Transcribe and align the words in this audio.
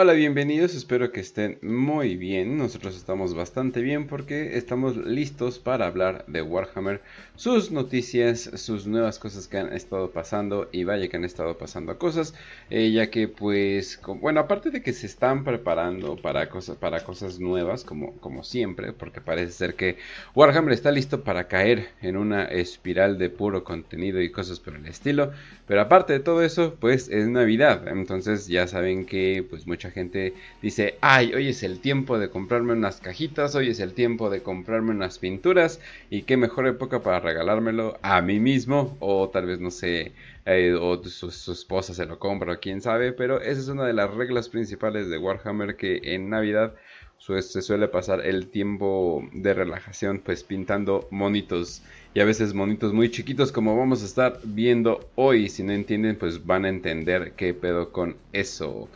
Hola, 0.00 0.12
bienvenidos, 0.12 0.76
espero 0.76 1.10
que 1.10 1.18
estén 1.18 1.58
muy 1.60 2.16
bien. 2.16 2.56
Nosotros 2.56 2.94
estamos 2.94 3.34
bastante 3.34 3.80
bien 3.80 4.06
porque 4.06 4.56
estamos 4.56 4.96
listos 4.96 5.58
para 5.58 5.88
hablar 5.88 6.24
de 6.28 6.40
Warhammer, 6.40 7.00
sus 7.34 7.72
noticias, 7.72 8.48
sus 8.54 8.86
nuevas 8.86 9.18
cosas 9.18 9.48
que 9.48 9.58
han 9.58 9.72
estado 9.72 10.12
pasando 10.12 10.68
y 10.70 10.84
vaya 10.84 11.08
que 11.08 11.16
han 11.16 11.24
estado 11.24 11.58
pasando 11.58 11.98
cosas, 11.98 12.32
eh, 12.70 12.92
ya 12.92 13.10
que 13.10 13.26
pues, 13.26 14.00
bueno, 14.20 14.38
aparte 14.38 14.70
de 14.70 14.82
que 14.82 14.92
se 14.92 15.06
están 15.06 15.42
preparando 15.42 16.14
para 16.14 16.48
cosas, 16.48 16.76
para 16.76 17.02
cosas 17.02 17.40
nuevas 17.40 17.82
como, 17.82 18.12
como 18.18 18.44
siempre, 18.44 18.92
porque 18.92 19.20
parece 19.20 19.50
ser 19.50 19.74
que 19.74 19.96
Warhammer 20.32 20.74
está 20.74 20.92
listo 20.92 21.24
para 21.24 21.48
caer 21.48 21.88
en 22.02 22.16
una 22.16 22.44
espiral 22.44 23.18
de 23.18 23.30
puro 23.30 23.64
contenido 23.64 24.22
y 24.22 24.30
cosas 24.30 24.60
por 24.60 24.76
el 24.76 24.86
estilo, 24.86 25.32
pero 25.66 25.80
aparte 25.80 26.12
de 26.12 26.20
todo 26.20 26.44
eso, 26.44 26.76
pues 26.78 27.08
es 27.08 27.26
Navidad, 27.26 27.88
entonces 27.88 28.46
ya 28.46 28.68
saben 28.68 29.04
que 29.04 29.44
pues 29.50 29.66
mucha 29.66 29.87
gente 29.90 30.34
dice, 30.62 30.96
ay, 31.00 31.34
hoy 31.34 31.48
es 31.48 31.62
el 31.62 31.80
tiempo 31.80 32.18
de 32.18 32.30
comprarme 32.30 32.72
unas 32.72 33.00
cajitas, 33.00 33.54
hoy 33.54 33.70
es 33.70 33.80
el 33.80 33.94
tiempo 33.94 34.30
de 34.30 34.42
comprarme 34.42 34.90
unas 34.90 35.18
pinturas 35.18 35.80
y 36.10 36.22
qué 36.22 36.36
mejor 36.36 36.66
época 36.66 37.02
para 37.02 37.20
regalármelo 37.20 37.98
a 38.02 38.20
mí 38.22 38.40
mismo 38.40 38.96
o 39.00 39.28
tal 39.28 39.46
vez 39.46 39.60
no 39.60 39.70
sé, 39.70 40.12
eh, 40.46 40.74
o 40.74 41.02
su, 41.04 41.28
esposa 41.52 41.94
se 41.94 42.06
lo 42.06 42.18
compra 42.18 42.54
o 42.54 42.60
quién 42.60 42.80
sabe, 42.80 43.12
pero 43.12 43.40
esa 43.40 43.60
es 43.60 43.68
una 43.68 43.84
de 43.84 43.92
las 43.92 44.12
reglas 44.14 44.48
principales 44.48 45.08
de 45.08 45.18
Warhammer 45.18 45.76
que 45.76 46.00
en 46.02 46.30
Navidad 46.30 46.74
se 47.18 47.62
suele 47.62 47.88
pasar 47.88 48.24
el 48.24 48.48
tiempo 48.48 49.28
de 49.32 49.52
relajación 49.52 50.22
pues 50.24 50.44
pintando 50.44 51.08
monitos 51.10 51.82
y 52.14 52.20
a 52.20 52.24
veces 52.24 52.54
monitos 52.54 52.92
muy 52.94 53.10
chiquitos 53.10 53.52
como 53.52 53.76
vamos 53.76 54.02
a 54.02 54.06
estar 54.06 54.40
viendo 54.44 55.10
hoy. 55.14 55.48
Si 55.48 55.62
no 55.62 55.72
entienden 55.72 56.16
pues 56.16 56.46
van 56.46 56.64
a 56.64 56.68
entender 56.68 57.32
qué 57.36 57.52
pedo 57.54 57.92
con 57.92 58.16
eso. 58.32 58.88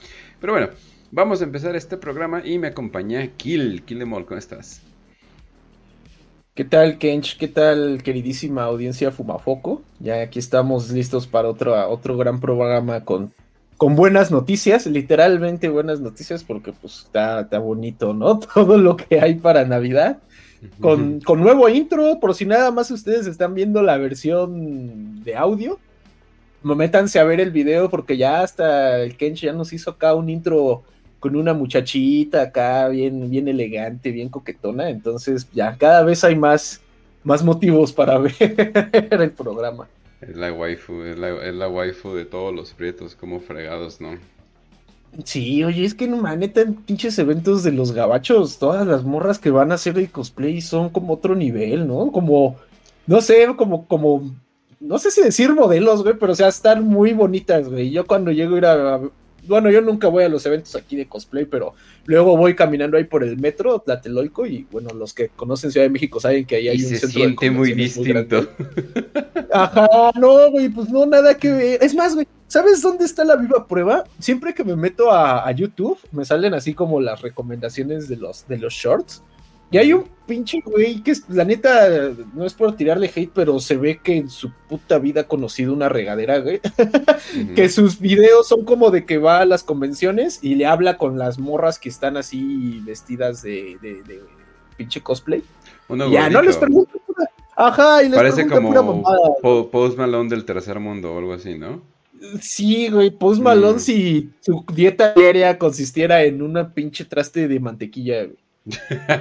Pero 0.43 0.55
bueno, 0.55 0.71
vamos 1.13 1.41
a 1.41 1.45
empezar 1.45 1.77
este 1.77 1.97
programa 1.97 2.43
y 2.45 2.59
me 2.59 2.67
acompaña 2.67 3.25
Kill. 3.37 3.85
Killemol, 3.85 4.27
¿cómo 4.27 4.39
estás? 4.41 4.83
¿Qué 6.53 6.65
tal, 6.65 6.99
Kench? 6.99 7.39
¿Qué 7.39 7.47
tal, 7.47 8.03
queridísima 8.03 8.65
audiencia 8.65 9.13
Fumafoco? 9.13 9.83
Ya 10.01 10.21
aquí 10.21 10.41
estamos 10.41 10.91
listos 10.91 11.29
para 11.29 11.49
otro, 11.49 11.89
otro 11.89 12.17
gran 12.17 12.41
programa 12.41 13.05
con, 13.05 13.33
con 13.77 13.95
buenas 13.95 14.33
noticias, 14.33 14.85
literalmente 14.87 15.69
buenas 15.69 16.01
noticias, 16.01 16.43
porque 16.43 16.73
pues 16.73 17.05
está, 17.05 17.43
está 17.43 17.61
bonito, 17.61 18.13
¿no? 18.13 18.41
Todo 18.55 18.79
lo 18.79 18.97
que 18.97 19.21
hay 19.21 19.37
para 19.37 19.65
Navidad. 19.65 20.19
Con, 20.81 21.21
con, 21.21 21.39
nuevo 21.41 21.69
intro, 21.69 22.19
por 22.19 22.35
si 22.35 22.47
nada 22.47 22.73
más 22.73 22.91
ustedes 22.91 23.29
están 23.29 23.55
viendo 23.55 23.81
la 23.81 23.97
versión 23.97 25.23
de 25.23 25.37
audio, 25.37 25.79
métanse 26.63 27.19
a 27.19 27.25
ver 27.25 27.41
el 27.41 27.51
video 27.51 27.91
porque 27.91 28.17
ya 28.17 28.43
hasta 28.43 29.01
el 29.01 29.17
Kench 29.17 29.43
ya 29.43 29.53
nos 29.53 29.73
hizo 29.73 29.91
acá 29.91 30.15
un 30.15 30.29
intro 30.29 30.83
con 31.23 31.37
una 31.37 31.55
muchachita 31.55 32.43
acá 32.43 32.89
bien, 32.89 33.31
bien 33.31 33.47
elegante, 33.47 34.11
bien 34.11 34.29
coquetona. 34.29 34.91
Entonces 34.91 35.49
ya 35.53 35.77
cada 35.79 36.03
vez 36.03 36.25
hay 36.25 36.35
más, 36.35 36.81
más 37.23 37.45
motivos 37.45 37.93
para 37.93 38.19
ver 38.19 38.35
el 39.11 39.31
programa. 39.31 39.89
Es 40.21 40.37
la 40.37 40.53
waifu, 40.53 41.03
es 41.03 41.17
la, 41.19 41.69
waifu 41.69 42.15
de 42.15 42.25
todos 42.25 42.55
los 42.55 42.73
prietos, 42.73 43.17
como 43.17 43.41
fregados, 43.41 44.01
¿no? 44.01 44.19
Sí, 45.25 45.63
oye, 45.63 45.85
es 45.85 45.95
que 45.95 46.09
no 46.09 46.17
maneta 46.17 46.61
en 46.61 46.75
pinches 46.75 47.19
eventos 47.19 47.63
de 47.65 47.73
los 47.73 47.93
gabachos, 47.93 48.59
todas 48.59 48.87
las 48.87 49.05
morras 49.05 49.39
que 49.39 49.51
van 49.51 49.73
a 49.73 49.75
hacer 49.75 49.99
el 49.99 50.11
cosplay 50.11 50.61
son 50.61 50.91
como 50.91 51.15
otro 51.15 51.35
nivel, 51.35 51.87
¿no? 51.87 52.11
Como, 52.13 52.57
no 53.07 53.21
sé, 53.21 53.47
como, 53.57 53.87
como 53.87 54.33
no 54.83 54.99
sé 54.99 55.11
si 55.11 55.23
decir 55.23 55.55
modelos, 55.55 56.03
güey, 56.03 56.17
pero 56.19 56.33
o 56.33 56.35
sea, 56.35 56.49
están 56.49 56.85
muy 56.85 57.13
bonitas, 57.13 57.69
güey. 57.69 57.91
Yo 57.91 58.05
cuando 58.05 58.33
llego 58.33 58.57
a 58.57 58.59
ir 58.59 58.67
a, 58.67 59.01
bueno, 59.47 59.71
yo 59.71 59.81
nunca 59.81 60.09
voy 60.09 60.25
a 60.25 60.29
los 60.29 60.45
eventos 60.45 60.75
aquí 60.75 60.97
de 60.97 61.07
cosplay, 61.07 61.45
pero 61.45 61.75
luego 62.05 62.37
voy 62.37 62.55
caminando 62.55 62.97
ahí 62.97 63.05
por 63.05 63.23
el 63.23 63.39
metro 63.39 63.79
Tlatelolco 63.79 64.45
y 64.45 64.67
bueno, 64.71 64.91
los 64.91 65.15
que 65.15 65.29
conocen 65.29 65.71
Ciudad 65.71 65.87
de 65.87 65.91
México 65.91 66.21
saben 66.21 66.45
que 66.45 66.57
ahí 66.57 66.69
hay 66.69 66.83
un 66.83 66.97
se 66.97 67.09
siente 67.09 67.51
muy 67.51 67.73
distinto. 67.75 68.49
Ajá, 69.53 69.89
no, 70.19 70.51
güey, 70.51 70.69
pues 70.69 70.89
no, 70.89 71.07
nada 71.07 71.37
que 71.37 71.51
ver. 71.51 71.79
Es 71.83 71.95
más, 71.95 72.15
güey, 72.15 72.27
¿sabes 72.49 72.83
dónde 72.83 73.05
está 73.05 73.25
la 73.25 73.37
viva 73.37 73.67
prueba? 73.67 74.05
Siempre 74.19 74.53
que 74.53 74.65
me 74.65 74.75
meto 74.75 75.13
a, 75.13 75.47
a 75.47 75.53
YouTube, 75.53 75.99
me 76.11 76.25
salen 76.25 76.55
así 76.55 76.75
como 76.75 77.01
las 77.01 77.23
recomendaciones 77.23 78.09
de 78.09 78.17
los, 78.17 78.47
de 78.49 78.59
los 78.59 78.73
shorts. 78.75 79.23
Y 79.73 79.79
hay 79.79 79.93
un 79.95 80.05
pinche 80.27 80.61
güey 80.65 81.03
que 81.03 81.15
la 81.29 81.45
neta 81.45 82.13
no 82.35 82.45
es 82.45 82.53
por 82.53 82.77
tirarle 82.77 83.11
hate, 83.13 83.31
pero 83.35 83.59
se 83.59 83.79
ve 83.79 84.01
que 84.03 84.19
en 84.19 84.29
su 84.29 84.53
puta 84.69 84.99
vida 84.99 85.23
ha 85.23 85.29
conocido 85.29 85.73
una 85.73 85.89
regadera, 85.89 86.41
güey. 86.41 86.61
que 87.57 87.71
sus 87.71 87.99
videos 87.99 88.47
son 88.47 88.67
como 88.67 88.91
de 88.91 89.07
que 89.07 89.17
va 89.17 89.41
a 89.41 89.47
las 89.47 89.65
convenciones 89.65 90.41
y 90.43 90.57
le 90.57 90.67
habla 90.67 90.99
con 90.99 91.19
las 91.19 91.39
morras 91.39 91.79
que 91.79 91.89
están 91.89 92.19
así 92.19 92.81
vestidas 92.85 93.43
de, 93.43 93.79
de, 93.81 94.21
pinche 94.77 95.01
cosplay. 95.01 95.43
ya, 96.11 96.29
no 96.29 96.43
les 96.43 96.59
pregunto. 96.59 97.01
Ajá, 97.57 98.03
y 98.03 98.11
les 98.11 98.17
Parece 98.17 98.47
como 98.47 99.03
Post 99.71 99.97
Malone 99.97 100.29
del 100.29 100.45
tercer 100.45 100.79
mundo 100.81 101.15
o 101.15 101.19
algo 101.19 101.33
así, 101.33 101.59
¿no? 101.59 101.81
Sí, 102.41 102.89
güey, 102.89 103.11
Post 103.11 103.41
Malone 103.41 103.77
mm. 103.77 103.81
si 103.81 104.31
su 104.41 104.65
dieta 104.73 105.15
diaria 105.15 105.59
consistiera 105.59 106.23
en 106.25 106.43
una 106.43 106.75
pinche 106.75 107.07
traste 107.07 107.49
de 107.49 107.59
mantequilla, 107.59 108.25
güey. 108.25 108.43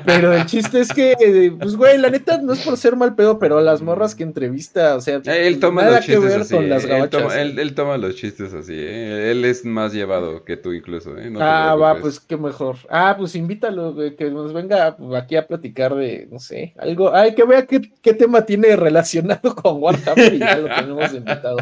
Pero 0.05 0.33
el 0.33 0.45
chiste 0.45 0.81
es 0.81 0.93
que, 0.93 1.51
pues, 1.59 1.75
güey, 1.75 1.97
la 1.97 2.11
neta 2.11 2.39
no 2.39 2.53
es 2.53 2.59
por 2.59 2.77
ser 2.77 2.95
mal 2.95 3.15
pedo, 3.15 3.39
pero 3.39 3.59
las 3.59 3.81
morras 3.81 4.13
que 4.13 4.21
entrevista, 4.23 4.95
o 4.95 5.01
sea, 5.01 5.15
él 5.15 5.59
toma 5.59 5.83
nada 5.83 5.97
los 5.97 6.05
que 6.05 6.19
ver 6.19 6.41
así, 6.41 6.53
con 6.53 6.69
las 6.69 6.83
él 6.83 7.09
toma, 7.09 7.41
él, 7.41 7.73
toma, 7.73 7.97
los 7.97 8.15
chistes 8.15 8.53
así, 8.53 8.73
¿eh? 8.75 9.31
él 9.31 9.43
es 9.45 9.65
más 9.65 9.93
llevado 9.93 10.43
que 10.45 10.57
tú 10.57 10.73
incluso. 10.73 11.17
¿eh? 11.17 11.33
ah, 11.39 11.75
va, 11.75 11.99
pues 11.99 12.19
qué 12.19 12.37
mejor. 12.37 12.77
Ah, 12.89 13.15
pues 13.17 13.35
invítalo, 13.35 13.93
güey, 13.93 14.15
que 14.15 14.29
nos 14.29 14.53
venga 14.53 14.95
aquí 15.17 15.35
a 15.35 15.47
platicar 15.47 15.95
de, 15.95 16.27
no 16.31 16.37
sé, 16.37 16.75
algo, 16.77 17.13
ay, 17.13 17.33
que 17.33 17.43
vea 17.43 17.65
qué, 17.65 17.81
qué 18.01 18.13
tema 18.13 18.45
tiene 18.45 18.75
relacionado 18.75 19.55
con 19.55 19.81
Warhammer 19.81 20.35
y 20.35 20.39
ya 20.39 20.57
lo 20.57 20.67
tenemos 20.67 21.13
invitado. 21.13 21.57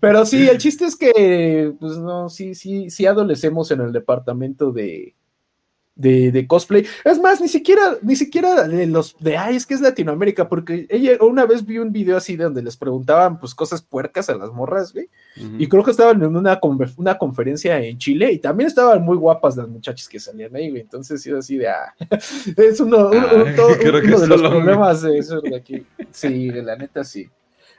Pero 0.00 0.26
sí, 0.26 0.48
el 0.48 0.58
chiste 0.58 0.84
es 0.84 0.96
que, 0.96 1.72
pues 1.78 1.96
no, 1.98 2.28
sí, 2.28 2.54
sí, 2.56 2.90
sí 2.90 3.06
adolecemos 3.06 3.70
en 3.70 3.80
el 3.82 3.92
departamento 3.92 4.72
de 4.72 5.14
de, 5.96 6.46
cosplay. 6.46 6.86
Es 7.04 7.18
más, 7.18 7.40
ni 7.40 7.48
siquiera, 7.48 7.96
ni 8.02 8.16
siquiera 8.16 8.68
de 8.68 8.86
los 8.86 9.16
de 9.18 9.36
ay, 9.36 9.56
es 9.56 9.66
que 9.66 9.74
es 9.74 9.80
Latinoamérica, 9.80 10.48
porque 10.48 10.86
ella 10.90 11.12
una 11.20 11.46
vez 11.46 11.64
vi 11.64 11.78
un 11.78 11.90
video 11.90 12.16
así 12.16 12.36
de 12.36 12.44
donde 12.44 12.62
les 12.62 12.76
preguntaban 12.76 13.40
pues 13.40 13.54
cosas 13.54 13.82
puercas 13.82 14.28
a 14.28 14.36
las 14.36 14.52
morras, 14.52 14.92
güey. 14.92 15.08
Y 15.58 15.66
creo 15.68 15.82
que 15.82 15.90
estaban 15.90 16.22
en 16.22 16.36
una, 16.36 16.60
una 16.96 17.18
conferencia 17.18 17.78
en 17.82 17.98
Chile 17.98 18.32
y 18.32 18.38
también 18.38 18.68
estaban 18.68 19.02
muy 19.02 19.16
guapas 19.16 19.56
las 19.56 19.68
muchachas 19.68 20.08
que 20.08 20.20
salían 20.20 20.54
ahí, 20.54 20.70
güey. 20.70 20.82
Entonces 20.82 21.22
sí, 21.22 21.30
así 21.32 21.56
de 21.56 21.68
ah, 21.68 21.94
es 22.56 22.80
uno, 22.80 23.08
uno, 23.10 23.18
ah, 23.18 24.20
de 24.20 24.26
los 24.26 24.42
problemas 24.42 25.02
de 25.02 25.18
eso 25.18 25.40
de 25.40 25.56
aquí. 25.56 25.86
Sí, 26.10 26.50
la 26.50 26.76
neta 26.76 27.04
sí. 27.04 27.28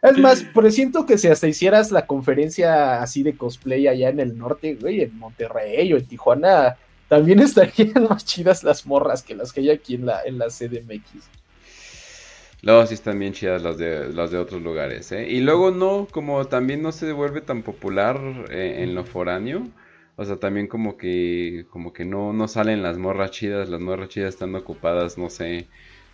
Es 0.01 0.17
más, 0.19 0.43
presiento 0.53 1.07
que 1.07 1.17
si 1.17 1.27
hasta 1.27 1.47
hicieras 1.47 1.91
la 1.91 2.05
conferencia 2.05 3.01
así 3.01 3.23
de 3.23 3.35
cosplay 3.35 3.87
allá 3.87 4.09
en 4.09 4.19
el 4.19 4.37
norte, 4.37 4.77
güey, 4.79 5.01
en 5.01 5.17
Monterrey 5.17 5.91
o 5.91 5.97
en 5.97 6.05
Tijuana, 6.05 6.77
también 7.07 7.39
estarían 7.39 8.03
más 8.09 8.25
chidas 8.25 8.63
las 8.63 8.85
morras 8.85 9.23
que 9.23 9.35
las 9.35 9.53
que 9.53 9.61
hay 9.61 9.69
aquí 9.69 9.95
en 9.95 10.05
la, 10.05 10.21
en 10.23 10.37
la 10.37 10.47
CDMX. 10.47 11.29
Luego 12.63 12.85
sí 12.87 12.95
están 12.95 13.19
bien 13.19 13.33
chidas 13.33 13.61
las 13.61 13.77
de, 13.77 14.11
las 14.11 14.31
de 14.31 14.39
otros 14.39 14.61
lugares, 14.61 15.11
¿eh? 15.11 15.27
Y 15.29 15.41
luego 15.41 15.71
no, 15.71 16.07
como 16.09 16.45
también 16.45 16.81
no 16.81 16.91
se 16.91 17.05
devuelve 17.05 17.41
tan 17.41 17.61
popular 17.61 18.19
eh, 18.49 18.77
en 18.79 18.95
lo 18.95 19.03
foráneo. 19.03 19.67
O 20.15 20.25
sea, 20.25 20.37
también 20.37 20.65
como 20.67 20.97
que 20.97 21.67
como 21.69 21.93
que 21.93 22.03
no, 22.03 22.33
no 22.33 22.47
salen 22.47 22.81
las 22.81 22.97
morras 22.97 23.29
chidas, 23.29 23.69
las 23.69 23.79
morras 23.79 24.09
chidas 24.09 24.29
están 24.29 24.55
ocupadas, 24.55 25.19
no 25.19 25.29
sé, 25.29 25.67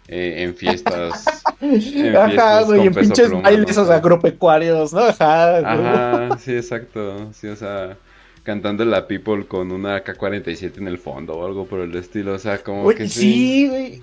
eh, 0.09 0.43
en 0.43 0.53
fiestas. 0.55 1.43
en 1.61 2.15
Ajá, 2.17 2.63
güey, 2.63 2.87
en 2.87 2.93
pinches 2.93 3.31
bailes 3.31 3.77
agropecuarios, 3.77 4.91
¿no? 4.91 4.99
Ajá, 4.99 5.59
Ajá, 5.59 6.37
sí, 6.37 6.53
exacto. 6.53 7.31
Sí, 7.31 7.47
o 7.47 7.55
sea, 7.55 7.97
cantando 8.43 8.85
la 8.85 9.07
People 9.07 9.45
con 9.47 9.71
una 9.71 10.03
K-47 10.03 10.77
en 10.77 10.87
el 10.87 10.97
fondo 10.97 11.33
o 11.33 11.45
algo 11.45 11.65
por 11.65 11.79
el 11.79 11.95
estilo, 11.95 12.33
o 12.33 12.39
sea, 12.39 12.59
como 12.59 12.87
que 12.89 13.07
sí. 13.09 13.67
güey. 13.69 14.01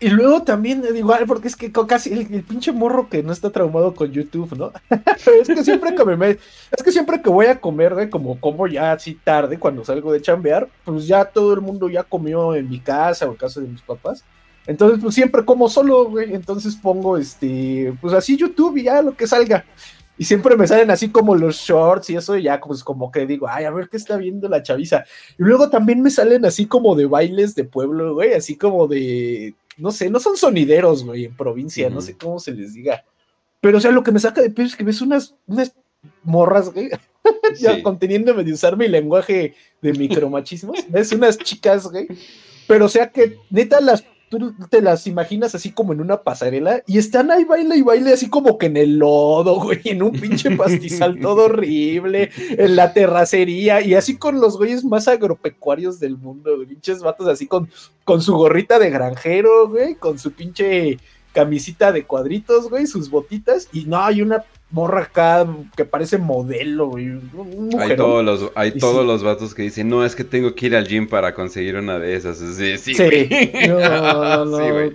Y 0.00 0.08
luego 0.08 0.42
también, 0.42 0.84
eh, 0.84 0.98
igual, 0.98 1.26
porque 1.28 1.46
es 1.46 1.54
que 1.54 1.70
casi 1.70 2.12
el, 2.12 2.42
pinche 2.42 2.72
morro 2.72 3.08
que 3.08 3.22
no 3.22 3.32
está 3.32 3.50
traumado 3.50 3.94
con 3.94 4.10
YouTube, 4.10 4.52
¿no? 4.56 4.72
es 5.40 5.46
que 5.46 5.62
siempre 5.62 5.94
que 5.94 6.04
me, 6.04 6.30
es 6.30 6.82
que 6.82 6.90
siempre 6.90 7.22
que 7.22 7.30
voy 7.30 7.46
a 7.46 7.60
comer, 7.60 7.94
güey, 7.94 8.10
como 8.10 8.40
como 8.40 8.66
ya 8.66 8.90
así 8.90 9.14
tarde 9.14 9.60
cuando 9.60 9.84
salgo 9.84 10.12
de 10.12 10.20
chambear, 10.20 10.68
pues 10.84 11.06
ya 11.06 11.24
todo 11.24 11.54
el 11.54 11.60
mundo 11.60 11.88
ya 11.88 12.02
comió 12.02 12.56
en 12.56 12.68
mi 12.68 12.80
casa 12.80 13.28
o 13.28 13.30
en 13.30 13.36
casa 13.36 13.60
de 13.60 13.68
mis 13.68 13.82
papás. 13.82 14.24
Entonces, 14.66 14.98
pues 15.00 15.14
siempre 15.14 15.44
como 15.44 15.68
solo, 15.68 16.06
güey. 16.06 16.34
Entonces 16.34 16.74
pongo 16.74 17.16
este, 17.16 17.94
pues 18.00 18.12
así 18.12 18.36
YouTube 18.36 18.76
y 18.78 18.84
ya 18.84 19.02
lo 19.02 19.16
que 19.16 19.28
salga. 19.28 19.64
Y 20.18 20.24
siempre 20.24 20.56
me 20.56 20.66
salen 20.66 20.90
así 20.90 21.10
como 21.10 21.34
los 21.34 21.56
shorts 21.56 22.10
y 22.10 22.16
eso, 22.16 22.36
y 22.36 22.44
ya 22.44 22.60
pues 22.60 22.84
como 22.84 23.10
que 23.10 23.26
digo, 23.26 23.48
ay, 23.48 23.64
a 23.64 23.70
ver 23.70 23.88
qué 23.88 23.96
está 23.96 24.16
viendo 24.16 24.48
la 24.48 24.62
chaviza. 24.62 25.04
Y 25.38 25.42
luego 25.42 25.70
también 25.70 26.02
me 26.02 26.10
salen 26.10 26.44
así 26.44 26.66
como 26.66 26.94
de 26.94 27.06
bailes 27.06 27.54
de 27.54 27.64
pueblo, 27.64 28.14
güey, 28.14 28.34
así 28.34 28.56
como 28.56 28.86
de, 28.86 29.54
no 29.78 29.90
sé, 29.90 30.10
no 30.10 30.20
son 30.20 30.36
sonideros, 30.36 31.04
güey, 31.04 31.24
en 31.24 31.36
provincia, 31.36 31.88
no 31.90 32.00
sé 32.00 32.16
cómo 32.16 32.38
se 32.38 32.52
les 32.52 32.74
diga. 32.74 33.04
Pero, 33.60 33.78
o 33.78 33.80
sea, 33.80 33.90
lo 33.90 34.02
que 34.02 34.12
me 34.12 34.20
saca 34.20 34.42
de 34.42 34.50
pedo 34.50 34.66
es 34.66 34.76
que 34.76 34.84
ves 34.84 35.00
unas, 35.00 35.34
unas 35.46 35.74
morras, 36.24 36.72
güey, 36.72 36.90
ya 37.58 37.82
conteniéndome 37.82 38.44
de 38.44 38.52
usar 38.52 38.76
mi 38.76 38.88
lenguaje 38.88 39.54
de 39.80 39.92
micromachismos. 39.92 40.78
Es 40.92 41.12
unas 41.12 41.38
chicas, 41.38 41.86
güey. 41.86 42.08
Pero 42.66 42.86
o 42.86 42.88
sea 42.88 43.10
que 43.10 43.38
neta 43.50 43.80
las 43.80 44.04
tú 44.38 44.54
te 44.68 44.80
las 44.80 45.06
imaginas 45.06 45.54
así 45.54 45.72
como 45.72 45.92
en 45.92 46.00
una 46.00 46.22
pasarela 46.22 46.82
y 46.86 46.98
están 46.98 47.30
ahí 47.30 47.44
baile 47.44 47.76
y 47.76 47.82
baile 47.82 48.12
así 48.12 48.28
como 48.28 48.58
que 48.58 48.66
en 48.66 48.76
el 48.76 48.98
lodo, 48.98 49.60
güey, 49.62 49.80
en 49.84 50.02
un 50.02 50.12
pinche 50.12 50.50
pastizal 50.56 51.18
todo 51.20 51.44
horrible, 51.46 52.30
en 52.50 52.76
la 52.76 52.92
terracería 52.92 53.80
y 53.80 53.94
así 53.94 54.16
con 54.16 54.40
los 54.40 54.56
güeyes 54.56 54.84
más 54.84 55.08
agropecuarios 55.08 56.00
del 56.00 56.16
mundo, 56.16 56.50
pinches 56.68 57.00
vatos 57.00 57.28
así 57.28 57.46
con, 57.46 57.68
con 58.04 58.22
su 58.22 58.34
gorrita 58.34 58.78
de 58.78 58.90
granjero, 58.90 59.68
güey, 59.68 59.94
con 59.94 60.18
su 60.18 60.32
pinche 60.32 60.98
camisita 61.32 61.92
de 61.92 62.04
cuadritos, 62.04 62.68
güey, 62.68 62.86
sus 62.86 63.10
botitas 63.10 63.68
y 63.72 63.84
no, 63.84 63.98
hay 63.98 64.22
una 64.22 64.44
morra 64.72 65.02
acá 65.02 65.46
que 65.76 65.84
parece 65.84 66.18
modelo, 66.18 66.88
güey. 66.88 67.12
Hay 67.78 67.94
todos 67.96 68.24
los, 68.24 68.50
hay 68.54 68.72
todos 68.72 69.06
los 69.06 69.22
vatos 69.22 69.54
que 69.54 69.62
dicen, 69.62 69.88
no, 69.88 70.04
es 70.04 70.16
que 70.16 70.24
tengo 70.24 70.54
que 70.54 70.66
ir 70.66 70.76
al 70.76 70.88
gym 70.88 71.06
para 71.06 71.34
conseguir 71.34 71.76
una 71.76 71.98
de 71.98 72.16
esas. 72.16 72.38
Sí, 72.38 72.78
sí, 72.78 72.94
sí. 72.94 73.50
No, 73.68 74.44
no, 74.44 74.72
güey. 74.72 74.92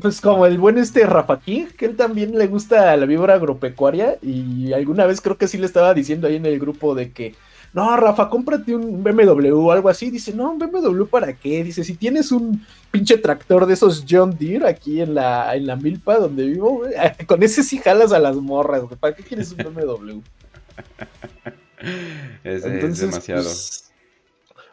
Pues 0.00 0.20
como 0.20 0.46
el 0.46 0.58
buen 0.58 0.78
este 0.78 1.04
Rafa 1.04 1.40
King, 1.40 1.66
que 1.76 1.86
él 1.86 1.96
también 1.96 2.38
le 2.38 2.46
gusta 2.46 2.96
la 2.96 3.06
víbora 3.06 3.34
agropecuaria 3.34 4.18
y 4.22 4.72
alguna 4.72 5.06
vez 5.06 5.20
creo 5.20 5.36
que 5.36 5.48
sí 5.48 5.58
le 5.58 5.66
estaba 5.66 5.92
diciendo 5.94 6.28
ahí 6.28 6.36
en 6.36 6.46
el 6.46 6.60
grupo 6.60 6.94
de 6.94 7.10
que 7.10 7.34
no, 7.72 7.96
Rafa, 7.96 8.28
cómprate 8.28 8.74
un 8.74 9.02
BMW 9.02 9.52
o 9.52 9.70
algo 9.70 9.88
así. 9.88 10.10
Dice, 10.10 10.34
no, 10.34 10.52
un 10.52 10.58
BMW 10.58 11.04
para 11.04 11.32
qué? 11.34 11.62
Dice, 11.62 11.84
si 11.84 11.94
tienes 11.94 12.32
un 12.32 12.64
pinche 12.90 13.16
tractor 13.18 13.66
de 13.66 13.74
esos 13.74 14.04
John 14.08 14.36
Deere 14.38 14.68
aquí 14.68 15.00
en 15.00 15.14
la, 15.14 15.54
en 15.54 15.66
la 15.66 15.76
milpa 15.76 16.18
donde 16.18 16.46
vivo, 16.46 16.82
con 17.26 17.42
ese 17.42 17.62
sí 17.62 17.78
jalas 17.78 18.12
a 18.12 18.18
las 18.18 18.36
morras, 18.36 18.82
güey. 18.82 18.96
¿Para 18.96 19.14
qué 19.14 19.22
quieres 19.22 19.52
un 19.52 19.58
BMW? 19.58 20.20
es, 22.44 22.62
demasiado. 23.00 23.42
Pues, 23.42 23.90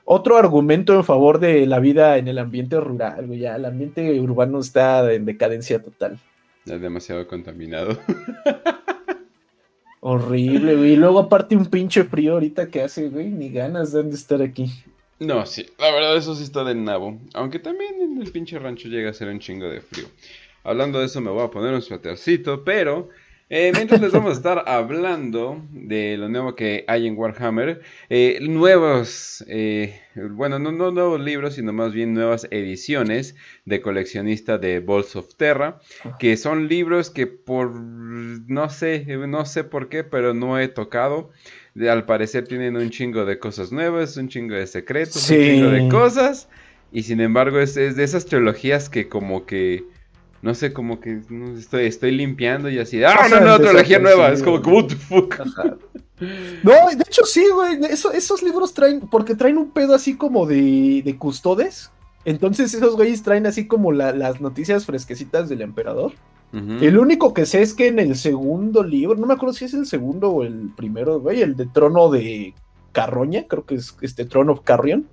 otro 0.06 0.38
argumento 0.38 0.96
en 0.96 1.04
favor 1.04 1.40
de 1.40 1.66
la 1.66 1.80
vida 1.80 2.18
en 2.18 2.28
el 2.28 2.38
ambiente 2.40 2.80
rural, 2.80 3.28
güey. 3.28 3.40
Ya 3.40 3.56
el 3.56 3.66
ambiente 3.66 4.20
urbano 4.20 4.60
está 4.60 5.12
en 5.12 5.26
decadencia 5.26 5.82
total. 5.84 6.18
Es 6.66 6.82
demasiado 6.82 7.28
contaminado. 7.28 7.98
Horrible, 10.00 10.76
güey. 10.76 10.94
Y 10.94 10.96
luego 10.96 11.20
aparte 11.20 11.58
un 11.58 11.66
pinche 11.66 12.06
frío 12.06 12.34
ahorita 12.34 12.70
que 12.70 12.84
hace, 12.84 13.10
güey, 13.10 13.30
ni 13.30 13.50
ganas 13.50 13.92
de 13.92 14.10
estar 14.10 14.42
aquí. 14.42 14.72
No, 15.20 15.46
sí, 15.46 15.66
la 15.80 15.92
verdad 15.92 16.18
eso 16.18 16.36
sí 16.36 16.44
está 16.44 16.64
de 16.64 16.76
nabo. 16.76 17.20
Aunque 17.34 17.60
también 17.60 18.02
en 18.02 18.22
el 18.22 18.32
pinche 18.32 18.60
rancho 18.60 18.88
llega 18.88 19.10
a 19.10 19.14
ser 19.14 19.30
un 19.30 19.40
chingo 19.40 19.68
de 19.68 19.82
frío. 19.82 20.08
Hablando 20.64 21.00
de 21.00 21.06
eso 21.06 21.22
me 21.22 21.32
voy 21.32 21.44
a 21.44 21.50
poner 21.50 21.74
un 21.74 21.82
suétercito, 21.82 22.64
pero 22.64 23.10
eh, 23.50 23.72
mientras 23.74 24.02
les 24.02 24.12
vamos 24.12 24.32
a 24.32 24.38
estar 24.38 24.64
hablando 24.68 25.66
de 25.72 26.18
lo 26.18 26.28
nuevo 26.28 26.54
que 26.54 26.84
hay 26.88 27.08
en 27.08 27.18
Warhammer, 27.18 27.82
eh, 28.10 28.40
nuevos, 28.42 29.46
eh, 29.48 30.02
bueno, 30.16 30.60
no, 30.60 30.74
no, 30.74 30.92
nuevos 30.92 31.22
libros, 31.22 31.56
sino 31.56 31.72
más 31.72 31.94
bien 31.94 32.14
nuevas 32.14 32.48
ediciones 32.52 33.36
de 33.64 33.82
coleccionista 33.82 34.58
de 34.58 34.82
Balls 34.82 35.16
of 35.16 35.34
Terra, 35.36 35.80
que 36.20 36.36
son 36.36 36.68
libros 36.68 37.10
que 37.10 37.26
por, 37.26 37.74
no 37.74 38.70
sé, 38.70 39.06
no 39.06 39.46
sé 39.46 39.64
por 39.64 39.88
qué, 39.88 40.04
pero 40.04 40.34
no 40.34 40.60
he 40.60 40.68
tocado. 40.68 41.32
Al 41.90 42.06
parecer 42.06 42.48
tienen 42.48 42.76
un 42.76 42.90
chingo 42.90 43.26
de 43.26 43.40
cosas 43.40 43.72
nuevas, 43.72 44.18
un 44.18 44.30
chingo 44.30 44.56
de 44.56 44.68
secretos, 44.68 45.30
un 45.30 45.38
chingo 45.38 45.70
de 45.70 45.90
cosas, 45.90 46.48
y 46.92 47.04
sin 47.04 47.22
embargo 47.22 47.60
es, 47.60 47.78
es 47.78 47.96
de 47.96 48.04
esas 48.04 48.26
trilogías 48.26 48.90
que 48.90 49.08
como 49.10 49.46
que 49.46 49.86
no 50.42 50.54
sé, 50.54 50.72
como 50.72 51.00
que 51.00 51.20
estoy, 51.58 51.86
estoy 51.86 52.12
limpiando 52.12 52.70
y 52.70 52.80
así. 52.80 53.04
¡Ah, 53.04 53.28
no, 53.30 53.40
no, 53.40 53.60
trilogía 53.60 54.00
nueva! 54.00 54.32
Es 54.32 54.44
como, 54.44 54.58
what 54.58 54.88
the 54.88 54.96
fuck. 54.96 55.36
No, 56.64 56.72
de 56.96 57.04
hecho 57.06 57.26
sí, 57.26 57.46
güey. 57.54 57.80
esos 57.92 58.42
libros 58.42 58.74
traen, 58.74 59.02
porque 59.02 59.36
traen 59.36 59.58
un 59.58 59.72
pedo 59.72 59.94
así 59.94 60.16
como 60.16 60.46
de, 60.46 61.02
de 61.04 61.18
custodes. 61.18 61.92
Entonces 62.26 62.74
esos 62.74 62.96
güeyes 62.96 63.24
traen 63.24 63.46
así 63.46 63.68
como 63.68 63.92
las 63.92 64.42
noticias 64.42 64.86
fresquecitas 64.86 65.48
del 65.48 65.62
emperador. 65.62 66.14
El 66.54 66.98
único 66.98 67.34
que 67.34 67.46
sé 67.46 67.62
es 67.62 67.74
que 67.74 67.88
en 67.88 68.00
el 68.00 68.16
segundo 68.16 68.82
libro, 68.82 69.18
no 69.18 69.28
me 69.28 69.34
acuerdo 69.34 69.54
si 69.54 69.66
es 69.66 69.74
el 69.74 69.86
segundo 69.86 70.30
o 70.32 70.44
el 70.44 70.72
primero, 70.76 71.20
güey, 71.20 71.42
el 71.42 71.56
de 71.56 71.68
trono 71.68 72.10
de 72.10 72.54
Carroña, 72.94 73.46
creo 73.48 73.66
que 73.66 73.76
es 73.76 73.96
este 74.02 74.26
Trono 74.26 74.54
of 74.54 74.62
Carrion. 74.64 75.08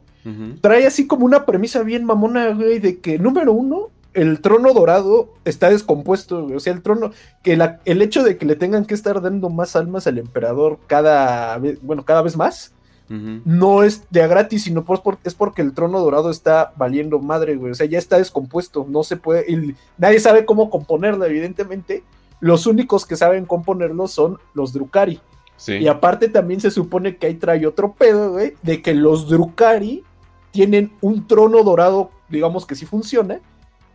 Trae 0.62 0.86
así 0.86 1.06
como 1.06 1.26
una 1.26 1.44
premisa 1.44 1.82
bien 1.82 2.04
mamona, 2.04 2.54
güey, 2.54 2.78
de 2.78 2.98
que 3.00 3.18
número 3.18 3.52
uno, 3.52 3.90
el 4.14 4.40
trono 4.40 4.72
dorado 4.72 5.34
está 5.44 5.68
descompuesto, 5.68 6.46
o 6.46 6.60
sea, 6.60 6.72
el 6.72 6.80
trono, 6.80 7.10
que 7.42 7.58
el 7.84 8.00
hecho 8.00 8.22
de 8.22 8.38
que 8.38 8.46
le 8.46 8.56
tengan 8.56 8.86
que 8.86 8.94
estar 8.94 9.20
dando 9.20 9.50
más 9.50 9.76
almas 9.76 10.06
al 10.06 10.18
emperador 10.18 10.78
cada 10.86 11.58
vez, 11.58 11.78
bueno, 11.82 12.04
cada 12.04 12.22
vez 12.22 12.36
más, 12.36 12.72
no 13.08 13.82
es 13.82 14.04
de 14.10 14.22
a 14.22 14.26
gratis, 14.26 14.64
sino 14.64 14.84
es 15.24 15.34
porque 15.34 15.62
el 15.62 15.74
trono 15.74 16.00
dorado 16.00 16.30
está 16.30 16.72
valiendo 16.76 17.18
madre, 17.18 17.56
güey, 17.56 17.72
o 17.72 17.74
sea, 17.74 17.86
ya 17.86 17.98
está 17.98 18.18
descompuesto, 18.18 18.86
no 18.88 19.02
se 19.02 19.16
puede, 19.16 19.76
nadie 19.98 20.20
sabe 20.20 20.44
cómo 20.44 20.70
componerlo, 20.70 21.24
evidentemente, 21.24 22.02
los 22.40 22.66
únicos 22.66 23.06
que 23.06 23.16
saben 23.16 23.44
componerlo 23.46 24.08
son 24.08 24.38
los 24.54 24.72
Drukari. 24.72 25.20
Y 25.66 25.86
aparte 25.86 26.28
también 26.28 26.60
se 26.60 26.70
supone 26.70 27.16
que 27.16 27.26
ahí 27.26 27.34
trae 27.34 27.66
otro 27.66 27.92
pedo, 27.92 28.32
güey, 28.32 28.54
de 28.62 28.82
que 28.82 28.92
los 28.92 29.28
Drukari 29.28 30.02
tienen 30.50 30.92
un 31.00 31.26
trono 31.26 31.62
dorado, 31.62 32.10
digamos 32.28 32.66
que 32.66 32.74
sí 32.74 32.86
funciona, 32.86 33.40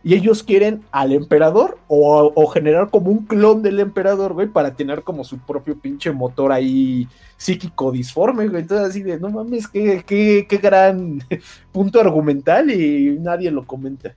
y 0.02 0.14
ellos 0.14 0.42
quieren 0.42 0.82
al 0.90 1.12
emperador 1.12 1.78
o, 1.88 2.46
generar 2.48 2.90
como 2.90 3.10
un 3.10 3.26
clon 3.26 3.62
del 3.62 3.80
emperador, 3.80 4.32
güey, 4.32 4.48
para 4.48 4.74
tener 4.74 5.02
como 5.02 5.24
su 5.24 5.38
propio 5.38 5.78
pinche 5.78 6.10
motor 6.10 6.52
ahí 6.52 7.06
psíquico 7.36 7.92
disforme, 7.92 8.48
güey. 8.48 8.62
Entonces 8.62 8.88
así 8.88 9.02
de, 9.02 9.20
no 9.20 9.28
mames, 9.28 9.68
qué, 9.68 10.02
qué, 10.06 10.46
qué 10.48 10.56
gran 10.56 11.20
punto 11.72 12.00
argumental 12.00 12.70
y 12.70 13.18
nadie 13.20 13.50
lo 13.50 13.66
comenta. 13.66 14.14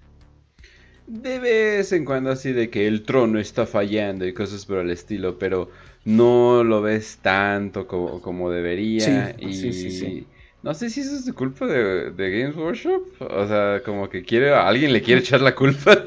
De 1.05 1.39
vez 1.39 1.91
en 1.91 2.05
cuando 2.05 2.31
así 2.31 2.53
de 2.53 2.69
que 2.69 2.87
el 2.87 3.03
trono 3.03 3.37
está 3.39 3.65
fallando 3.65 4.25
y 4.25 4.33
cosas 4.33 4.65
por 4.65 4.77
el 4.77 4.89
estilo, 4.89 5.37
pero 5.37 5.69
no 6.05 6.63
lo 6.63 6.81
ves 6.81 7.19
tanto 7.21 7.87
como, 7.87 8.21
como 8.21 8.49
debería. 8.49 9.35
y, 9.37 9.53
sí, 9.53 9.73
sí, 9.73 9.91
sí. 9.91 10.27
No 10.63 10.73
sé 10.73 10.89
si 10.89 11.01
eso 11.01 11.13
es 11.13 11.25
de 11.25 11.33
culpa 11.33 11.67
de, 11.67 12.13
Games 12.15 12.55
Workshop. 12.55 13.03
O 13.19 13.47
sea, 13.47 13.81
como 13.83 14.09
que 14.09 14.23
quiere, 14.23 14.53
alguien 14.53 14.93
le 14.93 15.01
quiere 15.01 15.19
echar 15.19 15.41
la 15.41 15.53
culpa. 15.55 15.97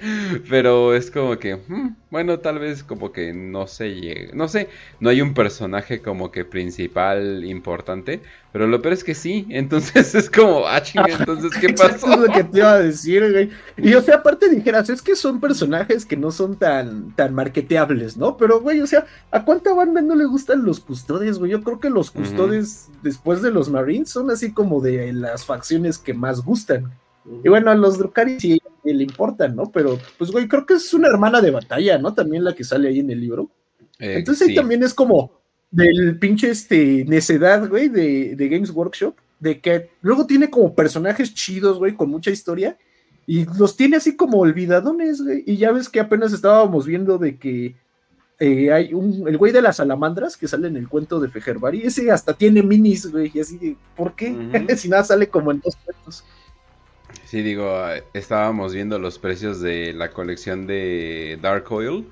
Pero 0.48 0.94
es 0.94 1.10
como 1.10 1.38
que, 1.38 1.56
hmm, 1.56 1.88
bueno, 2.10 2.38
tal 2.38 2.58
vez 2.58 2.82
como 2.82 3.12
que 3.12 3.34
no 3.34 3.66
sé, 3.66 4.30
no 4.32 4.48
sé, 4.48 4.70
no 5.00 5.10
hay 5.10 5.20
un 5.20 5.34
personaje 5.34 6.00
como 6.00 6.30
que 6.30 6.46
principal 6.46 7.44
importante. 7.44 8.22
Pero 8.52 8.66
lo 8.66 8.80
peor 8.80 8.94
es 8.94 9.04
que 9.04 9.14
sí, 9.14 9.46
entonces 9.50 10.14
es 10.14 10.30
como, 10.30 10.66
ah, 10.66 10.82
chinga, 10.82 11.16
entonces, 11.18 11.52
¿qué 11.60 11.72
pasó? 11.74 12.12
es 12.12 12.18
lo 12.18 12.32
que 12.32 12.44
te 12.44 12.58
iba 12.58 12.72
a 12.72 12.80
decir, 12.80 13.30
güey. 13.30 13.50
Y 13.76 13.94
o 13.94 14.00
sea, 14.00 14.16
aparte 14.16 14.48
dijeras, 14.48 14.88
es 14.88 15.02
que 15.02 15.14
son 15.14 15.40
personajes 15.40 16.06
que 16.06 16.16
no 16.16 16.30
son 16.30 16.56
tan, 16.56 17.14
tan 17.14 17.34
marketeables, 17.34 18.16
¿no? 18.16 18.36
Pero, 18.36 18.60
güey, 18.60 18.80
o 18.80 18.86
sea, 18.86 19.06
¿a 19.30 19.44
cuánta 19.44 19.74
banda 19.74 20.00
no 20.00 20.14
le 20.14 20.24
gustan 20.24 20.64
los 20.64 20.80
custodes, 20.80 21.38
güey? 21.38 21.50
Yo 21.50 21.62
creo 21.62 21.80
que 21.80 21.90
los 21.90 22.10
custodes, 22.10 22.88
después 23.02 23.42
de 23.42 23.50
los 23.50 23.68
Marines, 23.68 24.10
son 24.10 24.30
así 24.30 24.52
como 24.52 24.80
de 24.80 25.12
las 25.12 25.44
facciones 25.44 25.98
que 25.98 26.14
más 26.14 26.42
gustan. 26.42 26.92
Y 27.44 27.48
bueno, 27.48 27.70
a 27.70 27.74
los 27.74 27.98
Drukari 27.98 28.38
sí 28.38 28.60
le 28.84 29.02
importan, 29.02 29.56
¿no? 29.56 29.70
Pero, 29.72 29.98
pues, 30.16 30.30
güey, 30.30 30.48
creo 30.48 30.64
que 30.64 30.74
es 30.74 30.94
una 30.94 31.08
hermana 31.08 31.40
de 31.40 31.50
batalla, 31.50 31.98
¿no? 31.98 32.14
También 32.14 32.44
la 32.44 32.54
que 32.54 32.64
sale 32.64 32.88
ahí 32.88 33.00
en 33.00 33.10
el 33.10 33.20
libro. 33.20 33.50
Eh, 33.98 34.18
entonces 34.18 34.48
ahí 34.48 34.54
también 34.54 34.82
es 34.82 34.94
como, 34.94 35.32
del 35.70 36.18
pinche 36.18 36.50
este, 36.50 37.04
necedad, 37.06 37.68
güey, 37.68 37.88
de, 37.88 38.36
de, 38.36 38.48
Games 38.48 38.70
Workshop, 38.70 39.14
de 39.40 39.60
que 39.60 39.90
luego 40.00 40.26
tiene 40.26 40.50
como 40.50 40.74
personajes 40.74 41.34
chidos, 41.34 41.78
güey, 41.78 41.94
con 41.94 42.10
mucha 42.10 42.30
historia, 42.30 42.78
y 43.26 43.44
los 43.58 43.76
tiene 43.76 43.96
así 43.96 44.16
como 44.16 44.38
olvidadones, 44.38 45.22
güey, 45.22 45.42
y 45.46 45.56
ya 45.56 45.72
ves 45.72 45.88
que 45.88 46.00
apenas 46.00 46.32
estábamos 46.32 46.86
viendo 46.86 47.18
de 47.18 47.36
que 47.36 47.76
eh, 48.38 48.70
hay 48.70 48.92
un, 48.92 49.26
el 49.26 49.38
güey 49.38 49.52
de 49.52 49.62
las 49.62 49.76
salamandras 49.76 50.36
que 50.36 50.46
sale 50.46 50.68
en 50.68 50.76
el 50.76 50.88
cuento 50.88 51.20
de 51.20 51.28
Fejerbari, 51.28 51.82
ese 51.82 52.10
hasta 52.10 52.34
tiene 52.34 52.62
minis, 52.62 53.10
güey, 53.10 53.30
y 53.34 53.40
así, 53.40 53.76
¿por 53.96 54.14
qué? 54.14 54.34
si 54.76 54.88
nada 54.88 55.04
sale 55.04 55.28
como 55.28 55.50
en 55.50 55.60
dos 55.60 55.76
cuentos. 55.76 56.24
Sí, 57.24 57.42
digo, 57.42 57.68
estábamos 58.14 58.72
viendo 58.72 58.98
los 58.98 59.18
precios 59.18 59.60
de 59.60 59.92
la 59.92 60.10
colección 60.10 60.66
de 60.66 61.38
Dark 61.42 61.70
Oil, 61.72 62.06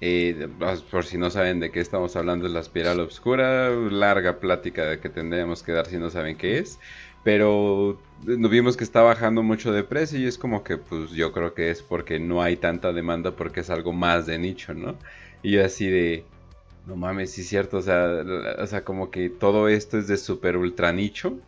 eh, 0.00 0.48
por 0.90 1.04
si 1.04 1.18
no 1.18 1.30
saben 1.30 1.60
de 1.60 1.70
qué 1.70 1.80
estamos 1.80 2.14
hablando, 2.16 2.46
es 2.46 2.52
la 2.52 2.60
espiral 2.60 3.00
oscura. 3.00 3.70
Larga 3.70 4.38
plática 4.38 5.00
que 5.00 5.08
tendríamos 5.08 5.62
que 5.62 5.72
dar 5.72 5.86
si 5.86 5.98
no 5.98 6.10
saben 6.10 6.36
qué 6.36 6.58
es. 6.58 6.78
Pero 7.24 8.00
vimos 8.24 8.76
que 8.76 8.84
está 8.84 9.02
bajando 9.02 9.42
mucho 9.42 9.72
de 9.72 9.82
precio 9.84 10.18
y 10.18 10.26
es 10.26 10.38
como 10.38 10.62
que, 10.62 10.78
pues 10.78 11.10
yo 11.10 11.32
creo 11.32 11.52
que 11.54 11.70
es 11.70 11.82
porque 11.82 12.18
no 12.20 12.42
hay 12.42 12.56
tanta 12.56 12.92
demanda 12.92 13.32
porque 13.32 13.60
es 13.60 13.70
algo 13.70 13.92
más 13.92 14.26
de 14.26 14.38
nicho, 14.38 14.72
¿no? 14.72 14.96
Y 15.42 15.58
así 15.58 15.88
de, 15.88 16.24
no 16.86 16.96
mames, 16.96 17.32
sí 17.32 17.42
es 17.42 17.48
cierto, 17.48 17.78
o 17.78 17.82
sea, 17.82 18.24
o 18.58 18.66
sea, 18.66 18.84
como 18.84 19.10
que 19.10 19.30
todo 19.30 19.68
esto 19.68 19.98
es 19.98 20.08
de 20.08 20.16
super 20.16 20.56
ultra 20.56 20.92
nicho 20.92 21.38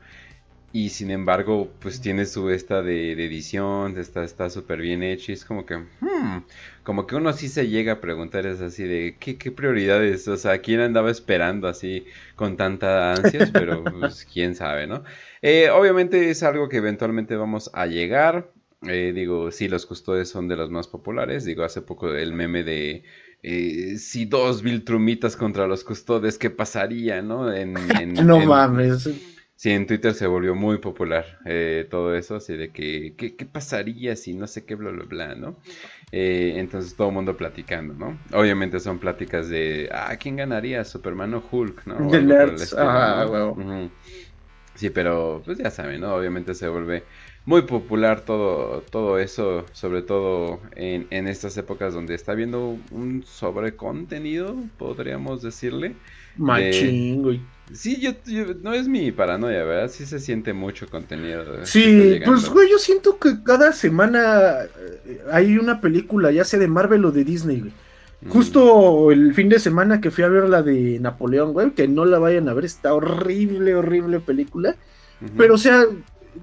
y 0.73 0.91
sin 0.91 1.11
embargo, 1.11 1.69
pues 1.81 2.01
tiene 2.01 2.27
su 2.27 2.51
esta 2.51 2.83
de, 2.83 3.13
edición, 3.13 3.99
está 3.99 4.51
súper 4.51 4.81
bien 4.81 5.03
hecho 5.03 5.33
y 5.33 5.35
es 5.35 5.45
como 5.45 5.67
que, 5.67 5.77
hmm, 5.77 6.45
como 6.83 7.07
que 7.07 7.17
uno 7.17 7.33
sí 7.33 7.49
se 7.49 7.69
llega 7.69 7.95
a 7.95 8.01
preguntar, 8.01 8.47
es 8.47 8.61
así 8.61 8.85
de, 8.85 9.17
¿qué, 9.19 9.37
qué 9.37 9.51
prioridades? 9.51 10.27
O 10.29 10.37
sea, 10.37 10.59
¿quién 10.59 10.81
andaba 10.81 11.11
esperando 11.11 11.69
así 11.69 12.05
con 12.37 12.57
tanta 12.57 13.13
ansias? 13.13 13.51
Pero 13.53 13.85
pues 13.85 14.27
quién 14.33 14.55
sabe, 14.55 14.87
¿no? 14.87 15.05
Eh, 15.43 15.71
obviamente 15.71 16.31
es 16.31 16.43
algo 16.43 16.69
que 16.69 16.79
eventualmente 16.79 17.37
vamos 17.37 17.71
a 17.75 17.87
llegar. 17.87 18.51
Eh, 18.89 19.13
digo, 19.15 19.51
sí, 19.51 19.69
los 19.69 19.85
custodes 19.85 20.29
son 20.29 20.49
de 20.49 20.57
los 20.57 20.71
más 20.71 20.89
populares. 20.89 21.45
Digo, 21.45 21.65
hace 21.65 21.83
poco 21.83 22.15
el 22.15 22.33
meme 22.33 22.63
de 22.63 23.05
eh, 23.43 23.97
si 23.99 24.27
dos 24.27 24.63
Viltrumitas 24.63 25.37
contra 25.37 25.67
los 25.67 25.85
custodes, 25.85 26.39
¿qué 26.39 26.51
pasaría, 26.51 27.23
no? 27.23 27.53
En, 27.53 27.75
no 28.27 28.41
mames. 28.41 29.09
Sí, 29.61 29.71
en 29.73 29.87
Twitter 29.87 30.15
se 30.15 30.27
volvió 30.27 30.55
muy 30.55 30.79
popular 30.79 31.39
eh, 31.45 31.87
todo 31.91 32.15
eso, 32.15 32.37
así 32.37 32.57
de 32.57 32.71
que, 32.71 33.15
¿qué, 33.15 33.45
pasaría 33.45 34.17
si 34.17 34.33
no 34.33 34.47
sé 34.47 34.65
qué, 34.65 34.75
bla, 34.75 34.91
bla, 34.91 35.05
bla, 35.05 35.35
¿no? 35.35 35.59
Eh, 36.13 36.55
entonces 36.57 36.97
todo 36.97 37.09
el 37.09 37.15
mundo 37.15 37.37
platicando, 37.37 37.95
¿no? 37.95 38.19
Obviamente 38.33 38.81
son 38.81 38.99
pláticas 38.99 39.49
de, 39.49 39.89
ah, 39.93 40.17
¿quién 40.19 40.37
ganaría? 40.37 40.85
¿Superman 40.85 41.35
o 41.35 41.45
Hulk? 41.51 41.87
¿no? 41.87 41.97
ah, 42.77 43.25
Sí, 44.75 44.91
pero 44.91 45.43
pues 45.45 45.59
ya 45.59 45.71
saben, 45.71 46.01
¿no? 46.01 46.15
Obviamente 46.15 46.55
se 46.55 46.69
vuelve 46.69 47.05
muy 47.51 47.63
popular 47.63 48.21
todo, 48.21 48.85
todo 48.93 49.19
eso, 49.19 49.67
sobre 49.73 50.03
todo 50.03 50.61
en, 50.77 51.09
en 51.11 51.27
estas 51.27 51.57
épocas 51.57 51.93
donde 51.93 52.15
está 52.15 52.31
habiendo 52.31 52.79
un 52.93 53.25
sobrecontenido, 53.27 54.55
podríamos 54.79 55.43
decirle. 55.43 55.97
Machín, 56.37 57.23
güey. 57.23 57.41
Sí, 57.73 58.01
yo, 58.01 58.13
no 58.63 58.73
es 58.73 58.87
mi 58.87 59.11
paranoia, 59.11 59.65
¿verdad? 59.65 59.91
Sí 59.91 60.07
se 60.07 60.21
siente 60.21 60.53
mucho 60.53 60.89
contenido. 60.89 61.67
Sí, 61.67 62.21
pues 62.25 62.49
güey, 62.49 62.71
yo 62.71 62.79
siento 62.79 63.19
que 63.19 63.43
cada 63.43 63.73
semana 63.73 64.61
eh, 65.07 65.21
hay 65.33 65.59
una 65.59 65.81
película, 65.81 66.31
ya 66.31 66.45
sea 66.45 66.61
de 66.61 66.69
Marvel 66.69 67.05
o 67.05 67.11
de 67.11 67.25
Disney, 67.25 67.61
güey. 67.63 67.73
Justo 68.29 69.11
el 69.11 69.35
fin 69.35 69.49
de 69.49 69.59
semana 69.59 70.01
que 70.01 70.13
fui 70.13 70.23
a 70.23 70.29
ver 70.29 70.49
la 70.49 70.63
de 70.63 71.01
Napoleón, 71.01 71.53
güey, 71.53 71.73
que 71.73 71.89
no 71.89 72.05
la 72.05 72.21
vayan 72.21 72.49
a 72.49 72.55
ver, 72.55 72.65
está 72.65 72.95
horrible, 72.95 73.75
horrible 73.75 74.21
película. 74.21 74.77
Pero, 75.37 75.55
o 75.55 75.59
sea, 75.59 75.85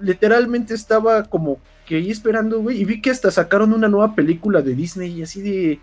literalmente 0.02 0.74
estaba 0.74 1.24
como 1.24 1.60
que 1.86 1.96
ahí 1.96 2.12
esperando, 2.12 2.60
güey, 2.60 2.82
y 2.82 2.86
vi 2.86 3.02
que 3.02 3.12
hasta 3.12 3.32
sacaron 3.32 3.74
una 3.74 3.88
nueva 3.88 4.16
película 4.16 4.62
de 4.62 4.76
Disney 4.76 5.20
y 5.20 5.24
así 5.24 5.42
de 5.42 5.80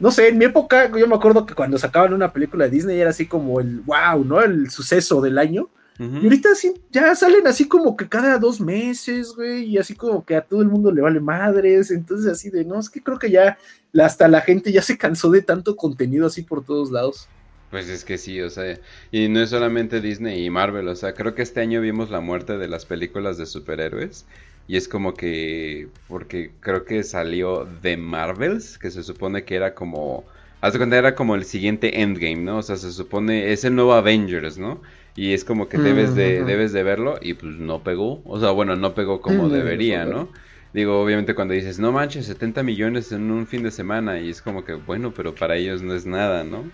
no 0.00 0.10
sé, 0.10 0.28
en 0.28 0.38
mi 0.38 0.44
época 0.44 0.90
yo 0.96 1.08
me 1.08 1.16
acuerdo 1.16 1.44
que 1.44 1.54
cuando 1.54 1.78
sacaban 1.78 2.14
una 2.14 2.32
película 2.32 2.64
de 2.64 2.70
Disney 2.70 3.00
era 3.00 3.10
así 3.10 3.26
como 3.26 3.60
el 3.60 3.80
wow, 3.80 4.24
¿no? 4.24 4.40
El 4.40 4.70
suceso 4.70 5.20
del 5.20 5.38
año. 5.38 5.68
Y 6.00 6.22
ahorita 6.22 6.54
sí, 6.54 6.74
ya 6.92 7.12
salen 7.16 7.48
así 7.48 7.66
como 7.66 7.96
que 7.96 8.08
cada 8.08 8.38
dos 8.38 8.60
meses, 8.60 9.32
güey, 9.34 9.64
y 9.64 9.78
así 9.78 9.96
como 9.96 10.24
que 10.24 10.36
a 10.36 10.42
todo 10.42 10.62
el 10.62 10.68
mundo 10.68 10.92
le 10.92 11.02
vale 11.02 11.18
madres. 11.18 11.90
Entonces, 11.90 12.30
así 12.30 12.50
de, 12.50 12.64
no, 12.64 12.78
es 12.78 12.88
que 12.88 13.02
creo 13.02 13.18
que 13.18 13.32
ya 13.32 13.58
hasta 14.00 14.28
la 14.28 14.40
gente 14.40 14.70
ya 14.70 14.80
se 14.80 14.96
cansó 14.96 15.28
de 15.28 15.42
tanto 15.42 15.74
contenido 15.74 16.28
así 16.28 16.42
por 16.42 16.64
todos 16.64 16.92
lados. 16.92 17.28
Pues 17.70 17.88
es 17.88 18.04
que 18.04 18.16
sí, 18.16 18.40
o 18.40 18.48
sea, 18.48 18.78
y 19.12 19.28
no 19.28 19.40
es 19.40 19.50
solamente 19.50 20.00
Disney 20.00 20.44
y 20.44 20.50
Marvel, 20.50 20.88
o 20.88 20.96
sea, 20.96 21.12
creo 21.12 21.34
que 21.34 21.42
este 21.42 21.60
año 21.60 21.82
vimos 21.82 22.08
la 22.08 22.20
muerte 22.20 22.56
de 22.56 22.66
las 22.66 22.86
películas 22.86 23.36
de 23.36 23.44
superhéroes 23.44 24.24
y 24.66 24.76
es 24.76 24.88
como 24.88 25.14
que, 25.14 25.88
porque 26.08 26.50
creo 26.60 26.84
que 26.84 27.02
salió 27.02 27.66
de 27.82 27.96
Marvels, 27.98 28.78
que 28.78 28.90
se 28.90 29.02
supone 29.02 29.44
que 29.44 29.54
era 29.56 29.74
como, 29.74 30.24
haz 30.62 30.76
cuenta, 30.78 30.96
era 30.96 31.14
como 31.14 31.34
el 31.34 31.44
siguiente 31.44 32.00
Endgame, 32.02 32.36
¿no? 32.36 32.58
O 32.58 32.62
sea, 32.62 32.76
se 32.76 32.92
supone, 32.92 33.52
es 33.52 33.64
el 33.64 33.74
nuevo 33.74 33.92
Avengers, 33.92 34.58
¿no? 34.58 34.80
Y 35.14 35.32
es 35.32 35.44
como 35.44 35.68
que 35.68 35.78
debes 35.78 36.14
de, 36.14 36.44
debes 36.44 36.72
de 36.72 36.82
verlo 36.82 37.18
y 37.20 37.34
pues 37.34 37.56
no 37.56 37.82
pegó, 37.82 38.22
o 38.24 38.38
sea, 38.40 38.50
bueno, 38.50 38.76
no 38.76 38.94
pegó 38.94 39.20
como 39.20 39.48
debería, 39.48 40.04
¿no? 40.04 40.28
Digo, 40.72 41.02
obviamente 41.02 41.34
cuando 41.34 41.54
dices, 41.54 41.78
no 41.78 41.92
manches, 41.92 42.26
70 42.26 42.62
millones 42.62 43.10
en 43.12 43.30
un 43.30 43.46
fin 43.46 43.62
de 43.62 43.70
semana 43.70 44.20
y 44.20 44.30
es 44.30 44.42
como 44.42 44.64
que, 44.64 44.74
bueno, 44.74 45.12
pero 45.14 45.34
para 45.34 45.56
ellos 45.56 45.82
no 45.82 45.94
es 45.94 46.06
nada, 46.06 46.44
¿no? 46.44 46.70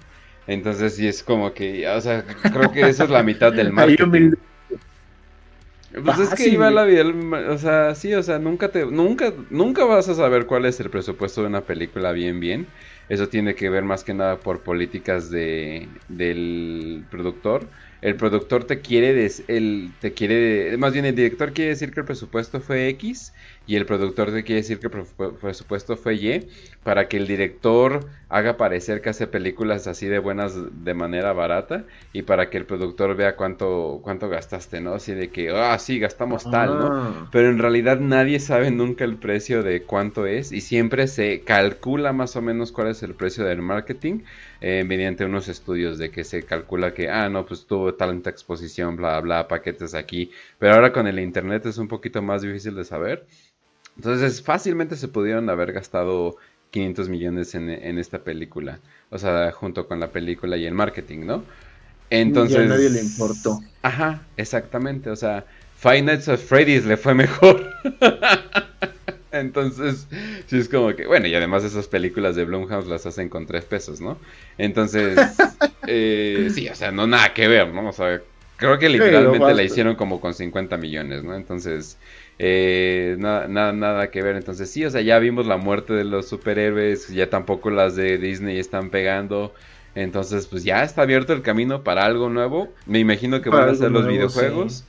Entonces 0.47 0.97
sí 0.97 1.07
es 1.07 1.23
como 1.23 1.53
que, 1.55 1.89
o 1.89 2.01
sea, 2.01 2.25
creo 2.25 2.71
que 2.71 2.81
eso 2.89 3.05
es 3.05 3.11
la 3.11 3.23
mitad 3.23 3.53
del 3.53 3.73
marketing. 3.73 4.33
Pues 6.03 6.19
es 6.19 6.35
que 6.35 6.49
iba 6.49 6.71
la 6.73 6.85
vida, 6.85 7.05
o 7.51 7.57
sea, 7.57 7.95
sí, 7.95 8.13
o 8.15 8.23
sea, 8.23 8.41
nunca 8.41 8.69
te, 8.69 8.85
nunca, 8.85 9.33
nunca 9.51 9.85
vas 9.85 10.09
a 10.09 10.15
saber 10.15 10.47
cuál 10.47 10.65
es 10.65 10.81
el 10.81 10.91
presupuesto 10.91 11.43
de 11.43 11.47
una 11.47 11.61
película 11.61 12.11
bien, 12.11 12.41
bien. 12.41 12.67
Eso 13.09 13.29
tiene 13.29 13.55
que 13.55 13.71
ver 13.71 13.85
más 13.85 14.03
que 14.03 14.13
nada 14.13 14.41
por 14.41 14.63
políticas 14.63 15.31
de, 15.31 15.89
del 16.09 17.05
productor. 17.11 17.69
El 18.03 18.17
productor 18.17 18.65
te 18.65 18.81
quiere, 18.81 19.31
el, 19.47 19.93
te 20.01 20.13
quiere, 20.13 20.77
más 20.79 20.93
bien 20.93 21.05
el 21.05 21.15
director 21.15 21.53
quiere 21.53 21.71
decir 21.71 21.93
que 21.93 22.01
el 22.01 22.07
presupuesto 22.07 22.61
fue 22.61 22.89
X 22.89 23.33
y 23.67 23.77
el 23.77 23.87
productor 23.87 24.33
te 24.33 24.45
quiere 24.45 24.63
decir 24.63 24.79
que 24.79 24.89
el 24.89 25.05
presupuesto 25.41 25.97
fue 25.97 26.15
Y 26.17 26.49
para 26.83 27.09
que 27.09 27.17
el 27.17 27.27
director 27.27 28.01
haga 28.29 28.57
parecer 28.57 29.01
que 29.01 29.11
hace 29.11 29.27
películas 29.27 29.87
así 29.87 30.07
de 30.07 30.19
buenas 30.19 30.55
de 30.85 30.95
manera 30.95 31.33
barata 31.33 31.85
y 32.13 32.23
para 32.23 32.51
que 32.51 32.59
el 32.59 32.67
productor 32.67 33.17
vea 33.17 33.37
cuánto 33.37 34.01
cuánto 34.03 34.29
gastaste, 34.29 34.81
¿no? 34.81 34.95
Así 34.95 35.15
de 35.15 35.31
que, 35.31 35.51
ah, 35.51 35.79
sí, 35.79 35.99
gastamos 35.99 36.51
tal, 36.51 36.79
¿no? 36.79 36.87
Ah. 36.93 37.29
Pero 37.33 37.49
en 37.49 37.59
realidad 37.59 38.01
nadie 38.01 38.41
sabe 38.41 38.71
nunca 38.71 39.05
el 39.05 39.17
precio 39.17 39.63
de 39.63 39.83
cuánto 39.83 40.27
es 40.27 40.53
y 40.53 40.61
siempre 40.61 41.07
se 41.07 41.41
calcula 41.41 42.13
más 42.13 42.37
o 42.37 42.43
menos 42.43 42.73
cuál 42.73 42.89
es 42.89 43.03
el 43.03 43.15
precio 43.15 43.45
del 43.45 43.63
marketing 43.63 44.21
eh, 44.61 44.83
mediante 44.85 45.25
unos 45.25 45.49
estudios 45.49 45.99
de 45.99 46.11
que 46.11 46.25
se 46.25 46.43
calcula 46.43 46.95
que, 46.95 47.09
ah, 47.11 47.29
no, 47.29 47.45
pues 47.45 47.67
tuvo 47.67 47.95
talenta 47.95 48.31
exposición, 48.31 48.97
bla, 48.97 49.21
bla, 49.21 49.47
paquetes 49.47 49.95
aquí, 49.95 50.31
pero 50.59 50.75
ahora 50.75 50.93
con 50.93 51.07
el 51.07 51.19
internet 51.19 51.67
es 51.67 51.79
un 51.79 51.89
poquito 51.89 52.23
más 52.23 52.43
difícil 52.43 52.75
de 52.75 52.85
saber. 52.85 53.27
Entonces 53.97 54.43
fácilmente 54.43 54.97
se 54.97 55.09
pudieron 55.09 55.49
haber 55.51 55.73
gastado 55.73 56.37
500 56.71 57.09
millones 57.09 57.55
en, 57.55 57.99
esta 57.99 58.19
película. 58.19 58.81
O 59.11 59.19
sea, 59.19 59.53
junto 59.53 59.87
con 59.87 60.01
la 60.01 60.09
película 60.09 60.57
y 60.57 60.67
el 60.67 60.75
marketing, 60.75 61.21
¿no? 61.27 61.45
Entonces... 62.11 62.59
a 62.59 62.65
nadie 62.65 62.91
le 62.91 63.01
importó. 63.01 63.61
Ajá, 63.83 64.23
exactamente. 64.37 65.11
O 65.11 65.17
sea, 65.17 65.45
Five 65.77 66.03
Nights 66.03 66.29
of 66.29 66.43
Freddy's 66.43 66.85
le 66.85 66.97
fue 66.97 67.15
mejor. 67.15 67.71
Entonces, 69.33 70.07
sí 70.47 70.59
es 70.59 70.69
como 70.69 70.95
que, 70.95 71.07
bueno, 71.07 71.27
y 71.27 71.35
además 71.35 71.65
esas 71.65 71.89
películas 71.89 72.37
de 72.37 72.45
Blumhouse 72.45 72.87
las 72.87 73.05
hacen 73.05 73.29
con 73.29 73.47
tres 73.47 73.65
pesos, 73.65 74.01
¿no? 74.01 74.17
Entonces, 74.59 75.19
eh, 75.87 76.51
sí, 76.55 76.69
o 76.69 76.75
sea, 76.75 76.93
no 76.93 77.07
nada 77.07 77.35
que 77.35 77.49
ver, 77.49 77.69
¿no? 77.69 77.89
O 77.89 77.93
sea, 77.93 78.21
creo 78.57 78.79
que 78.79 78.89
literalmente 78.89 79.55
la 79.55 79.63
hicieron 79.63 79.97
como 79.97 80.21
con 80.21 80.35
50 80.35 80.77
millones, 80.77 81.25
¿no? 81.25 81.35
Entonces, 81.35 81.99
eh, 82.39 83.17
nada, 83.19 83.49
nada, 83.49 83.73
nada 83.73 84.11
que 84.11 84.23
ver. 84.23 84.37
Entonces 84.37 84.71
sí, 84.71 84.85
o 84.85 84.91
sea, 84.91 85.01
ya 85.01 85.19
vimos 85.19 85.47
la 85.47 85.57
muerte 85.57 85.93
de 85.93 86.05
los 86.05 86.29
superhéroes, 86.29 87.09
ya 87.09 87.31
tampoco 87.31 87.71
las 87.71 87.97
de 87.97 88.19
Disney 88.19 88.59
están 88.59 88.91
pegando. 88.91 89.53
Entonces, 89.95 90.47
pues 90.47 90.65
ya 90.65 90.83
está 90.83 91.03
abierto 91.03 91.33
el 91.33 91.43
camino 91.43 91.85
para 91.85 92.05
algo 92.05 92.29
nuevo. 92.29 92.69
Me 92.87 92.99
imagino 92.99 93.41
que 93.41 93.51
van 93.51 93.69
a 93.69 93.75
ser 93.75 93.93
los 93.93 94.07
videojuegos. 94.07 94.85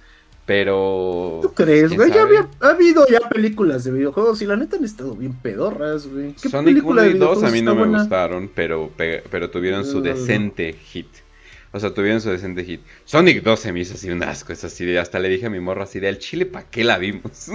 Pero. 0.45 1.39
¿Tú 1.41 1.53
crees, 1.53 1.95
güey? 1.95 2.11
Ya 2.11 2.21
había, 2.21 2.47
ha 2.59 2.69
habido 2.69 3.07
ya 3.07 3.19
películas 3.29 3.83
de 3.83 3.91
videojuegos 3.91 4.41
y 4.43 4.45
la 4.45 4.55
neta 4.55 4.77
han 4.77 4.85
estado 4.85 5.15
bien 5.15 5.33
pedorras, 5.33 6.07
güey. 6.07 6.35
Sonic 6.37 6.85
1 6.85 7.05
y 7.05 7.13
2 7.13 7.43
a 7.43 7.49
mí 7.49 7.61
no 7.63 7.73
me 7.73 7.87
gustaron, 7.87 8.49
pero, 8.53 8.91
pero 8.95 9.49
tuvieron 9.49 9.85
su 9.85 10.01
decente 10.01 10.73
hit. 10.73 11.07
O 11.75 11.79
sea, 11.81 11.93
tuvieron 11.93 12.21
su 12.21 12.29
decente 12.29 12.63
hit. 12.63 12.79
Sonic 13.03 13.43
2 13.43 13.59
se 13.59 13.73
me 13.73 13.81
hizo 13.81 13.95
así 13.95 14.09
un 14.09 14.23
asco. 14.23 14.53
Es 14.53 14.63
así 14.63 14.85
de, 14.85 14.97
hasta 14.97 15.19
le 15.19 15.27
dije 15.27 15.47
a 15.47 15.49
mi 15.49 15.59
morro 15.59 15.83
así 15.83 15.99
de, 15.99 16.07
al 16.07 16.19
chile, 16.19 16.45
¿para 16.45 16.65
qué 16.69 16.85
la 16.85 16.97
vimos? 16.97 17.49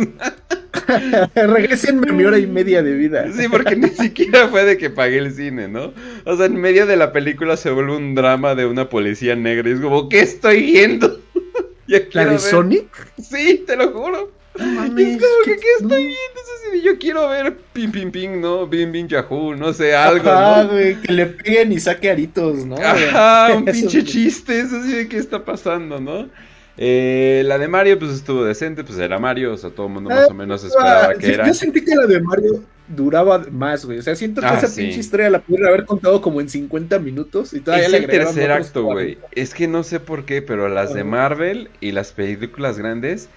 Regresenme 1.35 2.12
mi 2.12 2.25
hora 2.25 2.39
y 2.39 2.47
media 2.47 2.83
de 2.83 2.93
vida. 2.93 3.33
Sí, 3.33 3.49
porque 3.49 3.77
ni 3.77 3.89
siquiera 3.89 4.47
fue 4.49 4.67
de 4.67 4.77
que 4.77 4.91
pagué 4.91 5.17
el 5.17 5.33
cine, 5.33 5.69
¿no? 5.69 5.95
O 6.27 6.37
sea, 6.37 6.45
en 6.45 6.57
medio 6.57 6.85
de 6.85 6.99
la 6.99 7.15
película 7.15 7.57
se 7.57 7.71
vuelve 7.71 7.97
un 7.97 8.15
drama 8.15 8.55
de 8.55 8.67
una 8.67 8.91
policía 8.91 9.35
negra 9.37 9.71
y 9.71 9.73
es 9.73 9.81
como, 9.81 10.11
¿qué 10.11 10.21
estoy 10.21 10.65
viendo? 10.65 11.19
¿La 12.12 12.27
de 12.27 12.39
Sonic? 12.39 13.11
Sí, 13.23 13.65
te 13.67 13.75
lo 13.75 13.91
juro. 13.91 14.33
es 14.59 14.62
como 14.62 15.45
que, 15.45 15.57
¿qué 15.57 15.69
estoy 15.80 16.04
viendo? 16.04 16.40
Eso 16.40 16.85
yo 16.85 16.99
quiero 16.99 17.28
ver 17.28 17.57
Pim 17.73 17.92
Pim 17.92 18.11
Pim, 18.11 18.40
¿no? 18.40 18.66
Bim 18.66 18.92
Bim 18.92 19.07
Yahoo, 19.07 19.54
no 19.54 19.73
sé, 19.73 19.95
algo, 19.95 20.28
Ajá, 20.28 20.64
güey, 20.64 21.00
que 21.00 21.12
le 21.12 21.26
peguen 21.26 21.73
y 21.73 21.80
saque 21.80 22.11
aritos, 22.11 22.64
¿no? 22.66 22.76
Ajá, 22.76 23.54
un 23.57 23.64
pinche 23.73 24.04
chiste, 24.04 24.61
eso 24.61 24.83
sí 24.83 24.92
de 24.92 25.09
qué 25.09 25.19
está 25.19 25.45
pasando, 25.45 26.00
¿no? 26.00 26.28
Eh, 26.76 27.42
la 27.45 27.59
de 27.59 27.69
Mario, 27.69 27.99
pues 27.99 28.12
estuvo 28.12 28.45
decente, 28.45 28.85
pues 28.85 28.99
era 28.99 29.19
Mario, 29.19 29.52
o 29.52 29.57
sea, 29.57 29.71
todo 29.71 29.87
el 29.87 29.92
mundo 29.92 30.11
más 30.11 30.30
o 30.30 30.35
menos 30.35 30.64
esperaba 30.64 31.14
que 31.14 31.35
era. 31.35 31.47
Yo 31.47 31.52
sentí 31.52 31.85
que 31.85 31.95
la 31.95 32.07
de 32.07 32.21
Mario 32.21 32.64
duraba 32.88 33.45
más, 33.50 33.85
güey. 33.85 33.99
O 33.99 34.02
sea, 34.02 34.16
siento 34.16 34.40
que 34.40 34.47
ah, 34.47 34.59
esa 34.59 34.75
pinche 34.75 34.99
historia 34.99 35.30
la 35.30 35.40
pudiera 35.40 35.69
haber 35.69 35.85
contado 35.85 36.21
como 36.21 36.40
en 36.40 36.49
50 36.49 36.99
minutos 36.99 37.52
y 37.52 37.61
todavía 37.61 37.87
es 37.87 37.92
el 37.92 38.07
tercer 38.07 38.50
acto, 38.50 38.85
güey. 38.85 39.19
Es 39.33 39.54
que 39.54 39.69
no 39.69 39.83
sé 39.83 40.00
por 40.00 40.25
qué, 40.25 40.42
pero 40.42 40.69
las 40.69 40.95
de 40.95 41.04
Marvel 41.04 41.71
y 41.80 41.92
las 41.92 42.12
películas 42.12 42.78
grandes 42.78 43.28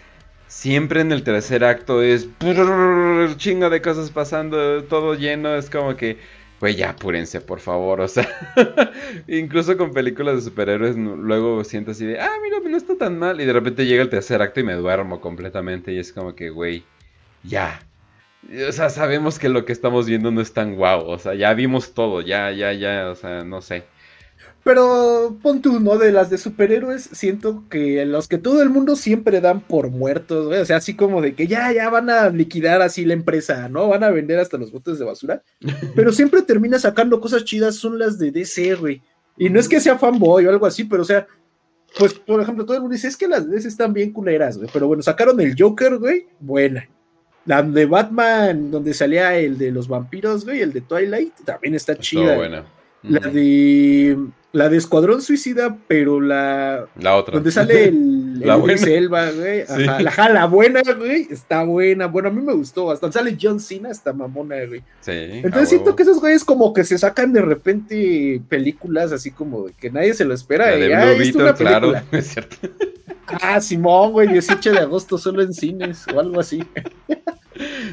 siempre 0.54 1.02
en 1.02 1.12
el 1.12 1.24
tercer 1.24 1.64
acto 1.64 2.02
es 2.02 2.28
chinga 3.38 3.70
de 3.70 3.82
cosas 3.82 4.12
pasando, 4.12 4.84
todo 4.84 5.16
lleno, 5.16 5.56
es 5.56 5.70
como 5.70 5.96
que 5.96 6.18
güey, 6.64 6.76
ya 6.76 6.92
apúrense, 6.92 7.42
por 7.42 7.60
favor, 7.60 8.00
o 8.00 8.08
sea, 8.08 8.26
incluso 9.28 9.76
con 9.76 9.92
películas 9.92 10.36
de 10.36 10.42
superhéroes 10.44 10.96
luego 10.96 11.62
siento 11.66 11.92
así 11.92 12.06
de, 12.06 12.22
ah, 12.22 12.32
mira, 12.42 12.58
no 12.64 12.78
está 12.78 12.98
tan 12.98 13.20
mal, 13.20 13.42
y 13.42 13.46
de 13.46 13.52
repente 13.52 13.86
llega 13.86 14.02
el 14.02 14.10
tercer 14.10 14.42
acto 14.42 14.62
y 14.62 14.64
me 14.64 14.76
duermo 14.76 15.20
completamente, 15.20 15.92
y 15.92 16.00
es 16.00 16.14
como 16.14 16.36
que, 16.36 16.52
güey, 16.52 16.86
ya. 17.44 17.82
O 18.66 18.72
sea, 18.72 18.90
sabemos 18.90 19.40
que 19.40 19.50
lo 19.50 19.66
que 19.66 19.74
estamos 19.74 20.06
viendo 20.06 20.32
no 20.32 20.40
es 20.40 20.54
tan 20.54 20.76
guau, 20.76 21.06
o 21.06 21.20
sea, 21.20 21.34
ya 21.34 21.54
vimos 21.54 21.94
todo, 21.94 22.22
ya, 22.22 22.50
ya, 22.52 22.72
ya, 22.72 23.10
o 23.10 23.16
sea, 23.16 23.44
no 23.44 23.62
sé. 23.62 23.84
Pero 24.64 25.38
pon 25.42 25.62
tú, 25.62 25.82
¿no? 25.82 25.98
De 25.98 26.14
las 26.14 26.30
de 26.30 26.38
superhéroes, 26.38 27.10
siento 27.12 27.66
que 27.70 28.06
los 28.06 28.30
que 28.30 28.38
todo 28.38 28.64
el 28.64 28.70
mundo 28.70 28.96
siempre 28.96 29.42
dan 29.42 29.60
por 29.60 29.90
muertos, 29.90 30.48
güey. 30.48 30.62
O 30.62 30.66
sea, 30.66 30.78
así 30.78 30.96
como 30.96 31.22
de 31.22 31.36
que 31.36 31.48
ya, 31.48 31.72
ya 31.74 31.90
van 31.90 32.10
a 32.10 32.30
liquidar 32.30 32.82
así 32.82 33.04
la 33.04 33.14
empresa, 33.14 33.68
¿no? 33.68 33.90
Van 33.90 34.06
a 34.06 34.10
vender 34.10 34.40
hasta 34.40 34.58
los 34.58 34.72
botes 34.72 35.00
de 35.00 35.06
basura. 35.06 35.44
Pero 35.96 36.14
siempre 36.14 36.42
termina 36.44 36.80
sacando 36.80 37.20
cosas 37.20 37.44
chidas, 37.44 37.76
son 37.76 38.00
las 38.00 38.18
de 38.18 38.32
DC, 38.32 38.76
güey. 38.76 39.02
Y 39.38 39.50
no 39.50 39.60
es 39.60 39.68
que 39.68 39.82
sea 39.82 39.98
fanboy 39.98 40.46
o 40.46 40.50
algo 40.50 40.66
así, 40.66 40.84
pero 40.84 41.02
o 41.02 41.06
sea, 41.06 41.26
pues 41.98 42.14
por 42.14 42.40
ejemplo, 42.40 42.66
todo 42.66 42.76
el 42.76 42.82
mundo 42.82 42.94
dice, 42.94 43.08
es 43.08 43.18
que 43.18 43.28
las 43.28 43.48
de 43.48 43.56
DC 43.56 43.68
están 43.68 43.92
bien 43.92 44.14
culeras, 44.14 44.58
güey. 44.58 44.70
Pero 44.72 44.88
bueno, 44.88 45.02
sacaron 45.02 45.42
el 45.42 45.56
Joker, 45.58 45.98
güey, 45.98 46.28
buena. 46.40 46.88
La 47.46 47.64
de 47.64 47.88
Batman, 47.88 48.70
donde 48.70 48.94
salía 48.94 49.36
el 49.36 49.58
de 49.58 49.72
los 49.72 49.88
vampiros, 49.88 50.46
güey, 50.46 50.62
el 50.62 50.72
de 50.72 50.82
Twilight, 50.82 51.34
también 51.44 51.74
está 51.74 51.98
chida. 51.98 52.36
Buena. 52.36 52.64
La 53.02 53.28
de 53.28 54.18
la 54.54 54.70
de 54.70 54.78
Escuadrón 54.78 55.24
Suicida, 55.24 55.78
pero 55.88 56.22
la. 56.22 56.86
La 57.00 57.18
otra. 57.18 57.34
Donde 57.34 57.52
sale 57.52 57.86
el. 57.86 58.40
la 58.40 58.56
buena. 58.56 58.78
Selva, 58.78 59.32
güey. 59.32 59.62
Ajá. 59.64 60.00
La, 60.00 60.30
la, 60.30 60.46
buena, 60.46 60.82
güey. 60.96 61.28
Está 61.30 61.64
buena. 61.64 62.06
Bueno, 62.06 62.30
a 62.30 62.32
mí 62.32 62.40
me 62.40 62.54
gustó 62.54 62.86
bastante. 62.86 63.18
Sale 63.18 63.36
John 63.42 63.60
Cena, 63.60 63.90
está 63.90 64.14
mamona, 64.14 64.64
güey. 64.68 64.82
Sí. 65.02 65.12
Entonces 65.12 65.70
siento 65.70 65.96
que 65.96 66.04
esos 66.04 66.20
güeyes 66.20 66.44
como 66.44 66.72
que 66.72 66.84
se 66.84 67.00
sacan 67.00 67.34
de 67.34 67.42
repente 67.42 68.42
películas 68.48 69.12
así 69.12 69.32
como 69.32 69.66
de 69.66 69.74
que 69.74 69.90
nadie 69.90 70.14
se 70.14 70.24
lo 70.24 70.36
espera. 70.36 70.70
La 70.70 70.78
de 70.78 70.96
ah, 70.96 71.54
claro, 71.56 71.94
es 72.12 72.28
cierto. 72.28 72.56
Ah, 73.42 73.60
Simón, 73.60 74.12
güey, 74.12 74.28
18 74.28 74.72
de 74.72 74.80
agosto 74.80 75.18
solo 75.18 75.42
en 75.42 75.54
cines 75.54 76.06
o 76.14 76.20
algo 76.20 76.40
así. 76.40 76.64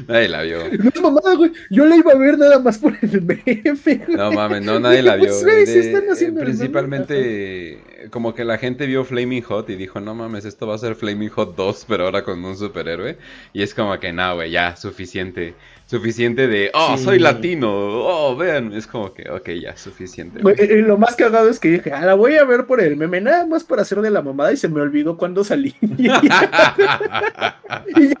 Nadie 0.07 0.29
la 0.29 0.43
vio. 0.43 0.59
No 0.77 0.89
es 0.93 1.01
mamada, 1.01 1.35
güey. 1.35 1.51
Yo 1.69 1.85
la 1.85 1.95
iba 1.95 2.11
a 2.11 2.15
ver 2.15 2.37
nada 2.37 2.59
más 2.59 2.77
por 2.77 2.93
el 3.01 3.21
meme. 3.21 3.63
No 4.09 4.31
mames, 4.31 4.63
no, 4.63 4.79
nadie 4.79 5.01
la 5.01 5.15
vio. 5.17 5.31
Eh, 5.47 6.01
principalmente, 6.39 7.79
como 8.09 8.33
que 8.33 8.45
la 8.45 8.57
gente 8.57 8.85
vio 8.85 9.03
Flaming 9.03 9.43
Hot 9.43 9.69
y 9.69 9.75
dijo, 9.75 9.99
no 9.99 10.15
mames, 10.15 10.45
esto 10.45 10.67
va 10.67 10.75
a 10.75 10.77
ser 10.77 10.95
Flaming 10.95 11.29
Hot 11.29 11.55
2, 11.55 11.85
pero 11.87 12.05
ahora 12.05 12.23
con 12.23 12.43
un 12.43 12.57
superhéroe. 12.57 13.17
Y 13.53 13.61
es 13.61 13.73
como 13.73 13.99
que, 13.99 14.11
no, 14.11 14.35
güey, 14.35 14.51
ya, 14.51 14.75
suficiente 14.75 15.55
suficiente 15.91 16.47
de, 16.47 16.71
oh, 16.73 16.97
soy 16.97 17.19
latino, 17.19 17.69
oh, 17.69 18.33
vean, 18.37 18.71
es 18.71 18.87
como 18.87 19.13
que, 19.13 19.29
ok, 19.29 19.49
ya, 19.61 19.75
suficiente. 19.75 20.39
lo 20.41 20.97
más 20.97 21.17
cagado 21.17 21.49
es 21.49 21.59
que 21.59 21.67
dije, 21.67 21.91
ah, 21.91 22.05
la 22.05 22.13
voy 22.13 22.35
a 22.35 22.45
ver 22.45 22.65
por 22.65 22.79
el 22.79 22.95
meme, 22.95 23.19
nada 23.19 23.45
más 23.45 23.65
para 23.65 23.81
hacer 23.81 23.99
de 23.99 24.09
la 24.09 24.21
mamada 24.21 24.53
y 24.53 24.57
se 24.57 24.69
me 24.69 24.79
olvidó 24.79 25.17
cuando 25.17 25.43
salí. 25.43 25.75
y 25.81 26.07
ya 26.07 26.17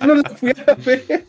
no 0.05 0.15
la 0.15 0.29
fui 0.31 0.51
a 0.67 0.73
ver. 0.85 1.23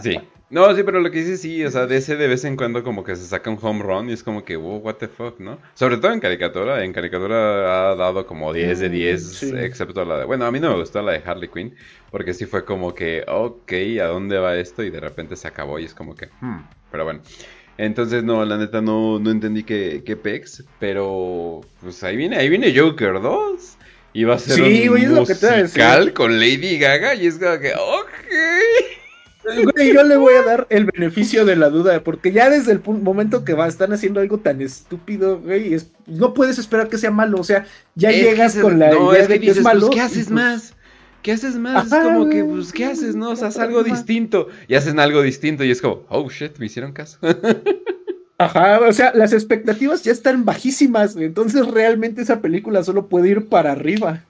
Sí, 0.00 0.16
no, 0.50 0.74
sí, 0.74 0.82
pero 0.82 1.00
lo 1.00 1.10
que 1.10 1.18
dice 1.18 1.36
sí, 1.36 1.62
o 1.64 1.70
sea, 1.70 1.86
de 1.86 1.98
ese 1.98 2.16
de 2.16 2.26
vez 2.26 2.42
en 2.44 2.56
cuando 2.56 2.82
como 2.82 3.04
que 3.04 3.14
se 3.16 3.26
saca 3.26 3.50
un 3.50 3.58
home 3.60 3.82
run 3.82 4.08
y 4.08 4.14
es 4.14 4.22
como 4.22 4.44
que, 4.44 4.56
wow, 4.56 4.78
what 4.78 4.94
the 4.94 5.08
fuck, 5.08 5.38
¿no? 5.40 5.58
Sobre 5.74 5.98
todo 5.98 6.12
en 6.12 6.20
caricatura, 6.20 6.84
en 6.84 6.92
caricatura 6.92 7.90
ha 7.90 7.94
dado 7.94 8.26
como 8.26 8.52
10 8.52 8.78
de 8.78 8.88
10, 8.88 9.42
mm, 9.52 9.58
excepto 9.58 10.04
la 10.06 10.20
de, 10.20 10.24
bueno, 10.24 10.46
a 10.46 10.50
mí 10.50 10.58
no 10.58 10.70
me 10.70 10.80
gustó 10.80 11.02
la 11.02 11.12
de 11.12 11.22
Harley 11.24 11.48
Quinn, 11.48 11.74
porque 12.10 12.32
sí 12.32 12.46
fue 12.46 12.64
como 12.64 12.94
que, 12.94 13.24
ok, 13.28 13.72
¿a 14.00 14.06
dónde 14.06 14.38
va 14.38 14.56
esto? 14.56 14.82
Y 14.82 14.90
de 14.90 15.00
repente 15.00 15.36
se 15.36 15.48
acabó 15.48 15.78
y 15.78 15.84
es 15.84 15.94
como 15.94 16.14
que, 16.14 16.28
hmm, 16.40 16.60
pero 16.90 17.04
bueno. 17.04 17.20
Entonces, 17.76 18.24
no, 18.24 18.44
la 18.44 18.56
neta 18.56 18.80
no, 18.80 19.20
no 19.20 19.30
entendí 19.30 19.62
qué, 19.62 20.02
qué 20.04 20.16
pex, 20.16 20.64
pero 20.80 21.60
pues 21.80 22.02
ahí 22.02 22.16
viene, 22.16 22.36
ahí 22.36 22.48
viene 22.48 22.76
Joker 22.76 23.20
2. 23.20 23.78
Y 24.18 24.24
va 24.24 24.34
a 24.34 24.38
ser 24.38 24.90
un 24.90 25.14
musical 25.14 26.12
con 26.12 26.40
Lady 26.40 26.76
Gaga 26.78 27.14
y 27.14 27.26
es 27.26 27.38
como 27.38 27.58
que, 27.58 27.72
ok 27.72 28.10
yo 29.92 30.02
le 30.02 30.16
voy 30.16 30.34
a 30.34 30.42
dar 30.42 30.66
el 30.70 30.86
beneficio 30.86 31.44
de 31.44 31.56
la 31.56 31.70
duda, 31.70 32.02
porque 32.02 32.32
ya 32.32 32.50
desde 32.50 32.72
el 32.72 32.82
momento 32.84 33.44
que 33.44 33.54
va, 33.54 33.68
están 33.68 33.92
haciendo 33.92 34.20
algo 34.20 34.38
tan 34.38 34.60
estúpido, 34.60 35.40
güey, 35.40 35.76
no 36.06 36.34
puedes 36.34 36.58
esperar 36.58 36.88
que 36.88 36.98
sea 36.98 37.10
malo, 37.10 37.38
o 37.38 37.44
sea, 37.44 37.66
ya 37.94 38.10
llegas 38.10 38.56
con 38.56 38.78
la 38.78 38.92
idea 38.92 39.26
de 39.26 39.40
que, 39.40 39.50
es 39.50 39.62
malo. 39.62 39.86
Pues, 39.86 39.96
¿Qué 39.96 40.00
haces 40.00 40.30
más? 40.30 40.74
¿Qué 41.22 41.32
haces 41.32 41.56
más? 41.56 41.86
es 41.86 41.92
como 41.92 42.28
que, 42.28 42.44
pues, 42.44 42.72
¿qué 42.72 42.86
haces? 42.86 43.14
No, 43.14 43.30
o 43.30 43.36
sea, 43.36 43.48
haz 43.48 43.58
algo 43.58 43.82
distinto. 43.82 44.48
Y 44.66 44.74
hacen 44.74 45.00
algo 45.00 45.22
distinto 45.22 45.64
y 45.64 45.70
es 45.70 45.80
como, 45.80 46.04
oh 46.08 46.28
shit, 46.28 46.58
me 46.58 46.66
hicieron 46.66 46.92
caso. 46.92 47.18
Ajá, 48.38 48.80
o 48.80 48.92
sea, 48.92 49.12
las 49.14 49.32
expectativas 49.32 50.04
ya 50.04 50.12
están 50.12 50.44
bajísimas, 50.44 51.16
entonces 51.16 51.66
realmente 51.66 52.22
esa 52.22 52.40
película 52.40 52.84
solo 52.84 53.08
puede 53.08 53.30
ir 53.30 53.48
para 53.48 53.72
arriba. 53.72 54.22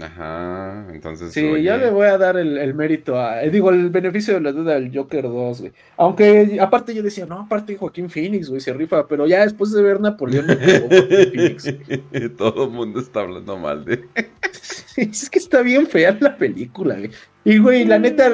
Ajá, 0.00 0.86
entonces. 0.92 1.32
Sí, 1.32 1.62
ya 1.62 1.76
le 1.76 1.90
voy 1.90 2.06
a 2.06 2.16
dar 2.16 2.36
el, 2.38 2.74
mérito 2.74 3.20
a. 3.20 3.42
Eh, 3.42 3.50
digo, 3.50 3.70
el 3.70 3.90
beneficio 3.90 4.34
de 4.34 4.40
la 4.40 4.52
duda 4.52 4.76
al 4.76 4.94
Joker 4.94 5.24
2, 5.24 5.60
güey. 5.60 5.72
Aunque 5.96 6.58
aparte 6.60 6.94
yo 6.94 7.02
decía, 7.02 7.26
no, 7.26 7.40
aparte 7.40 7.76
Joaquín 7.76 8.08
Phoenix, 8.08 8.48
güey, 8.48 8.60
se 8.60 8.72
rifa, 8.72 9.06
pero 9.06 9.26
ya 9.26 9.42
después 9.42 9.72
de 9.72 9.82
ver 9.82 10.00
Napoleón, 10.00 10.46
Phoenix, 10.46 11.74
Todo 12.38 12.64
el 12.64 12.70
mundo 12.70 13.00
está 13.00 13.20
hablando 13.20 13.58
mal 13.58 13.84
de. 13.84 14.06
es 14.96 15.28
que 15.28 15.38
está 15.38 15.62
bien 15.62 15.86
fea 15.86 16.16
la 16.18 16.36
película, 16.36 16.96
güey. 16.96 17.10
Y, 17.44 17.58
güey, 17.58 17.84
la 17.84 17.98
neta, 17.98 18.30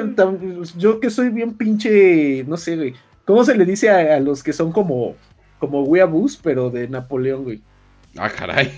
yo 0.77 0.99
que 0.99 1.09
soy 1.09 1.29
bien 1.29 1.55
pinche, 1.55 2.45
no 2.47 2.57
sé, 2.57 2.75
güey. 2.75 2.93
¿Cómo 3.29 3.45
se 3.45 3.55
le 3.55 3.63
dice 3.63 3.91
a, 3.91 4.19
los 4.19 4.41
que 4.41 4.53
son 4.53 4.71
como, 4.71 5.15
como 5.59 5.83
weabus, 5.83 6.35
pero 6.35 6.71
de 6.71 6.87
Napoleón, 6.87 7.43
güey? 7.43 7.61
Ah, 8.17 8.27
caray. 8.27 8.71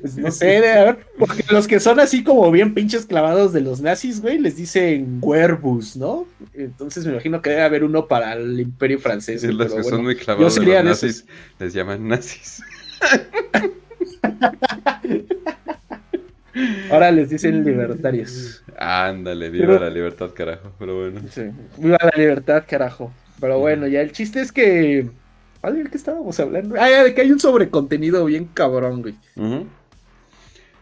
Pues 0.00 0.16
no 0.16 0.32
sé, 0.32 0.56
a 0.56 0.84
ver, 0.86 0.98
porque 1.20 1.44
los 1.48 1.68
que 1.68 1.78
son 1.78 2.00
así 2.00 2.24
como 2.24 2.50
bien 2.50 2.74
pinches 2.74 3.06
clavados 3.06 3.52
de 3.52 3.60
los 3.60 3.80
nazis, 3.80 4.20
güey, 4.20 4.40
les 4.40 4.56
dicen 4.56 5.20
huerbus, 5.22 5.96
¿no? 5.96 6.26
Entonces 6.52 7.06
me 7.06 7.12
imagino 7.12 7.40
que 7.42 7.50
debe 7.50 7.62
haber 7.62 7.84
uno 7.84 8.08
para 8.08 8.32
el 8.32 8.58
imperio 8.58 8.98
francés. 8.98 9.42
Sí, 9.42 9.52
los 9.52 9.72
que 9.72 9.84
son 9.84 10.02
muy 10.02 10.16
clavados 10.16 10.56
de 10.56 10.66
los 10.66 10.84
nazis 10.84 11.24
les 11.60 11.72
llaman 11.72 12.08
nazis. 12.08 12.60
Ahora 16.90 17.12
les 17.12 17.30
dicen 17.30 17.64
libertarios. 17.64 18.64
Ándale, 18.76 19.48
viva 19.48 19.78
la 19.78 19.90
libertad, 19.90 20.30
carajo. 20.34 20.72
Pero 20.76 21.02
bueno. 21.02 21.20
Sí, 21.30 21.42
viva 21.78 21.98
la 22.02 22.12
libertad, 22.16 22.64
carajo. 22.68 23.12
Pero 23.40 23.58
bueno, 23.58 23.86
ya 23.86 24.00
el 24.00 24.12
chiste 24.12 24.40
es 24.40 24.52
que 24.52 25.08
¿De 25.72 25.84
qué 25.84 25.96
estábamos 25.96 26.38
hablando? 26.40 26.76
Ah, 26.78 26.88
de 26.88 27.14
que 27.14 27.22
hay 27.22 27.32
un 27.32 27.40
sobrecontenido 27.40 28.24
bien 28.26 28.46
cabrón, 28.52 29.02
güey. 29.02 29.14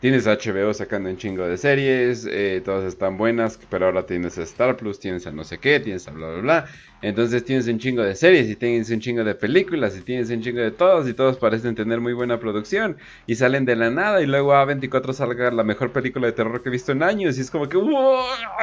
Tienes 0.02 0.26
HBO 0.26 0.74
sacando 0.74 1.08
un 1.10 1.16
chingo 1.16 1.46
de 1.46 1.56
series, 1.56 2.26
eh, 2.28 2.60
todas 2.64 2.82
están 2.82 3.16
buenas, 3.16 3.56
pero 3.70 3.86
ahora 3.86 4.04
tienes 4.04 4.36
a 4.36 4.42
Star 4.42 4.76
Plus, 4.76 4.98
tienes 4.98 5.28
a 5.28 5.30
no 5.30 5.44
sé 5.44 5.58
qué, 5.58 5.78
tienes 5.78 6.08
a 6.08 6.10
bla 6.10 6.28
bla 6.28 6.40
bla. 6.40 6.66
Entonces 7.02 7.44
tienes 7.44 7.68
un 7.68 7.78
chingo 7.78 8.02
de 8.02 8.16
series 8.16 8.50
y 8.50 8.56
tienes 8.56 8.90
un 8.90 8.98
chingo 8.98 9.22
de 9.22 9.36
películas 9.36 9.96
y 9.96 10.00
tienes 10.00 10.28
un 10.30 10.42
chingo 10.42 10.60
de 10.60 10.72
todos 10.72 11.08
y 11.08 11.14
todos 11.14 11.36
parecen 11.36 11.76
tener 11.76 12.00
muy 12.00 12.14
buena 12.14 12.40
producción 12.40 12.96
y 13.28 13.36
salen 13.36 13.64
de 13.64 13.76
la 13.76 13.90
nada 13.90 14.20
y 14.20 14.26
luego 14.26 14.54
a 14.54 14.64
24 14.64 15.12
salga 15.12 15.52
la 15.52 15.62
mejor 15.62 15.92
película 15.92 16.26
de 16.26 16.32
terror 16.32 16.60
que 16.64 16.70
he 16.70 16.72
visto 16.72 16.90
en 16.90 17.04
años 17.04 17.38
y 17.38 17.42
es 17.42 17.50
como 17.52 17.68
que 17.68 17.78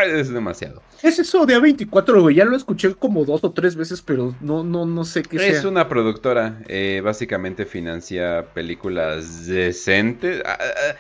es 0.08 0.34
demasiado. 0.34 0.84
Es 1.02 1.20
eso 1.20 1.46
de 1.46 1.56
A24, 1.58 2.20
güey, 2.20 2.36
ya 2.36 2.44
lo 2.44 2.58
escuché 2.58 2.94
como 2.96 3.24
dos 3.24 3.46
o 3.46 3.52
tres 3.54 3.78
veces, 3.78 4.02
pero 4.02 4.36
no, 4.42 4.66
no, 4.66 4.86
no 4.86 5.06
sé 5.06 5.24
qué 5.24 5.38
es. 5.38 5.60
Es 5.60 5.64
una 5.64 5.88
productora, 5.88 6.60
eh, 6.68 7.00
básicamente 7.02 7.66
financia 7.66 8.46
películas 8.54 9.48
decentes. 9.48 10.42
Ah, 10.46 10.58
ah, 10.60 10.96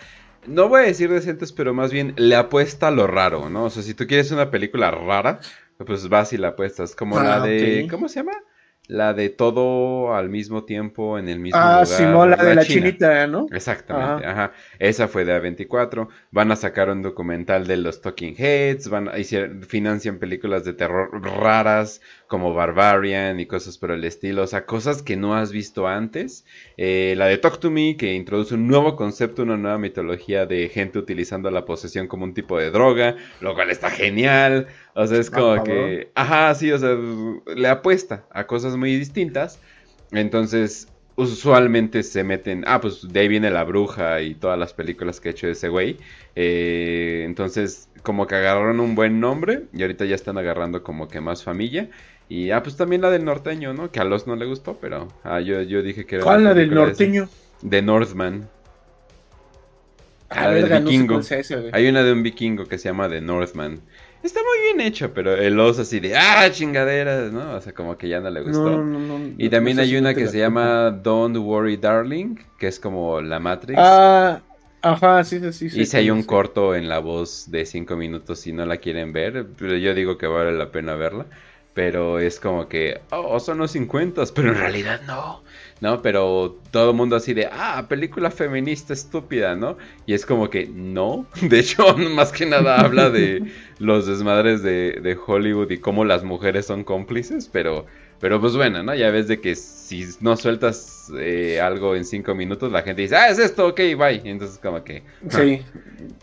no 0.47 0.69
voy 0.69 0.81
a 0.81 0.85
decir 0.85 1.09
decentes, 1.09 1.51
pero 1.51 1.73
más 1.73 1.91
bien 1.91 2.13
le 2.17 2.35
apuesta 2.35 2.87
a 2.87 2.91
lo 2.91 3.07
raro, 3.07 3.49
¿no? 3.49 3.65
O 3.65 3.69
sea, 3.69 3.83
si 3.83 3.93
tú 3.93 4.07
quieres 4.07 4.31
una 4.31 4.51
película 4.51 4.91
rara, 4.91 5.39
pues 5.85 6.09
vas 6.09 6.33
y 6.33 6.37
la 6.37 6.49
apuestas. 6.49 6.95
Como 6.95 7.19
la 7.19 7.35
ah, 7.35 7.39
de. 7.41 7.87
¿Cómo 7.89 8.09
se 8.09 8.19
llama? 8.19 8.33
La 8.87 9.13
de 9.13 9.29
todo 9.29 10.15
al 10.15 10.29
mismo 10.29 10.65
tiempo 10.65 11.19
en 11.19 11.29
el 11.29 11.39
mismo 11.39 11.59
ah, 11.59 11.83
lugar. 11.83 11.83
Ah, 11.83 11.85
sí, 11.85 12.03
la, 12.03 12.35
de 12.43 12.55
la 12.55 12.65
chinita, 12.65 13.27
¿no? 13.27 13.45
Exactamente, 13.51 14.25
ajá. 14.25 14.51
Esa 14.79 15.07
fue 15.07 15.25
de 15.25 15.39
A24. 15.39 16.07
Van 16.31 16.51
a 16.51 16.55
sacar 16.55 16.89
un 16.89 17.03
documental 17.03 17.67
de 17.67 17.77
los 17.77 18.01
Talking 18.01 18.35
Heads. 18.35 18.89
Van 18.89 19.09
a, 19.09 19.13
financian 19.67 20.17
películas 20.17 20.65
de 20.65 20.73
terror 20.73 21.09
raras 21.21 22.01
como 22.29 22.53
Barbarian 22.53 23.39
y 23.39 23.47
cosas 23.47 23.77
por 23.79 23.91
el 23.91 24.05
estilo. 24.05 24.43
O 24.43 24.47
sea, 24.47 24.65
cosas 24.65 25.01
que 25.01 25.17
no 25.17 25.35
has 25.35 25.51
visto 25.51 25.87
antes. 25.87 26.45
Eh, 26.77 27.15
la 27.17 27.25
de 27.25 27.39
Talk 27.39 27.59
to 27.59 27.71
Me, 27.71 27.97
que 27.97 28.13
introduce 28.13 28.53
un 28.53 28.67
nuevo 28.67 28.95
concepto, 28.95 29.41
una 29.43 29.57
nueva 29.57 29.79
mitología 29.79 30.45
de 30.45 30.69
gente 30.69 30.99
utilizando 30.99 31.49
la 31.49 31.65
posesión 31.65 32.07
como 32.07 32.23
un 32.23 32.35
tipo 32.35 32.57
de 32.59 32.69
droga, 32.69 33.17
lo 33.41 33.55
cual 33.55 33.71
está 33.71 33.89
genial. 33.89 34.67
O 34.93 35.07
sea, 35.07 35.19
es 35.19 35.31
como 35.31 35.63
que, 35.63 36.11
ajá, 36.13 36.53
sí, 36.53 36.71
o 36.71 36.77
sea, 36.77 36.95
le 37.55 37.67
apuesta 37.67 38.25
a 38.31 38.45
cosas 38.45 38.77
muy 38.77 38.95
distintas. 38.95 39.59
Entonces, 40.11 40.87
usualmente 41.15 42.03
se 42.03 42.23
meten, 42.23 42.63
ah, 42.65 42.79
pues 42.79 43.11
de 43.11 43.19
ahí 43.19 43.27
viene 43.27 43.49
La 43.49 43.63
Bruja 43.63 44.21
y 44.21 44.35
todas 44.35 44.57
las 44.57 44.73
películas 44.73 45.19
que 45.19 45.29
ha 45.29 45.31
hecho 45.31 45.47
ese 45.47 45.67
güey. 45.67 45.97
Eh, 46.35 47.08
entonces, 47.29 47.89
como 48.01 48.25
que 48.25 48.35
agarraron 48.35 48.79
un 48.79 48.95
buen 48.95 49.19
nombre 49.19 49.65
y 49.71 49.83
ahorita 49.83 50.05
ya 50.05 50.15
están 50.15 50.37
agarrando 50.39 50.81
como 50.81 51.07
que 51.07 51.21
más 51.21 51.43
familia. 51.43 51.89
Y 52.27 52.49
ah, 52.51 52.63
pues 52.63 52.75
también 52.75 53.01
la 53.03 53.11
del 53.11 53.23
norteño, 53.23 53.73
¿no? 53.73 53.91
Que 53.91 53.99
a 53.99 54.03
los 54.03 54.25
no 54.25 54.35
le 54.35 54.45
gustó, 54.45 54.77
pero 54.81 55.07
ah, 55.23 55.39
yo, 55.39 55.61
yo 55.61 55.83
dije 55.83 56.05
que 56.05 56.15
era. 56.15 56.23
¿Cuál 56.23 56.43
la 56.43 56.53
del 56.53 56.73
norteño? 56.73 57.29
De 57.61 57.81
Northman. 57.81 58.49
Ah, 60.29 60.47
la 60.47 60.53
del 60.53 60.83
vikingo. 60.83 61.21
Hay 61.71 61.87
una 61.87 62.03
de 62.03 62.11
un 62.11 62.23
vikingo 62.23 62.65
que 62.65 62.77
se 62.77 62.89
llama 62.89 63.09
The 63.09 63.21
Northman. 63.21 63.79
Está 64.23 64.41
muy 64.41 64.59
bien 64.65 64.87
hecho, 64.87 65.13
pero 65.13 65.35
el 65.35 65.59
oso 65.59 65.83
así 65.83 65.99
de 65.99 66.17
¡ah, 66.17 66.49
chingaderas! 66.51 67.31
¿no? 67.31 67.53
O 67.55 67.61
sea, 67.61 67.73
como 67.73 67.97
que 67.97 68.09
ya 68.09 68.19
no 68.19 68.29
le 68.29 68.41
gustó. 68.41 68.69
No, 68.69 68.83
no, 68.83 68.99
no, 68.99 69.33
y 69.37 69.49
también 69.49 69.79
hay 69.79 69.95
una 69.95 70.13
que 70.13 70.27
se 70.27 70.39
llama 70.39 70.91
Don't 70.91 71.37
Worry 71.37 71.77
Darling, 71.77 72.35
que 72.57 72.67
es 72.67 72.79
como 72.79 73.21
la 73.21 73.39
Matrix. 73.39 73.79
Ah, 73.79 74.41
ajá, 74.81 75.23
sí, 75.23 75.39
sí, 75.51 75.69
sí. 75.69 75.81
Y 75.81 75.85
si 75.85 75.97
hay 75.97 76.09
un 76.09 76.23
corto 76.23 76.75
en 76.75 76.89
la 76.89 76.99
voz 76.99 77.49
de 77.51 77.65
cinco 77.65 77.95
minutos 77.95 78.39
si 78.39 78.53
no 78.53 78.65
la 78.65 78.77
quieren 78.77 79.13
ver, 79.13 79.47
pero 79.57 79.75
yo 79.77 79.93
digo 79.93 80.17
que 80.17 80.27
vale 80.27 80.51
la 80.51 80.71
pena 80.71 80.95
verla. 80.95 81.25
Pero 81.73 82.19
es 82.19 82.39
como 82.39 82.67
que, 82.67 82.99
oh, 83.11 83.39
son 83.39 83.59
los 83.59 83.71
50, 83.71 84.23
pero 84.33 84.49
en 84.49 84.57
realidad 84.57 85.01
no. 85.05 85.43
¿no? 85.81 86.01
Pero 86.01 86.57
todo 86.71 86.91
el 86.91 86.95
mundo 86.95 87.15
así 87.15 87.33
de, 87.33 87.47
ah, 87.51 87.85
película 87.87 88.31
feminista 88.31 88.93
estúpida, 88.93 89.55
¿no? 89.55 89.77
Y 90.05 90.13
es 90.13 90.25
como 90.25 90.49
que 90.49 90.67
no. 90.67 91.25
De 91.41 91.59
hecho, 91.59 91.95
más 92.15 92.31
que 92.31 92.45
nada 92.45 92.79
habla 92.79 93.09
de 93.09 93.51
los 93.79 94.07
desmadres 94.07 94.61
de, 94.63 95.17
Hollywood 95.25 95.71
y 95.71 95.77
cómo 95.77 96.05
las 96.05 96.23
mujeres 96.23 96.65
son 96.65 96.83
cómplices, 96.83 97.49
pero, 97.51 97.85
pero 98.19 98.41
pues 98.41 98.55
bueno, 98.55 98.83
¿no? 98.83 98.93
Ya 98.93 99.09
ves 99.11 99.27
de 99.27 99.39
que 99.39 99.55
si 99.55 100.05
no 100.19 100.35
sueltas 100.35 101.09
eh, 101.17 101.59
algo 101.61 101.95
en 101.95 102.03
cinco 102.03 102.35
minutos, 102.35 102.71
la 102.71 102.81
gente 102.81 103.03
dice, 103.03 103.15
ah, 103.15 103.29
es 103.29 103.39
esto, 103.39 103.67
ok, 103.67 103.79
bye. 103.97 104.21
entonces 104.25 104.59
como 104.61 104.83
que... 104.83 105.03
Sí. 105.29 105.61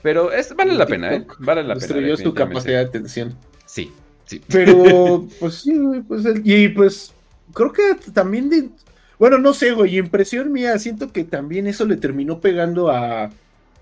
Pero 0.03 0.31
es, 0.31 0.55
vale 0.55 0.75
la 0.75 0.87
pena, 0.87 1.15
¿eh? 1.15 1.27
Vale 1.39 1.63
la 1.63 1.75
pena. 1.75 1.87
Destruyó 1.87 2.17
su 2.17 2.35
capacidad 2.35 2.81
de 2.81 2.87
atención. 2.87 3.35
Sí, 3.65 3.91
sí. 4.27 4.43
Pero, 4.49 5.27
pues 5.41 5.55
sí, 5.55 5.75
pues, 6.07 6.25
y 6.45 6.69
pues 6.69 7.13
creo 7.55 7.73
que 7.73 7.83
también 8.13 8.51
de, 8.51 8.69
bueno, 9.19 9.39
no 9.39 9.55
sé, 9.55 9.73
güey, 9.73 9.97
impresión 9.97 10.53
mía, 10.53 10.79
siento 10.79 11.13
que 11.13 11.25
también 11.25 11.67
eso 11.67 11.87
le 11.87 11.97
terminó 11.97 12.41
pegando 12.41 12.91
a, 12.91 13.31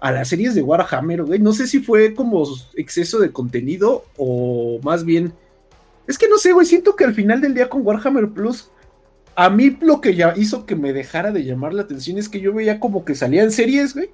a 0.01 0.13
las 0.13 0.29
series 0.29 0.55
de 0.55 0.63
Warhammer, 0.63 1.25
güey. 1.25 1.41
No 1.41 1.53
sé 1.53 1.67
si 1.67 1.81
fue 1.81 2.15
como 2.15 2.47
exceso 2.77 3.19
de 3.19 3.33
contenido 3.33 4.05
o 4.17 4.79
más 4.85 5.05
bien... 5.05 5.33
Es 6.07 6.19
que 6.19 6.29
no 6.29 6.39
sé, 6.39 6.53
güey, 6.53 6.67
siento 6.67 6.97
que 6.97 7.05
al 7.05 7.15
final 7.15 7.41
del 7.41 7.55
día 7.55 7.69
con 7.69 7.87
Warhammer 7.87 8.29
Plus, 8.29 8.71
a 9.37 9.51
mí 9.51 9.77
lo 9.81 10.01
que 10.01 10.15
ya 10.15 10.35
hizo 10.37 10.67
que 10.67 10.77
me 10.77 10.93
dejara 10.93 11.33
de 11.33 11.45
llamar 11.45 11.75
la 11.75 11.83
atención 11.83 12.19
es 12.19 12.29
que 12.29 12.41
yo 12.41 12.53
veía 12.53 12.79
como 12.79 13.05
que 13.05 13.15
salían 13.15 13.51
series, 13.51 13.95
güey. 13.95 14.11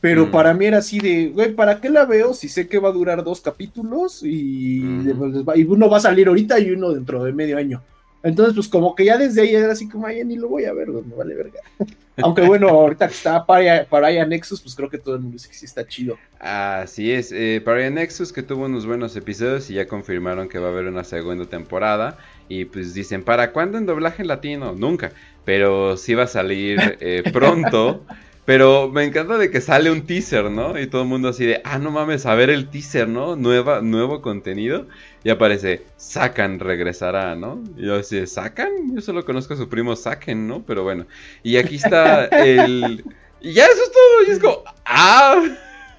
Pero 0.00 0.26
mm. 0.26 0.30
para 0.32 0.52
mí 0.52 0.66
era 0.66 0.78
así 0.78 0.98
de, 0.98 1.28
güey, 1.28 1.54
¿para 1.54 1.80
qué 1.80 1.88
la 1.88 2.04
veo 2.04 2.34
si 2.34 2.48
sé 2.48 2.66
que 2.66 2.78
va 2.78 2.88
a 2.88 2.92
durar 2.92 3.22
dos 3.22 3.40
capítulos 3.40 4.22
y, 4.22 4.80
mm. 4.80 5.44
y 5.54 5.62
uno 5.64 5.88
va 5.88 5.98
a 5.98 6.00
salir 6.00 6.28
ahorita 6.28 6.58
y 6.58 6.72
uno 6.72 6.90
dentro 6.90 7.22
de 7.22 7.32
medio 7.32 7.56
año? 7.56 7.82
Entonces, 8.22 8.54
pues 8.54 8.68
como 8.68 8.94
que 8.94 9.04
ya 9.04 9.18
desde 9.18 9.42
ahí 9.42 9.54
era 9.54 9.72
así 9.72 9.88
como, 9.88 10.06
ay, 10.06 10.24
ni 10.24 10.36
lo 10.36 10.48
voy 10.48 10.64
a 10.64 10.72
ver, 10.72 10.88
me 10.88 11.14
vale 11.14 11.34
verga. 11.34 11.60
Aunque 12.16 12.42
bueno, 12.42 12.68
ahorita 12.68 13.08
que 13.08 13.14
está 13.14 13.46
para, 13.46 13.84
para 13.84 14.26
Nexus, 14.26 14.60
pues 14.60 14.74
creo 14.74 14.90
que 14.90 14.98
todo 14.98 15.14
el 15.14 15.22
mundo 15.22 15.34
dice 15.34 15.48
que 15.48 15.54
sí 15.54 15.64
está 15.64 15.86
chido. 15.86 16.18
Así 16.38 17.10
es, 17.10 17.32
eh, 17.32 17.62
para 17.64 17.88
Nexus 17.88 18.32
que 18.32 18.42
tuvo 18.42 18.66
unos 18.66 18.84
buenos 18.84 19.16
episodios 19.16 19.70
y 19.70 19.74
ya 19.74 19.86
confirmaron 19.86 20.48
que 20.48 20.58
va 20.58 20.68
a 20.68 20.70
haber 20.72 20.86
una 20.86 21.04
segunda 21.04 21.46
temporada. 21.46 22.18
Y 22.48 22.66
pues 22.66 22.92
dicen, 22.92 23.22
¿para 23.24 23.52
cuándo 23.52 23.78
en 23.78 23.86
doblaje 23.86 24.24
latino? 24.24 24.72
Nunca. 24.72 25.12
Pero 25.44 25.96
sí 25.96 26.14
va 26.14 26.24
a 26.24 26.28
salir 26.28 26.98
eh, 27.00 27.22
pronto. 27.32 28.04
Pero 28.44 28.88
me 28.88 29.04
encanta 29.04 29.38
de 29.38 29.50
que 29.50 29.60
sale 29.60 29.90
un 29.90 30.04
teaser, 30.04 30.50
¿no? 30.50 30.78
Y 30.78 30.88
todo 30.88 31.02
el 31.02 31.08
mundo 31.08 31.28
así 31.28 31.46
de, 31.46 31.60
ah, 31.64 31.78
no 31.78 31.92
mames, 31.92 32.26
a 32.26 32.34
ver 32.34 32.50
el 32.50 32.68
teaser, 32.68 33.08
¿no? 33.08 33.36
Nueva, 33.36 33.80
nuevo 33.82 34.20
contenido. 34.20 34.88
Y 35.22 35.30
aparece, 35.30 35.82
Sakan 35.96 36.58
regresará, 36.58 37.36
¿no? 37.36 37.62
Y 37.76 37.86
yo 37.86 37.94
así, 37.94 38.26
¿Sakan? 38.26 38.96
Yo 38.96 39.00
solo 39.00 39.24
conozco 39.24 39.54
a 39.54 39.56
su 39.56 39.68
primo 39.68 39.94
Saken, 39.94 40.48
¿no? 40.48 40.64
Pero 40.66 40.82
bueno. 40.82 41.06
Y 41.44 41.56
aquí 41.56 41.76
está 41.76 42.24
el... 42.26 43.04
Y 43.40 43.52
ya 43.52 43.64
eso 43.64 43.82
es 43.82 43.92
todo. 43.92 44.28
Y 44.28 44.30
es 44.32 44.38
como, 44.40 44.64
ah... 44.86 45.44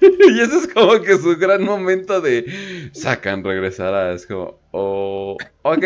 y 0.00 0.40
ese 0.40 0.58
es 0.58 0.68
como 0.68 1.00
que 1.00 1.16
su 1.16 1.36
gran 1.36 1.64
momento 1.64 2.20
de 2.20 2.90
Sakan 2.92 3.42
regresará. 3.42 4.12
Es 4.12 4.26
como, 4.26 4.58
oh, 4.70 5.36
ok, 5.62 5.84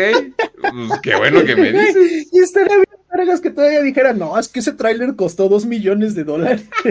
pues 0.61 0.99
qué 1.03 1.15
bueno 1.15 1.43
que 1.45 1.55
me 1.55 1.71
dices. 1.71 2.27
Y 2.31 2.39
bien 2.39 2.83
vergas 3.19 3.41
que 3.41 3.51
todavía 3.51 3.81
dijera, 3.81 4.13
no, 4.13 4.39
es 4.39 4.47
que 4.47 4.59
ese 4.59 4.73
tráiler 4.73 5.15
costó 5.15 5.49
dos 5.49 5.65
millones 5.65 6.13
de 6.15 6.23
dólares. 6.23 6.65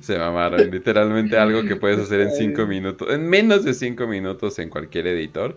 Se 0.00 0.18
mamaron, 0.18 0.70
literalmente 0.70 1.38
algo 1.38 1.64
que 1.64 1.76
puedes 1.76 1.98
hacer 1.98 2.20
en 2.20 2.30
cinco 2.32 2.66
minutos, 2.66 3.08
en 3.10 3.26
menos 3.26 3.64
de 3.64 3.72
cinco 3.72 4.06
minutos 4.06 4.58
en 4.58 4.68
cualquier 4.68 5.06
editor. 5.06 5.56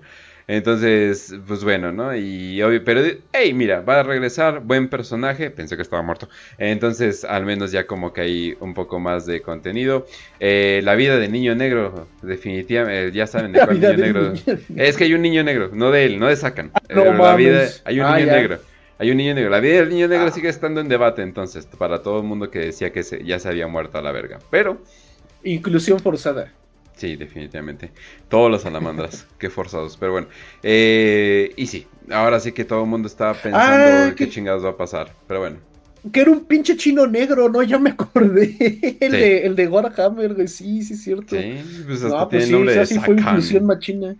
Entonces, 0.50 1.32
pues 1.46 1.64
bueno, 1.64 1.92
¿no? 1.92 2.16
Y 2.16 2.60
obvio, 2.64 2.84
pero, 2.84 3.02
hey, 3.34 3.54
mira, 3.54 3.82
va 3.82 4.00
a 4.00 4.04
regresar, 4.04 4.62
buen 4.62 4.90
personaje, 4.90 5.52
pensé 5.52 5.76
que 5.76 5.84
estaba 5.84 6.02
muerto. 6.02 6.28
Entonces, 6.58 7.24
al 7.24 7.46
menos 7.46 7.72
ya 7.72 7.86
como 7.86 8.14
que 8.14 8.22
hay 8.22 8.58
un 8.60 8.74
poco 8.74 9.00
más 9.00 9.28
de 9.28 9.44
contenido. 9.44 10.08
Eh, 10.40 10.82
la 10.84 10.96
vida 10.96 11.20
de 11.20 11.30
niño 11.30 11.54
negro, 11.54 12.08
definitivamente, 12.24 13.16
ya 13.16 13.28
saben 13.28 13.52
de 13.52 13.60
cuál 13.64 13.80
niño 13.80 13.94
negro. 13.94 14.34
Es 14.76 14.98
que 14.98 15.04
hay 15.04 15.14
un 15.14 15.22
niño 15.22 15.44
negro, 15.44 15.70
no 15.72 15.92
de 15.92 16.06
él, 16.06 16.20
no 16.20 16.26
de 16.26 16.36
Sacan. 16.36 16.72
Ah, 16.74 16.82
no, 16.96 17.04
eh, 17.04 17.14
la 17.16 17.36
vida, 17.36 17.68
hay 17.86 18.00
un 18.00 18.08
ah, 18.08 18.18
niño 18.18 18.32
negro. 18.32 18.60
Hay 18.98 19.12
un 19.12 19.18
niño 19.18 19.36
negro. 19.36 19.52
La 19.52 19.60
vida 19.60 19.76
del 19.82 19.90
niño 19.90 20.08
negro 20.08 20.30
ah. 20.30 20.32
sigue 20.32 20.50
estando 20.50 20.82
en 20.82 20.90
debate, 20.90 21.22
entonces, 21.22 21.68
para 21.68 22.02
todo 22.02 22.18
el 22.18 22.24
mundo 22.24 22.50
que 22.50 22.58
decía 22.58 22.92
que 22.92 23.04
ya 23.24 23.38
se 23.38 23.50
había 23.50 23.68
muerto 23.68 24.00
a 24.00 24.02
la 24.02 24.12
verga. 24.12 24.40
Pero. 24.50 24.82
Inclusión 25.44 26.00
forzada. 26.00 26.54
Sí, 27.00 27.16
definitivamente. 27.16 27.92
Todos 28.28 28.52
los 28.52 28.64
salamandras, 28.64 29.26
qué 29.40 29.50
forzados. 29.50 29.96
Pero 29.98 30.12
bueno. 30.12 30.28
Eh, 30.62 31.54
y 31.56 31.68
sí, 31.68 31.88
ahora 32.12 32.42
sí 32.42 32.52
que 32.52 32.66
todo 32.66 32.84
el 32.84 32.90
mundo 32.90 33.08
está 33.08 33.34
pensando 33.34 34.12
ah, 34.12 34.14
qué 34.16 34.28
chingados 34.28 34.66
va 34.66 34.72
a 34.72 34.78
pasar. 34.78 35.14
Pero 35.26 35.40
bueno. 35.40 35.58
Que 36.12 36.22
era 36.22 36.32
un 36.32 36.44
pinche 36.44 36.76
chino 36.76 37.08
negro, 37.08 37.48
¿no? 37.48 37.64
Ya 37.64 37.80
me 37.80 37.92
acordé. 37.92 38.98
El, 39.00 39.12
de, 39.14 39.46
el 39.46 39.56
de 39.56 39.68
Warhammer, 39.68 40.34
güey. 40.34 40.48
Sí, 40.50 40.82
sí, 40.82 40.94
es 40.94 41.04
cierto. 41.04 41.38
Sí, 41.38 41.84
pues 41.86 42.04
hasta 42.04 42.18
no, 42.18 42.30
pues 42.30 42.46
sí, 42.46 42.52
nombre 42.52 42.86
sí 42.86 43.00
fue 43.00 43.16
inclusión 43.16 43.66
machina. 43.66 44.16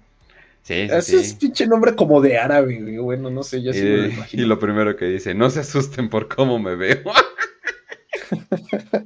Sí, 0.63 0.88
sí, 0.88 0.96
Ese 0.96 1.18
es 1.18 1.34
pinche 1.34 1.68
nombre 1.68 1.96
como 1.96 2.22
de 2.22 2.38
árabe, 2.38 2.82
güey. 2.82 2.98
Bueno, 2.98 3.30
no 3.30 3.44
sé, 3.44 3.62
ya 3.62 3.74
sí 3.74 3.82
me 3.82 3.98
lo 3.98 4.06
imagino. 4.08 4.44
Y 4.44 4.46
lo 4.46 4.60
primero 4.60 4.96
que 4.96 5.06
dice, 5.06 5.34
no 5.34 5.50
se 5.50 5.62
asusten 5.62 6.10
por 6.10 6.30
cómo 6.30 6.60
me 6.60 6.76
veo. 6.76 7.02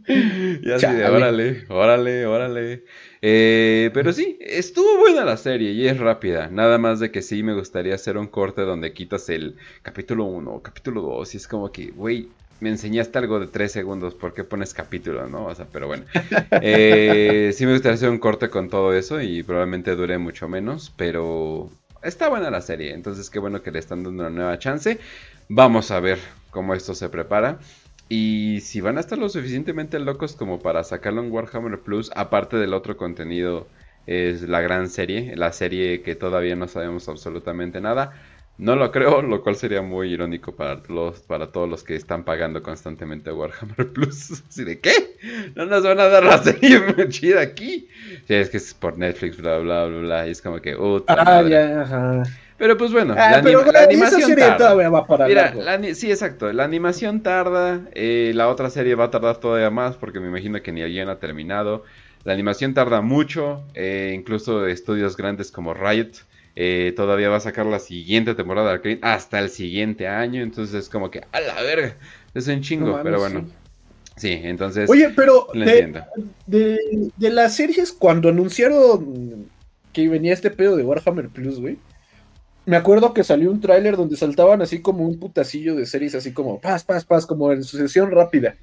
y 0.07 0.71
así 0.71 0.87
de, 0.87 1.05
órale, 1.05 1.65
órale, 1.69 2.25
órale. 2.25 2.83
Eh, 3.25 3.89
pero 3.93 4.11
sí, 4.11 4.37
estuvo 4.41 4.97
buena 4.97 5.23
la 5.23 5.37
serie 5.37 5.71
y 5.71 5.87
es 5.87 5.97
rápida. 5.97 6.49
Nada 6.49 6.77
más 6.77 6.99
de 6.99 7.09
que 7.09 7.21
sí 7.21 7.41
me 7.41 7.53
gustaría 7.53 7.95
hacer 7.95 8.17
un 8.17 8.27
corte 8.27 8.63
donde 8.63 8.91
quitas 8.91 9.29
el 9.29 9.55
capítulo 9.81 10.25
1 10.25 10.51
o 10.51 10.61
capítulo 10.61 11.01
2 11.03 11.33
y 11.33 11.37
es 11.37 11.47
como 11.47 11.71
que, 11.71 11.91
güey, 11.91 12.27
me 12.59 12.67
enseñaste 12.67 13.17
algo 13.19 13.39
de 13.39 13.47
3 13.47 13.71
segundos, 13.71 14.13
¿por 14.13 14.33
qué 14.33 14.43
pones 14.43 14.73
capítulo, 14.73 15.25
no? 15.29 15.45
O 15.45 15.55
sea, 15.55 15.65
pero 15.71 15.87
bueno. 15.87 16.03
Eh, 16.61 17.53
sí 17.55 17.65
me 17.65 17.71
gustaría 17.71 17.95
hacer 17.95 18.09
un 18.09 18.19
corte 18.19 18.49
con 18.49 18.69
todo 18.69 18.93
eso 18.93 19.21
y 19.21 19.41
probablemente 19.41 19.95
dure 19.95 20.17
mucho 20.17 20.49
menos, 20.49 20.91
pero 20.97 21.69
está 22.03 22.27
buena 22.27 22.51
la 22.51 22.59
serie, 22.59 22.93
entonces 22.93 23.29
qué 23.29 23.39
bueno 23.39 23.61
que 23.61 23.71
le 23.71 23.79
están 23.79 24.03
dando 24.03 24.23
una 24.23 24.29
nueva 24.31 24.59
chance. 24.59 24.99
Vamos 25.47 25.91
a 25.91 26.01
ver 26.01 26.19
cómo 26.51 26.73
esto 26.73 26.93
se 26.93 27.07
prepara. 27.07 27.59
Y 28.09 28.59
si 28.61 28.81
van 28.81 28.97
a 28.97 28.99
estar 28.99 29.17
lo 29.17 29.29
suficientemente 29.29 29.99
locos 29.99 30.35
como 30.35 30.59
para 30.59 30.83
sacarlo 30.83 31.23
en 31.23 31.31
Warhammer 31.31 31.79
Plus, 31.79 32.11
aparte 32.15 32.57
del 32.57 32.73
otro 32.73 32.97
contenido, 32.97 33.67
es 34.05 34.43
la 34.43 34.61
gran 34.61 34.89
serie, 34.89 35.35
la 35.35 35.51
serie 35.51 36.01
que 36.01 36.15
todavía 36.15 36.55
no 36.55 36.67
sabemos 36.67 37.07
absolutamente 37.07 37.81
nada. 37.81 38.13
No 38.59 38.75
lo 38.75 38.91
creo, 38.91 39.23
lo 39.23 39.41
cual 39.41 39.55
sería 39.55 39.81
muy 39.81 40.13
irónico 40.13 40.55
para 40.55 40.79
los, 40.87 41.21
para 41.21 41.51
todos 41.51 41.67
los 41.67 41.83
que 41.83 41.95
están 41.95 42.23
pagando 42.23 42.61
constantemente 42.61 43.31
Warhammer 43.31 43.87
Plus. 43.93 44.43
Así 44.47 44.63
de 44.63 44.79
qué? 44.79 45.17
No 45.55 45.65
nos 45.65 45.83
van 45.83 45.99
a 45.99 46.07
dar 46.07 46.23
la 46.23 46.37
serie 46.37 46.79
chida 47.09 47.41
aquí. 47.41 47.89
Sí, 48.27 48.35
es 48.35 48.49
que 48.51 48.57
es 48.57 48.73
por 48.75 48.97
Netflix, 48.97 49.37
bla 49.37 49.57
bla 49.57 49.85
bla 49.85 49.99
bla. 49.99 50.27
Y 50.27 50.31
es 50.31 50.41
como 50.41 50.61
que, 50.61 50.75
uh, 50.75 51.03
ah, 51.07 51.41
ya, 51.41 51.81
ajá. 51.81 52.23
Pero 52.57 52.77
pues 52.77 52.91
bueno, 52.91 53.15
ah, 53.17 53.41
la, 53.41 53.83
animación 53.83 54.35
tarda. 54.35 54.89
Va 54.89 55.07
para 55.07 55.27
Mira, 55.27 55.53
sí, 55.95 56.11
exacto. 56.11 56.51
La 56.53 56.63
animación 56.63 57.21
tarda. 57.21 57.81
Eh, 57.93 58.31
la 58.35 58.47
otra 58.49 58.69
serie 58.69 58.95
va 58.95 59.05
a 59.05 59.11
tardar 59.11 59.37
todavía 59.37 59.69
más 59.69 59.95
porque 59.95 60.19
me 60.19 60.27
imagino 60.27 60.61
que 60.61 60.71
ni 60.71 60.81
alguien 60.81 61.09
ha 61.09 61.19
terminado. 61.19 61.83
La 62.23 62.33
animación 62.33 62.73
tarda 62.73 63.01
mucho. 63.01 63.63
Eh, 63.73 64.13
incluso 64.15 64.67
estudios 64.67 65.17
grandes 65.17 65.51
como 65.51 65.73
Riot 65.73 66.11
eh, 66.55 66.93
todavía 66.95 67.29
va 67.29 67.37
a 67.37 67.41
sacar 67.41 67.65
la 67.65 67.79
siguiente 67.79 68.35
temporada 68.35 68.69
de 68.69 68.73
Arcane 68.75 68.99
hasta 69.01 69.39
el 69.39 69.49
siguiente 69.49 70.07
año. 70.07 70.43
Entonces 70.43 70.75
es 70.75 70.89
como 70.89 71.09
que, 71.09 71.21
a 71.31 71.41
la 71.41 71.61
verga. 71.63 71.95
Es 72.35 72.47
un 72.47 72.61
chingo, 72.61 72.99
pero 73.03 73.19
bueno. 73.19 73.47
Sí. 74.15 74.39
entonces. 74.43 74.87
Oye, 74.89 75.09
pero 75.15 75.47
de, 75.55 76.03
de 76.45 77.29
las 77.31 77.55
series, 77.55 77.91
cuando 77.91 78.29
anunciaron 78.29 79.47
que 79.91 80.07
venía 80.07 80.33
este 80.33 80.51
pedo 80.51 80.75
de 80.75 80.83
Warhammer 80.83 81.29
Plus, 81.29 81.59
güey 81.59 81.77
me 82.65 82.77
acuerdo 82.77 83.13
que 83.13 83.23
salió 83.23 83.51
un 83.51 83.59
tráiler 83.59 83.97
donde 83.97 84.15
saltaban 84.15 84.61
así 84.61 84.81
como 84.81 85.05
un 85.05 85.19
putacillo 85.19 85.75
de 85.75 85.85
series, 85.85 86.15
así 86.15 86.31
como 86.33 86.59
paz, 86.61 86.83
paz, 86.83 87.05
paz, 87.05 87.25
como 87.25 87.51
en 87.51 87.63
sucesión 87.63 88.11
rápida. 88.11 88.55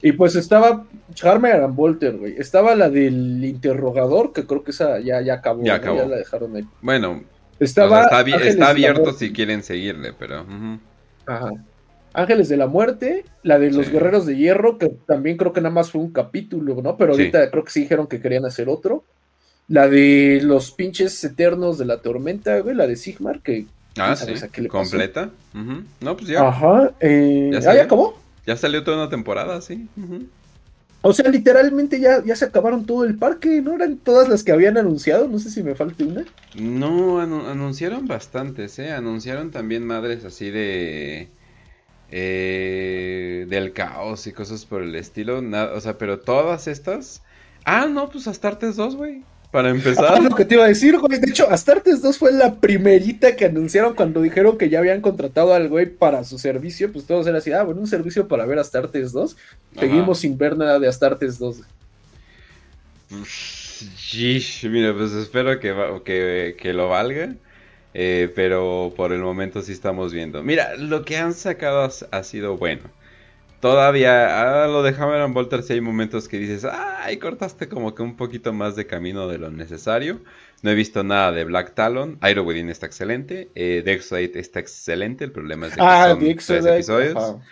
Y 0.00 0.12
pues 0.12 0.36
estaba 0.36 0.84
Charmer 1.14 1.56
and 1.62 1.74
Volter, 1.74 2.16
güey. 2.16 2.36
Estaba 2.38 2.74
la 2.76 2.88
del 2.88 3.44
interrogador, 3.44 4.32
que 4.32 4.46
creo 4.46 4.62
que 4.62 4.70
esa 4.70 5.00
ya, 5.00 5.20
ya 5.20 5.34
acabó. 5.34 5.64
Ya 5.64 5.74
acabó. 5.74 6.06
la 6.06 6.16
dejaron 6.16 6.54
ahí. 6.56 6.64
Bueno, 6.82 7.22
Estaba 7.60 8.04
está, 8.04 8.68
abierto 8.70 9.12
si 9.12 9.32
quieren 9.32 9.62
seguirle, 9.64 10.12
pero... 10.16 10.46
Ajá. 11.26 11.50
Ángeles 12.14 12.48
de 12.48 12.56
la 12.56 12.66
Muerte, 12.68 13.24
la 13.42 13.58
de 13.58 13.70
los 13.70 13.86
Sí. 13.86 13.92
Guerreros 13.92 14.26
de 14.26 14.36
Hierro, 14.36 14.78
que 14.78 14.88
también 15.06 15.36
creo 15.36 15.52
que 15.52 15.60
nada 15.60 15.74
más 15.74 15.90
fue 15.90 16.00
un 16.00 16.12
capítulo, 16.12 16.80
¿no? 16.82 16.96
Pero 16.96 17.14
Sí. 17.14 17.22
ahorita 17.22 17.50
creo 17.50 17.64
que 17.64 17.70
sí 17.70 17.80
dijeron 17.80 18.06
que 18.06 18.20
querían 18.20 18.44
hacer 18.46 18.68
otro. 18.68 19.04
La 19.68 19.88
de 19.88 20.40
los 20.42 20.70
pinches 20.72 21.22
eternos 21.24 21.78
de 21.78 21.84
la 21.84 21.98
tormenta, 21.98 22.58
güey, 22.60 22.74
la 22.74 22.86
de 22.86 22.96
Sigmar, 22.96 23.40
que 23.40 23.66
Ah, 23.98 24.14
¿Quién 24.14 24.16
sabe 24.16 24.36
sí, 24.38 24.44
a 24.44 24.48
qué 24.48 24.62
le 24.62 24.68
completa. 24.68 25.30
No, 26.00 26.16
pues 26.16 26.28
ya, 26.28 26.48
Ajá. 26.48 26.92
eh, 27.00 27.50
¿Ya 27.52 27.70
¿ah, 27.70 27.74
ya 27.74 27.82
acabó? 27.84 28.16
ya 28.46 28.56
salió 28.56 28.84
toda 28.84 28.96
una 28.96 29.10
temporada, 29.10 29.60
sí. 29.60 29.88
O 31.02 31.12
sea, 31.12 31.28
literalmente 31.30 32.00
ya, 32.00 32.24
ya 32.24 32.34
se 32.36 32.44
acabaron 32.44 32.86
todo 32.86 33.04
el 33.04 33.18
parque, 33.18 33.60
¿no? 33.60 33.74
Eran 33.74 33.96
todas 33.98 34.28
las 34.28 34.42
que 34.44 34.52
habían 34.52 34.78
anunciado, 34.78 35.28
no 35.28 35.38
sé 35.38 35.50
si 35.50 35.62
me 35.62 35.74
falta 35.74 36.04
una. 36.04 36.24
No, 36.54 37.20
anu- 37.20 37.46
anunciaron 37.50 38.06
bastantes, 38.06 38.78
¿eh? 38.78 38.92
Anunciaron 38.92 39.50
también 39.50 39.84
madres 39.86 40.24
así 40.24 40.50
de... 40.50 41.28
eh, 42.10 43.46
del 43.48 43.72
caos 43.72 44.26
y 44.26 44.32
cosas 44.32 44.64
por 44.64 44.82
el 44.82 44.94
estilo. 44.94 45.38
o 45.74 45.80
sea, 45.80 45.98
pero 45.98 46.20
todas 46.20 46.68
estas... 46.68 47.22
Ah, 47.64 47.86
no, 47.86 48.08
pues 48.08 48.26
Astartes 48.28 48.76
2, 48.76 48.96
güey. 48.96 49.22
Para 49.50 49.68
Ah, 49.68 49.70
empezar. 49.70 50.22
lo 50.22 50.34
que 50.36 50.44
te 50.44 50.54
iba 50.56 50.64
a 50.64 50.68
decir, 50.68 50.98
güey. 50.98 51.18
De 51.18 51.30
hecho, 51.30 51.48
Astartes 51.50 52.02
2 52.02 52.18
fue 52.18 52.32
la 52.32 52.56
primerita 52.56 53.34
que 53.34 53.46
anunciaron 53.46 53.94
cuando 53.94 54.20
dijeron 54.20 54.58
que 54.58 54.68
ya 54.68 54.78
habían 54.78 55.00
contratado 55.00 55.54
al 55.54 55.68
güey 55.68 55.86
para 55.86 56.22
su 56.24 56.38
servicio. 56.38 56.92
Pues 56.92 57.06
todos 57.06 57.26
eran 57.26 57.38
así, 57.38 57.50
ah, 57.52 57.62
bueno, 57.62 57.80
un 57.80 57.86
servicio 57.86 58.28
para 58.28 58.44
ver 58.44 58.58
Astartes 58.58 59.12
2. 59.12 59.36
Ajá. 59.72 59.80
Seguimos 59.80 60.18
sin 60.18 60.36
ver 60.36 60.56
nada 60.56 60.78
de 60.78 60.86
Astartes 60.88 61.38
2. 61.38 61.62
Yeesh, 64.12 64.68
mira, 64.68 64.94
pues 64.94 65.12
espero 65.12 65.58
que, 65.60 65.72
va- 65.72 66.02
que, 66.04 66.56
que 66.60 66.72
lo 66.72 66.88
valga. 66.88 67.34
eh, 67.94 68.30
pero 68.34 68.92
por 68.96 69.12
el 69.12 69.20
momento 69.20 69.62
sí 69.62 69.72
estamos 69.72 70.12
viendo. 70.12 70.42
Mira, 70.42 70.76
lo 70.76 71.04
que 71.04 71.16
han 71.16 71.32
sacado 71.32 71.90
ha 72.10 72.22
sido 72.22 72.56
bueno. 72.58 72.82
Todavía, 73.60 74.64
a 74.64 74.68
lo 74.68 74.84
de 74.84 74.90
Hammer 74.90 75.20
and 75.20 75.34
Bolter 75.34 75.64
sí 75.64 75.72
hay 75.72 75.80
momentos 75.80 76.28
que 76.28 76.38
dices, 76.38 76.64
ay, 76.64 77.16
cortaste 77.18 77.68
como 77.68 77.92
que 77.94 78.02
un 78.02 78.16
poquito 78.16 78.52
más 78.52 78.76
de 78.76 78.86
camino 78.86 79.26
de 79.26 79.38
lo 79.38 79.50
necesario. 79.50 80.20
No 80.62 80.70
he 80.70 80.74
visto 80.76 81.02
nada 81.02 81.32
de 81.32 81.42
Black 81.44 81.74
Talon. 81.74 82.18
Iron 82.30 82.46
Within 82.46 82.68
está 82.68 82.86
excelente. 82.86 83.50
Eh, 83.56 83.82
Dexoid 83.84 84.36
está 84.36 84.60
excelente. 84.60 85.24
El 85.24 85.32
problema 85.32 85.66
es 85.66 85.74
de 85.74 85.82
que 85.82 85.86
Ah, 85.86 86.08
son 86.10 86.18
tres 86.46 86.66
episodios. 86.66 87.16
ajá. 87.16 87.42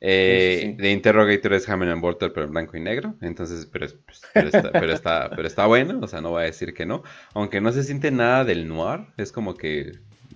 Eh, 0.00 0.58
Sí, 0.60 0.66
sí, 0.66 0.76
sí. 0.76 0.76
De 0.82 0.90
Interrogator 0.92 1.52
es 1.54 1.66
Hammer 1.68 1.88
and 1.88 2.02
Bolter, 2.02 2.32
pero 2.32 2.44
en 2.46 2.52
blanco 2.52 2.76
y 2.76 2.80
negro. 2.80 3.14
Entonces, 3.22 3.66
pero, 3.66 3.86
es- 3.86 3.94
pues, 3.94 4.20
pero, 4.34 4.48
está, 4.48 4.70
pero, 4.72 4.92
está, 4.92 5.30
pero 5.34 5.48
está 5.48 5.66
bueno, 5.66 5.98
o 6.02 6.06
sea, 6.08 6.20
no 6.20 6.30
voy 6.30 6.42
a 6.42 6.46
decir 6.46 6.74
que 6.74 6.84
no. 6.84 7.02
Aunque 7.32 7.60
no 7.62 7.72
se 7.72 7.84
siente 7.84 8.10
nada 8.10 8.44
del 8.44 8.68
noir, 8.68 9.06
es 9.16 9.32
como 9.32 9.54
que, 9.56 9.92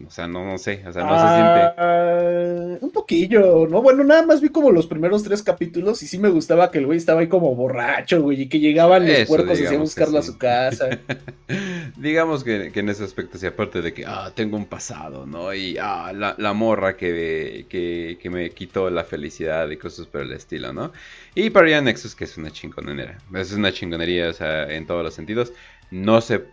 o 0.06 0.10
sea, 0.10 0.28
no, 0.28 0.44
no 0.44 0.58
sé, 0.58 0.84
o 0.86 0.92
sea, 0.92 1.04
no 1.04 1.14
se 1.14 1.34
siente. 1.34 1.74
Ah, 1.76 2.78
un 2.80 2.90
poquillo, 2.90 3.66
¿no? 3.66 3.82
Bueno, 3.82 4.04
nada 4.04 4.24
más 4.24 4.40
vi 4.40 4.48
como 4.48 4.70
los 4.70 4.86
primeros 4.86 5.22
tres 5.22 5.42
capítulos 5.42 6.02
y 6.02 6.06
sí 6.06 6.18
me 6.18 6.28
gustaba 6.28 6.70
que 6.70 6.78
el 6.78 6.86
güey 6.86 6.98
estaba 6.98 7.20
ahí 7.20 7.28
como 7.28 7.54
borracho, 7.54 8.22
güey, 8.22 8.42
y 8.42 8.48
que 8.48 8.60
llegaban 8.60 9.06
los 9.06 9.18
Eso, 9.18 9.28
puercos 9.28 9.58
digamos 9.58 9.76
que 9.76 9.82
buscarlo 9.82 10.18
a 10.18 10.22
su 10.22 10.38
casa. 10.38 10.88
Digamos 11.96 12.44
que, 12.44 12.70
que 12.70 12.80
en 12.80 12.90
ese 12.90 13.02
aspecto, 13.02 13.38
sí, 13.38 13.46
aparte 13.46 13.82
de 13.82 13.92
que, 13.92 14.04
ah, 14.06 14.30
tengo 14.34 14.56
un 14.56 14.66
pasado, 14.66 15.26
¿no? 15.26 15.52
Y, 15.52 15.76
ah, 15.80 16.12
la, 16.14 16.34
la 16.38 16.52
morra 16.52 16.96
que, 16.96 17.66
que, 17.68 18.18
que 18.20 18.30
me 18.30 18.50
quitó 18.50 18.90
la 18.90 19.04
felicidad 19.04 19.68
y 19.70 19.76
cosas 19.78 20.06
por 20.06 20.20
el 20.20 20.32
estilo, 20.32 20.72
¿no? 20.72 20.92
Y 21.34 21.50
para 21.50 21.80
Nexus, 21.80 22.14
que 22.14 22.24
es 22.24 22.36
una 22.36 22.50
chingonería. 22.50 23.18
Es 23.34 23.52
una 23.52 23.72
chingonería, 23.72 24.28
o 24.28 24.32
sea, 24.32 24.72
en 24.72 24.86
todos 24.86 25.02
los 25.04 25.14
sentidos. 25.14 25.52
No 25.90 26.20
sé 26.20 26.44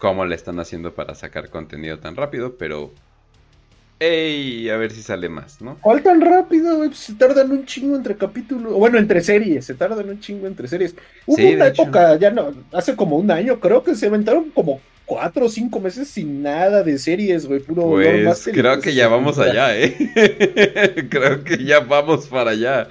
cómo 0.00 0.26
le 0.26 0.34
están 0.34 0.58
haciendo 0.60 0.94
para 0.96 1.14
sacar 1.14 1.50
contenido 1.50 2.00
tan 2.00 2.16
rápido, 2.16 2.56
pero... 2.58 2.92
¡Ey! 4.00 4.68
A 4.70 4.76
ver 4.76 4.90
si 4.92 5.02
sale 5.02 5.28
más, 5.28 5.60
¿no? 5.60 5.78
¿Cuál 5.80 6.02
tan 6.02 6.20
rápido? 6.20 6.76
Pues 6.78 6.98
se 6.98 7.14
tardan 7.14 7.50
un 7.50 7.64
chingo 7.66 7.96
entre 7.96 8.16
capítulos. 8.16 8.72
Bueno, 8.74 8.98
entre 8.98 9.22
series, 9.22 9.64
se 9.64 9.74
tardan 9.74 10.08
un 10.10 10.20
chingo 10.20 10.46
entre 10.46 10.68
series. 10.68 10.94
Hubo 11.26 11.36
Sí, 11.36 11.54
una 11.54 11.68
hecho. 11.68 11.82
época, 11.82 12.16
ya 12.16 12.30
no, 12.30 12.52
hace 12.72 12.96
como 12.96 13.16
un 13.16 13.30
año, 13.30 13.60
creo 13.60 13.82
que 13.82 13.94
se 13.94 14.06
aventaron 14.06 14.50
como 14.50 14.80
cuatro 15.06 15.46
o 15.46 15.48
cinco 15.48 15.80
meses 15.80 16.08
sin 16.08 16.42
nada 16.42 16.82
de 16.82 16.98
series, 16.98 17.46
güey, 17.46 17.60
puro 17.60 17.82
Pues 17.88 18.48
creo 18.52 18.80
que 18.80 18.94
ya 18.94 19.08
vamos 19.08 19.38
allá, 19.38 19.76
¿eh? 19.78 19.96
creo 21.10 21.44
que 21.44 21.64
ya 21.64 21.80
vamos 21.80 22.26
para 22.28 22.52
allá. 22.52 22.88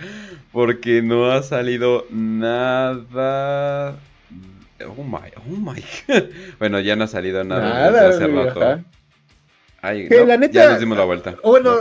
Porque 0.51 1.01
no 1.03 1.31
ha 1.31 1.43
salido 1.43 2.05
nada. 2.09 3.99
Oh 4.87 5.03
my, 5.03 5.29
oh 5.35 5.49
my. 5.57 5.83
bueno, 6.59 6.79
ya 6.79 6.95
no 6.95 7.03
ha 7.03 7.07
salido 7.07 7.43
nada, 7.43 7.61
Nada, 7.69 7.91
desde 8.09 8.15
hace 8.25 8.31
güey, 8.31 8.45
rato. 8.45 8.61
ajá. 8.61 8.83
Ay, 9.81 10.07
Que 10.09 10.19
no, 10.19 10.25
la 10.25 10.37
neta- 10.37 10.53
ya 10.53 10.69
nos 10.71 10.79
dimos 10.79 10.97
la 10.97 11.05
vuelta. 11.05 11.35
O 11.43 11.51
Bueno, 11.51 11.75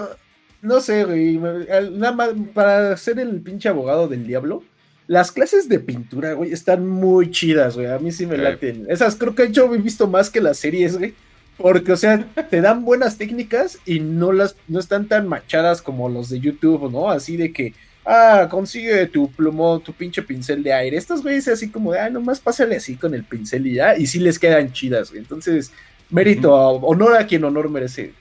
no 0.62 0.80
sé, 0.80 1.04
güey. 1.04 1.36
Nada 1.38 2.12
más 2.12 2.30
para 2.54 2.96
ser 2.96 3.18
el 3.18 3.40
pinche 3.40 3.68
abogado 3.68 4.08
del 4.08 4.26
diablo. 4.26 4.62
Las 5.06 5.32
clases 5.32 5.68
de 5.68 5.80
pintura, 5.80 6.34
güey, 6.34 6.52
están 6.52 6.86
muy 6.86 7.30
chidas, 7.30 7.76
güey. 7.76 7.86
A 7.86 7.98
mí 7.98 8.12
sí 8.12 8.26
me 8.26 8.36
Sí. 8.36 8.42
laten. 8.42 8.86
Esas 8.88 9.16
creo 9.16 9.34
que 9.34 9.50
yo 9.50 9.72
he 9.74 9.78
visto 9.78 10.06
más 10.06 10.28
que 10.30 10.40
las 10.40 10.58
series, 10.58 10.98
güey. 10.98 11.14
Porque, 11.56 11.92
o 11.92 11.96
sea, 11.96 12.24
te 12.50 12.60
dan 12.60 12.84
buenas 12.84 13.16
técnicas 13.18 13.78
y 13.84 13.98
no 14.00 14.30
las 14.32 14.54
no 14.68 14.78
están 14.78 15.08
tan 15.08 15.26
machadas 15.26 15.82
como 15.82 16.08
los 16.08 16.28
de 16.28 16.38
YouTube, 16.38 16.88
¿no? 16.92 17.10
Así 17.10 17.36
de 17.36 17.52
que, 17.52 17.74
ah, 18.08 18.48
consigue 18.50 19.06
tu 19.08 19.30
plumón, 19.32 19.82
tu 19.82 19.92
pinche 19.94 20.22
pincel 20.22 20.62
de 20.62 20.72
aire. 20.72 20.96
Estos 20.96 21.22
güeyes 21.22 21.48
así 21.48 21.70
como 21.70 21.92
de, 21.92 22.00
ah, 22.00 22.10
nomás 22.10 22.40
pásale 22.40 22.76
así 22.76 22.98
con 22.98 23.14
el 23.14 23.24
pincel 23.24 23.66
y 23.66 23.74
ya. 23.74 23.96
Y 23.96 24.06
sí 24.06 24.18
les 24.20 24.38
quedan 24.38 24.72
chidas, 24.72 25.10
güey. 25.10 25.20
Entonces, 25.22 25.72
mérito, 26.10 26.52
honor 26.54 27.16
a 27.16 27.26
quien 27.26 27.44
honor 27.44 27.68
merece. 27.70 28.16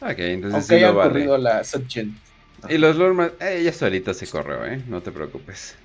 Ok, 0.00 0.18
entonces 0.18 0.60
Aunque 0.60 0.74
sí 0.76 0.76
hayan 0.76 0.92
lo 0.92 0.94
vale. 0.94 1.10
corrido 1.10 1.38
la 1.38 1.64
subgen. 1.64 2.22
Y 2.68 2.78
los 2.78 2.96
Lormas, 2.96 3.32
eh, 3.40 3.58
ella 3.60 3.72
solita 3.72 4.14
se 4.14 4.28
corrió, 4.28 4.64
¿eh? 4.66 4.84
No 4.86 5.02
te 5.02 5.12
preocupes. 5.12 5.78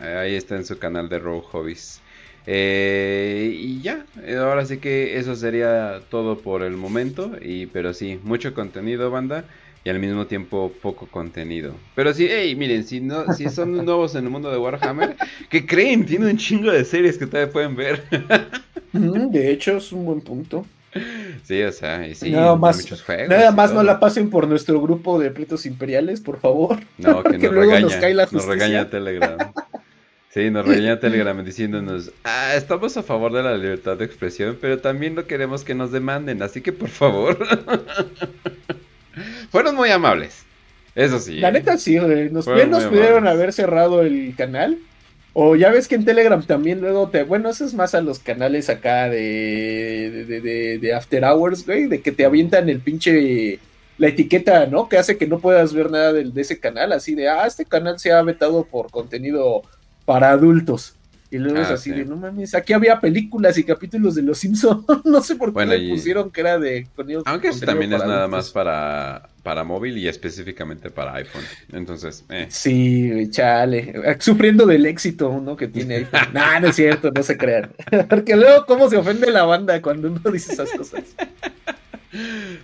Eh, 0.00 0.16
ahí 0.16 0.34
está 0.34 0.56
en 0.56 0.64
su 0.64 0.78
canal 0.78 1.08
de 1.08 1.18
Rogue 1.18 1.46
Hobbies. 1.50 2.02
Eh, 2.46 3.50
y 3.54 3.82
ya, 3.82 4.06
eh, 4.24 4.36
ahora 4.36 4.66
sí 4.66 4.78
que 4.80 5.18
eso 5.18 5.36
sería 5.36 6.02
todo 6.10 6.42
por 6.42 6.62
el 6.62 6.76
momento. 6.76 7.36
Y, 7.40 7.66
pero 7.66 7.94
sí, 7.94 8.18
mucho 8.22 8.54
contenido, 8.54 9.10
banda. 9.10 9.44
Y 9.84 9.90
al 9.90 9.98
mismo 9.98 10.26
tiempo 10.26 10.72
poco 10.80 11.06
contenido. 11.06 11.74
Pero 11.96 12.14
sí, 12.14 12.28
hey, 12.30 12.54
miren, 12.54 12.84
si, 12.84 13.00
no, 13.00 13.32
si 13.32 13.48
son 13.48 13.72
nuevos 13.84 14.14
en 14.14 14.24
el 14.24 14.30
mundo 14.30 14.50
de 14.50 14.58
Warhammer, 14.58 15.16
¿qué 15.50 15.66
creen? 15.66 16.06
Tiene 16.06 16.26
un 16.30 16.36
chingo 16.36 16.70
de 16.70 16.84
series 16.84 17.18
que 17.18 17.26
todavía 17.26 17.52
pueden 17.52 17.76
ver. 17.76 18.02
Mm, 18.94 19.30
De 19.30 19.50
hecho, 19.50 19.78
es 19.78 19.90
un 19.90 20.04
buen 20.04 20.20
punto. 20.20 20.66
sí, 21.44 21.62
o 21.62 21.72
sea, 21.72 22.06
y 22.06 22.14
sí, 22.14 22.30
Nada 22.30 22.54
más- 22.56 22.76
muchos 22.76 23.02
juegos. 23.02 23.30
Nada 23.30 23.50
más 23.50 23.72
no 23.72 23.82
la 23.82 23.98
pasen 23.98 24.28
por 24.28 24.46
nuestro 24.46 24.82
grupo 24.82 25.18
de 25.18 25.30
pretos 25.30 25.64
imperiales, 25.64 26.20
por 26.20 26.38
favor. 26.38 26.78
No, 26.98 27.22
que 27.22 27.38
nos 27.38 27.42
luego 27.52 27.60
regaña, 27.70 27.80
nos 27.80 27.96
cae 27.96 28.12
la 28.12 28.28
nos 28.30 28.44
regaña 28.44 28.90
Telegram. 28.90 29.38
Sí, 30.28 30.50
nos 30.50 30.66
regaña 30.66 31.00
Telegram 31.00 31.42
diciéndonos, 31.42 32.12
ah, 32.24 32.52
estamos 32.54 32.98
a 32.98 33.02
favor 33.02 33.32
de 33.32 33.42
la 33.42 33.56
libertad 33.56 33.96
de 33.96 34.04
expresión, 34.04 34.58
pero 34.60 34.78
también 34.80 35.14
no 35.14 35.24
queremos 35.26 35.64
que 35.64 35.74
nos 35.74 35.90
demanden, 35.90 36.42
así 36.42 36.60
que 36.60 36.72
por 36.74 36.90
favor. 36.90 37.38
Fueron 39.50 39.74
muy 39.76 39.90
amables. 39.90 40.44
Eso 40.94 41.18
sí. 41.18 41.38
La 41.40 41.48
¿eh? 41.48 41.52
neta 41.52 41.78
sí, 41.78 41.98
güey. 41.98 42.30
Nos, 42.30 42.46
bien 42.52 42.70
nos 42.70 42.84
pudieron 42.84 43.18
amables. 43.18 43.34
haber 43.34 43.52
cerrado 43.52 44.02
el 44.02 44.34
canal. 44.36 44.78
O 45.34 45.56
ya 45.56 45.70
ves 45.70 45.88
que 45.88 45.94
en 45.94 46.04
Telegram 46.04 46.42
también 46.44 46.80
luego 46.82 47.08
te... 47.08 47.22
Bueno, 47.22 47.48
eso 47.48 47.64
es 47.64 47.72
más 47.72 47.94
a 47.94 48.02
los 48.02 48.18
canales 48.18 48.68
acá 48.68 49.08
de, 49.08 50.24
de, 50.28 50.40
de- 50.42 50.78
de 50.78 50.94
After 50.94 51.24
Hours, 51.24 51.64
güey. 51.64 51.86
De 51.86 52.02
que 52.02 52.12
te 52.12 52.24
avientan 52.24 52.68
el 52.68 52.80
pinche... 52.80 53.58
La 53.98 54.08
etiqueta, 54.08 54.66
¿no? 54.66 54.88
Que 54.88 54.98
hace 54.98 55.16
que 55.16 55.26
no 55.26 55.38
puedas 55.38 55.72
ver 55.72 55.90
nada 55.90 56.12
del- 56.12 56.34
de, 56.34 56.40
ese 56.42 56.58
canal. 56.60 56.92
Así 56.92 57.14
de, 57.14 57.28
ah, 57.28 57.46
este 57.46 57.64
canal 57.64 57.98
se 57.98 58.12
ha 58.12 58.20
vetado 58.22 58.64
por 58.64 58.90
contenido 58.90 59.62
para 60.04 60.30
adultos. 60.30 60.94
Y 61.32 61.38
luego 61.38 61.60
es 61.60 61.68
Ah, 61.68 61.74
así 61.74 61.90
sí. 61.90 61.96
de, 61.96 62.04
no 62.04 62.16
mames, 62.16 62.54
aquí 62.54 62.74
había 62.74 63.00
películas 63.00 63.56
y 63.56 63.64
capítulos 63.64 64.14
de 64.14 64.22
Los 64.22 64.36
Simpsons. 64.38 64.84
no 65.04 65.22
sé 65.22 65.36
por 65.36 65.48
qué 65.48 65.52
Bueno, 65.54 65.72
le 65.74 65.88
pusieron 65.88 66.30
que 66.30 66.40
era 66.42 66.58
de 66.58 66.86
contenido. 66.94 67.22
Aunque 67.24 67.48
eso 67.48 67.60
contenido 67.60 67.72
también 67.72 67.92
es 67.94 68.06
nada 68.06 68.24
adultos. 68.24 68.30
más 68.30 68.50
para, 68.50 69.30
para 69.42 69.64
móvil 69.64 69.96
y 69.96 70.08
específicamente 70.08 70.90
para 70.90 71.14
iPhone. 71.14 71.42
Entonces, 71.72 72.24
eh. 72.28 72.46
Sí, 72.50 73.28
chale. 73.30 73.94
Sufriendo 74.20 74.66
del 74.66 74.84
éxito, 74.84 75.40
¿no? 75.42 75.56
Que 75.56 75.68
tiene 75.68 75.94
iPhone. 75.96 76.20
nah, 76.34 76.60
no 76.60 76.68
es 76.68 76.76
cierto, 76.76 77.10
no 77.10 77.22
se 77.22 77.38
crean. 77.38 77.70
Porque 78.10 78.36
luego, 78.36 78.66
¿cómo 78.66 78.90
se 78.90 78.98
ofende 78.98 79.30
la 79.30 79.44
banda 79.44 79.80
cuando 79.80 80.08
uno 80.12 80.20
dice 80.30 80.52
esas 80.52 80.70
cosas? 80.72 81.02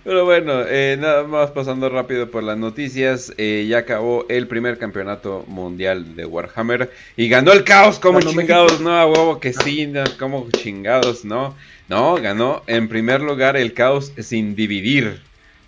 Pero 0.03 0.25
bueno, 0.25 0.61
eh, 0.67 0.95
nada 0.99 1.23
más 1.23 1.49
pasando 1.51 1.89
rápido 1.89 2.29
por 2.29 2.43
las 2.43 2.57
noticias. 2.57 3.33
eh, 3.37 3.65
ya 3.67 3.79
acabó 3.79 4.25
el 4.29 4.47
primer 4.47 4.77
campeonato 4.77 5.43
mundial 5.47 6.15
de 6.15 6.25
Warhammer. 6.25 6.91
Y 7.17 7.29
ganó 7.29 7.51
el 7.51 7.63
caos, 7.63 7.99
como 7.99 8.21
chingados, 8.21 8.79
no, 8.79 8.91
a 8.95 9.07
huevo 9.07 9.39
que 9.39 9.53
sí, 9.53 9.87
no, 9.87 10.03
como 10.19 10.47
chingados, 10.51 11.25
no. 11.25 11.55
No, 11.87 12.15
ganó 12.21 12.61
en 12.67 12.87
primer 12.87 13.21
lugar 13.21 13.57
el 13.57 13.73
caos 13.73 14.13
sin 14.19 14.55
dividir. 14.55 15.21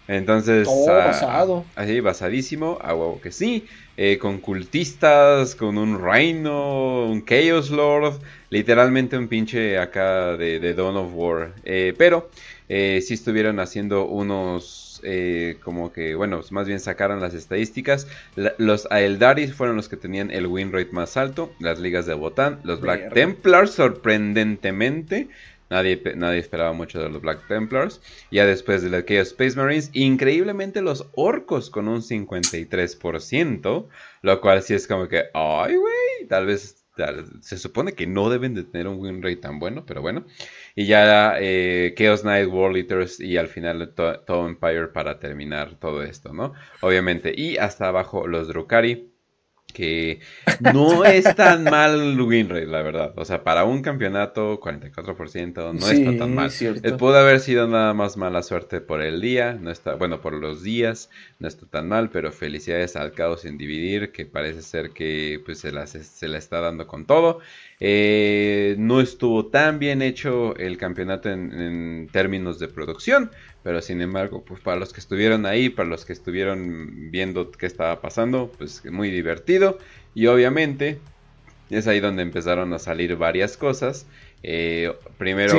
Entonces, 0.08 0.68
Todo 0.68 0.92
ah, 0.92 1.08
basado. 1.08 1.66
así, 1.76 2.00
basadísimo, 2.02 2.78
a 2.82 2.94
huevo 2.94 3.20
que 3.22 3.32
sí. 3.32 3.66
eh, 3.98 4.18
con 4.20 4.40
cultistas, 4.40 5.56
con 5.56 5.78
un 5.78 6.00
Rhino, 6.04 7.06
un 7.06 7.26
Chaos 7.26 7.72
Lord. 7.72 8.20
Literalmente 8.50 9.18
un 9.18 9.28
pinche 9.30 9.78
acá 9.80 10.36
de, 10.38 10.60
de 10.60 10.74
Dawn 10.74 10.98
of 10.98 11.12
War. 11.14 11.54
Pero 11.98 12.30
eh, 12.74 13.02
sí 13.02 13.16
estuvieron 13.16 13.60
haciendo 13.60 14.06
unos, 14.06 15.02
eh, 15.04 15.58
como 15.62 15.92
que, 15.92 16.16
bueno, 16.16 16.40
más 16.52 16.68
bien 16.68 16.80
sacaron 16.80 17.20
las 17.20 17.34
estadísticas. 17.34 18.08
los 18.58 18.88
Aeldaris 18.90 19.54
fueron 19.54 19.76
los 19.76 19.90
que 19.90 19.98
tenían 19.98 20.32
el 20.32 20.48
win 20.48 20.72
rate 20.72 20.94
más 20.94 21.18
alto, 21.18 21.52
las 21.60 21.80
ligas 21.80 22.06
de 22.06 22.14
Botán, 22.14 22.62
los 22.64 22.80
Black 22.80 23.14
Templars, 23.14 23.72
sorprendentemente. 23.72 25.28
Nadie, 25.70 26.02
nadie, 26.16 26.40
esperaba 26.40 26.72
mucho 26.72 27.02
de 27.04 27.10
los 27.10 27.22
Black 27.22 27.46
Templars. 27.50 28.00
Ya 28.32 28.46
después 28.46 28.82
de 28.82 28.90
los 28.90 29.04
Space 29.06 29.58
Marines, 29.58 29.90
increíblemente 29.92 30.82
los 30.82 31.10
orcos 31.14 31.70
con 31.70 31.90
un 31.90 32.02
53%. 32.02 33.88
Lo 34.22 34.40
cual 34.40 34.64
sí 34.64 34.76
es 34.76 34.88
como 34.88 35.10
que, 35.10 35.26
ay, 35.34 35.76
güey, 35.76 36.28
tal 36.30 36.46
vez 36.46 36.82
se 37.42 37.58
supone 37.58 37.94
que 37.94 38.08
no 38.08 38.30
deben 38.30 38.54
de 38.54 38.64
tener 38.64 38.88
un 38.88 39.00
win 39.00 39.22
rate 39.22 39.38
tan 39.38 39.60
bueno, 39.60 39.86
pero 39.86 40.02
bueno. 40.02 40.26
Y 40.76 40.86
ya 40.86 41.36
eh, 41.40 41.94
Chaos 41.98 42.22
Knight, 42.22 42.48
World 42.48 42.78
Eaters 42.78 43.20
y 43.20 43.38
al 43.38 43.48
final 43.48 43.94
todo 43.94 44.48
Empire 44.48 44.88
para 44.88 45.20
terminar 45.20 45.76
todo 45.80 46.04
esto, 46.04 46.34
¿no? 46.34 46.54
Obviamente. 46.82 47.34
Y 47.36 47.58
hasta 47.58 47.88
abajo 47.88 48.28
los 48.28 48.48
Drukari 48.48 49.11
que 49.72 50.20
no 50.60 51.06
es 51.06 51.36
tan 51.36 51.64
mal 51.64 52.20
win 52.22 52.50
rate, 52.50 52.66
la 52.66 52.82
verdad. 52.82 53.14
O 53.16 53.26
sea, 53.26 53.44
para 53.44 53.64
un 53.64 53.82
campeonato, 53.82 54.60
44% 54.60 55.74
no 55.74 55.90
está 55.90 56.18
tan 56.18 56.36
mal. 56.36 56.52
Eh, 56.62 56.92
pudo 56.94 57.18
haber 57.18 57.40
sido 57.40 57.68
nada 57.68 57.94
más 57.94 58.18
mala 58.18 58.44
suerte 58.44 58.82
por 58.82 59.02
el 59.02 59.22
día, 59.22 59.54
no 59.54 59.72
está, 59.72 59.96
bueno, 59.96 60.22
por 60.22 60.34
los 60.34 60.64
días, 60.64 61.10
no 61.40 61.48
está 61.48 61.66
tan 61.66 61.88
mal, 61.88 62.10
pero 62.10 62.32
felicidades 62.32 62.96
al 62.96 63.14
Caos 63.14 63.42
sin 63.42 63.58
dividir, 63.58 64.12
que 64.12 64.26
parece 64.26 64.62
ser 64.62 64.92
que 64.92 65.42
pues 65.46 65.60
se 65.60 65.72
la, 65.72 65.88
se 65.88 66.28
la 66.28 66.38
está 66.38 66.62
dando 66.62 66.88
con 66.88 67.06
todo. 67.06 67.40
Eh, 67.84 68.76
no 68.78 69.02
estuvo 69.02 69.48
tan 69.48 69.80
bien 69.80 70.04
hecho 70.04 70.56
el 70.58 70.78
campeonato 70.78 71.30
en, 71.30 72.08
términos 72.12 72.60
de 72.60 72.68
producción, 72.68 73.32
pero 73.64 73.82
sin 73.82 74.02
embargo, 74.02 74.44
pues 74.46 74.60
para 74.60 74.78
los 74.78 74.94
que 74.94 75.00
estuvieron 75.00 75.46
ahí, 75.46 75.70
para 75.70 75.88
los 75.88 76.06
que 76.06 76.14
estuvieron 76.14 77.12
viendo 77.12 77.52
qué 77.52 77.66
estaba 77.66 78.02
pasando, 78.02 78.52
pues 78.58 78.84
muy 78.86 79.12
divertido. 79.12 79.78
Y 80.16 80.28
obviamente 80.28 81.00
es 81.70 81.88
ahí 81.88 82.00
donde 82.00 82.24
empezaron 82.24 82.74
a 82.74 82.80
salir 82.80 83.16
varias 83.16 83.58
cosas. 83.58 84.06
Eh, 84.44 84.92
primero 85.18 85.56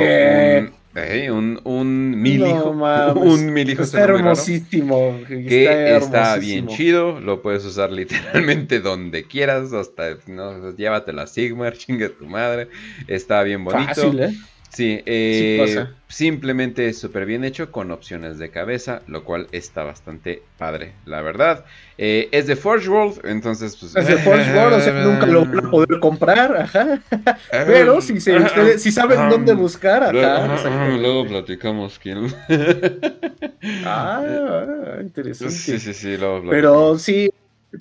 un, 1.31 1.59
un, 1.63 2.21
mil 2.21 2.45
hijo. 2.45 2.69
un 3.15 3.51
mil 3.51 3.69
hijo. 3.69 3.83
Está 3.83 4.03
hermosísimo. 4.03 5.19
Que 5.27 5.95
está, 5.95 6.37
bien 6.37 6.67
chido. 6.67 7.19
Lo 7.19 7.41
puedes 7.41 7.65
usar 7.65 7.91
literalmente 7.91 8.79
donde 8.79 9.23
quieras. 9.23 9.73
Hasta 9.73 10.17
no, 10.27 10.75
llévate 10.75 11.13
la 11.13 11.27
Sigmar, 11.27 11.73
chinga 11.77 12.09
tu 12.09 12.25
madre. 12.25 12.67
Está 13.07 13.41
bien 13.43 13.63
bonito. 13.63 13.87
Fácil, 13.87 14.19
¿eh? 14.19 14.33
Sí, 14.73 15.03
eh, 15.05 15.85
simplemente 16.07 16.87
es 16.87 16.97
súper 16.97 17.27
bien 17.27 17.43
hecho 17.43 17.71
con 17.71 17.91
opciones 17.91 18.39
de 18.39 18.49
cabeza, 18.49 19.03
lo 19.05 19.23
cual 19.23 19.47
está 19.51 19.83
bastante 19.83 20.41
padre, 20.57 20.93
la 21.05 21.21
verdad. 21.21 21.63
Eh, 21.99 22.27
es 22.31 22.47
de 22.47 22.55
Forge 22.55 22.89
World, 22.89 23.23
entonces 23.23 23.77
pues... 23.79 23.95
Es 23.95 24.07
de 24.07 24.17
Forge 24.17 24.51
World, 24.51 24.73
o 24.73 24.79
sea, 24.79 24.93
nunca 25.05 25.27
lo 25.27 25.45
van 25.45 25.67
a 25.67 25.69
poder 25.69 25.99
comprar, 25.99 26.57
ajá. 26.57 26.99
Pero 27.51 28.01
si, 28.01 28.19
se, 28.19 28.35
ustedes, 28.35 28.81
si 28.81 28.91
saben 28.91 29.29
dónde 29.29 29.53
buscar, 29.53 30.03
ajá. 30.03 30.89
Luego, 30.97 31.27
platicamos 31.27 31.99
quién... 31.99 32.33
ah, 33.85 34.23
interesante. 35.01 35.53
Sí, 35.53 35.77
sí, 35.77 35.93
sí, 35.93 36.17
luego 36.17 36.49
Pero 36.49 36.97
sí, 36.97 37.29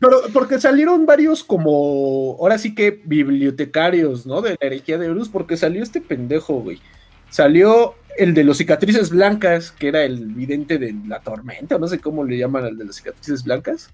pero 0.01 0.23
porque 0.33 0.61
salieron 0.61 1.07
varios 1.07 1.45
como, 1.45 2.37
ahora 2.41 2.59
sí 2.59 2.75
que 2.75 3.03
bibliotecarios, 3.05 4.27
¿no? 4.27 4.41
De 4.41 4.51
la 4.51 4.67
herejía 4.67 4.99
de 4.99 5.11
Horus, 5.11 5.29
porque 5.29 5.57
salió 5.57 5.83
este 5.83 6.01
pendejo, 6.01 6.55
güey. 6.61 6.81
Salió 7.29 7.95
el 8.17 8.35
de 8.35 8.45
los 8.45 8.59
cicatrices 8.59 9.11
blancas, 9.11 9.71
que 9.71 9.89
era 9.89 10.03
el 10.03 10.27
vidente 10.27 10.79
de 10.79 10.95
la 11.07 11.21
tormenta, 11.21 11.79
no 11.79 11.89
sé 11.89 11.99
cómo 11.99 12.25
le 12.25 12.39
llaman 12.39 12.65
al 12.65 12.77
de 12.77 12.85
las 12.85 12.97
cicatrices 12.97 13.45
blancas. 13.45 13.91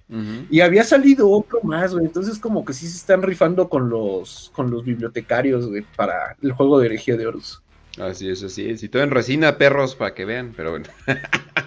Y 0.50 0.60
había 0.60 0.84
salido 0.84 1.30
otro 1.30 1.60
más, 1.62 1.92
güey. 1.92 2.06
Entonces 2.06 2.38
como 2.38 2.64
que 2.64 2.72
sí 2.72 2.86
se 2.86 2.96
están 2.96 3.22
rifando 3.22 3.68
con 3.68 3.88
los, 3.88 4.50
con 4.54 4.70
los 4.70 4.84
bibliotecarios, 4.84 5.68
güey, 5.68 5.84
para 5.96 6.36
el 6.42 6.52
juego 6.52 6.78
de 6.78 6.86
herejía 6.86 7.16
de 7.16 7.26
Horus. 7.26 7.62
Así 8.00 8.28
es, 8.28 8.42
así 8.44 8.68
es. 8.68 8.82
Y 8.82 8.88
todo 8.88 9.02
en 9.02 9.10
resina, 9.10 9.58
perros, 9.58 9.96
para 9.96 10.14
que 10.14 10.24
vean, 10.24 10.52
pero 10.56 10.70
bueno. 10.70 10.86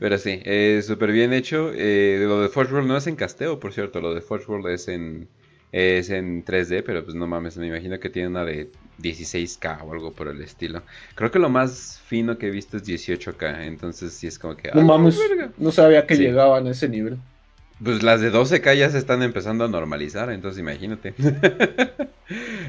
Pero 0.00 0.18
sí, 0.18 0.40
es 0.44 0.86
súper 0.86 1.12
bien 1.12 1.32
hecho. 1.32 1.70
Eh, 1.74 2.24
lo 2.26 2.42
de 2.42 2.48
Forge 2.48 2.74
World 2.74 2.88
no 2.88 2.96
es 2.96 3.06
en 3.06 3.16
casteo, 3.16 3.60
por 3.60 3.72
cierto. 3.72 4.00
Lo 4.00 4.14
de 4.14 4.20
Forge 4.20 4.50
World 4.50 4.68
es 4.68 4.88
en, 4.88 5.28
es 5.72 6.10
en 6.10 6.44
3D, 6.44 6.82
pero 6.84 7.04
pues 7.04 7.14
no 7.14 7.26
mames, 7.26 7.56
me 7.56 7.66
imagino 7.66 7.98
que 8.00 8.10
tiene 8.10 8.28
una 8.28 8.44
de 8.44 8.70
16K 9.00 9.82
o 9.82 9.92
algo 9.92 10.12
por 10.12 10.28
el 10.28 10.40
estilo. 10.42 10.82
Creo 11.14 11.30
que 11.30 11.38
lo 11.38 11.48
más 11.48 12.00
fino 12.06 12.38
que 12.38 12.48
he 12.48 12.50
visto 12.50 12.76
es 12.76 12.86
18K, 12.86 13.66
entonces 13.66 14.12
sí 14.12 14.26
es 14.26 14.38
como 14.38 14.56
que... 14.56 14.70
No 14.72 14.82
mames, 14.82 15.18
no 15.58 15.72
sabía 15.72 16.06
que 16.06 16.16
llegaban 16.16 16.66
a 16.66 16.70
ese 16.70 16.88
nivel. 16.88 17.18
Pues 17.82 18.02
las 18.02 18.20
de 18.20 18.32
12K 18.32 18.76
ya 18.76 18.90
se 18.90 18.98
están 18.98 19.22
empezando 19.22 19.64
a 19.64 19.68
normalizar, 19.68 20.30
entonces 20.30 20.60
imagínate. 20.60 21.14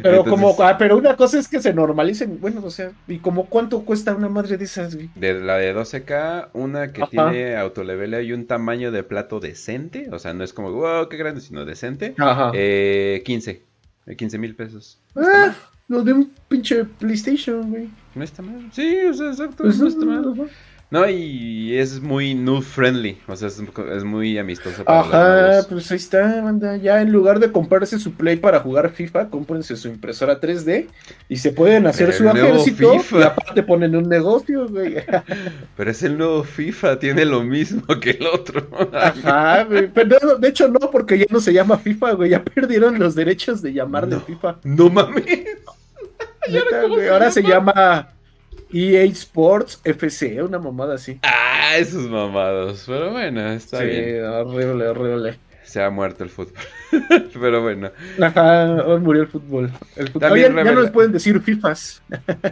Pero 0.02 0.26
como, 0.26 0.56
ah, 0.60 0.78
pero 0.78 0.98
una 0.98 1.16
cosa 1.16 1.38
es 1.38 1.48
que 1.48 1.62
se 1.62 1.74
normalicen, 1.74 2.40
bueno, 2.42 2.62
o 2.64 2.72
sea, 2.72 2.92
¿y 3.08 3.20
como 3.20 3.46
cuánto 3.46 3.84
cuesta 3.84 4.16
una 4.16 4.30
madre 4.30 4.58
de 4.58 4.66
esas, 4.66 4.98
De 4.98 5.40
la 5.40 5.58
de 5.58 5.76
12K, 5.76 6.50
una 6.54 6.92
que 6.92 7.04
tiene 7.08 7.56
autolevel 7.56 8.26
y 8.26 8.34
un 8.34 8.48
tamaño 8.48 8.92
de 8.92 9.04
plato 9.04 9.40
decente, 9.40 10.10
o 10.12 10.18
sea, 10.18 10.34
no 10.34 10.44
es 10.44 10.54
como, 10.54 10.72
wow, 10.72 11.08
qué 11.10 11.18
grande, 11.18 11.42
sino 11.42 11.66
decente. 11.66 12.16
Ajá. 12.18 12.52
Eh, 12.56 13.22
15, 13.24 13.62
15 14.18 14.38
mil 14.40 14.56
pesos. 14.56 15.00
Ah, 15.16 15.54
lo 15.88 16.04
de 16.04 16.14
un 16.14 16.32
pinche 16.48 16.86
PlayStation, 16.86 17.70
güey. 17.70 17.90
No 18.16 18.24
está 18.24 18.42
mal. 18.42 18.70
Sí, 18.72 18.98
o 19.10 19.14
sea, 19.14 19.28
exacto, 19.28 19.64
pues 19.64 19.78
no 19.78 19.88
está 19.88 20.06
mal. 20.06 20.22
No, 20.22 20.48
y 21.10 21.78
es 21.78 22.02
muy 22.02 22.34
noob 22.34 22.64
friendly, 22.64 23.18
o 23.26 23.36
sea, 23.38 23.48
es, 23.48 24.04
muy 24.04 24.38
amistoso 24.38 24.84
para 24.84 25.00
Ajá, 25.00 25.68
pues 25.70 25.90
ahí 25.90 25.96
está, 25.96 26.42
banda. 26.42 26.76
Ya 26.76 27.02
en 27.02 27.14
lugar 27.14 27.40
de 27.40 27.50
comprarse 27.50 27.98
su 27.98 28.12
Play 28.12 28.36
para 28.36 28.60
jugar 28.60 28.92
FIFA, 28.92 29.30
cómprense 29.30 29.78
su 29.78 29.88
impresora 29.88 30.42
3D 30.42 30.88
y 31.30 31.38
se 31.38 31.54
pueden 31.54 31.88
hacer 31.88 32.12
su 32.12 32.28
ejército 32.28 32.96
y 33.12 33.22
aparte 33.22 33.64
ponen 33.64 33.96
un 33.96 34.10
negocio, 34.10 34.68
güey. 34.68 34.96
Pero 35.78 35.92
es 35.92 36.04
el 36.04 36.18
nuevo 36.18 36.44
FIFA, 36.44 37.00
tiene 37.00 37.24
lo 37.24 37.42
mismo 37.42 37.84
que 38.02 38.12
el 38.12 38.28
otro. 38.28 38.68
Ajá, 38.92 39.64
güey. 39.64 39.88
Pero 39.88 40.38
de 40.38 40.48
hecho 40.50 40.68
no, 40.68 40.92
porque 40.92 41.18
ya 41.18 41.26
no 41.30 41.40
se 41.40 41.54
llama 41.54 41.78
FIFA, 41.78 42.12
güey. 42.16 42.32
Ya 42.32 42.44
perdieron 42.44 43.00
los 43.00 43.16
derechos 43.16 43.62
de 43.62 43.72
llamarle 43.72 44.20
FIFA. 44.20 44.58
No 44.66 44.90
mames. 44.90 45.26
Ahora 47.10 47.32
se 47.32 47.44
llama 47.44 48.10
EA 48.74 49.04
Sports 49.06 49.82
FC, 49.84 50.42
una 50.42 50.60
mamada 50.60 50.96
así. 50.96 51.20
Ah, 51.24 51.76
esos 51.78 52.10
mamados. 52.10 52.84
Pero 52.88 53.12
bueno, 53.12 53.52
está 53.52 53.84
bien. 53.84 54.16
Sí, 54.16 54.20
horrible, 54.20 54.88
horrible. 54.88 55.40
Se 55.64 55.82
ha 55.82 55.90
muerto 55.90 56.26
el 56.26 56.30
fútbol. 56.30 56.54
Pero 57.34 57.62
bueno. 57.62 57.92
Ajá, 58.22 58.84
hoy 58.86 59.00
murió 59.00 59.22
el 59.22 59.30
fútbol. 59.30 59.72
El 59.96 60.10
fútbol. 60.10 60.38
ya, 60.38 60.50
no 60.50 60.82
les 60.82 60.92
pueden 60.92 61.14
decir 61.14 61.40
FIFAs. 61.40 62.02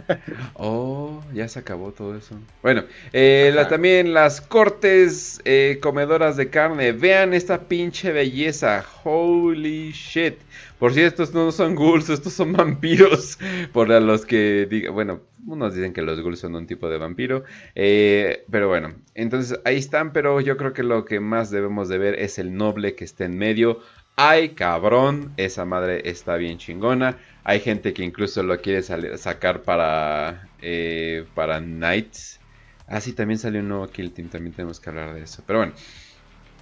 oh, 0.54 1.22
ya 1.34 1.46
se 1.46 1.58
acabó 1.58 1.92
todo 1.92 2.16
eso. 2.16 2.36
Bueno, 2.62 2.84
eh, 3.12 3.54
también 3.68 4.14
las 4.14 4.40
cortes 4.40 5.40
eh, 5.44 5.78
comedoras 5.82 6.38
de 6.38 6.48
carne. 6.48 6.92
Vean 6.92 7.34
esta 7.34 7.60
pinche 7.60 8.10
belleza. 8.10 8.86
Holy 9.04 9.92
shit. 9.92 10.38
Por 10.80 10.94
si 10.94 11.02
estos 11.02 11.34
no 11.34 11.52
son 11.52 11.74
ghouls, 11.74 12.08
estos 12.08 12.32
son 12.32 12.54
vampiros. 12.54 13.38
Por 13.74 13.90
los 13.90 14.24
que 14.24 14.66
digan, 14.68 14.94
bueno, 14.94 15.20
unos 15.46 15.74
dicen 15.74 15.92
que 15.92 16.02
los 16.02 16.20
ghouls 16.20 16.38
son 16.38 16.54
un 16.54 16.66
tipo 16.66 16.88
de 16.88 16.98
vampiro. 16.98 17.44
Eh, 17.74 18.44
pero 18.50 18.68
bueno, 18.68 18.94
entonces 19.14 19.58
ahí 19.64 19.76
están, 19.76 20.12
pero 20.12 20.40
yo 20.40 20.56
creo 20.56 20.72
que 20.72 20.82
lo 20.82 21.04
que 21.04 21.20
más 21.20 21.50
debemos 21.50 21.88
de 21.88 21.98
ver 21.98 22.18
es 22.18 22.38
el 22.38 22.54
noble 22.56 22.94
que 22.94 23.04
está 23.04 23.24
en 23.24 23.38
medio. 23.38 23.80
Ay, 24.16 24.50
cabrón, 24.50 25.32
esa 25.36 25.64
madre 25.64 26.02
está 26.08 26.36
bien 26.36 26.58
chingona. 26.58 27.16
Hay 27.44 27.60
gente 27.60 27.94
que 27.94 28.04
incluso 28.04 28.42
lo 28.42 28.60
quiere 28.60 28.82
sacar 28.82 29.62
para, 29.62 30.48
eh, 30.60 31.24
para 31.34 31.60
Knights. 31.60 32.38
Ah, 32.86 33.00
sí, 33.00 33.12
también 33.12 33.38
salió 33.38 33.60
un 33.60 33.68
nuevo 33.68 33.88
Kill 33.88 34.12
Team, 34.12 34.28
también 34.28 34.54
tenemos 34.54 34.80
que 34.80 34.90
hablar 34.90 35.14
de 35.14 35.22
eso. 35.22 35.42
Pero 35.46 35.60
bueno, 35.60 35.72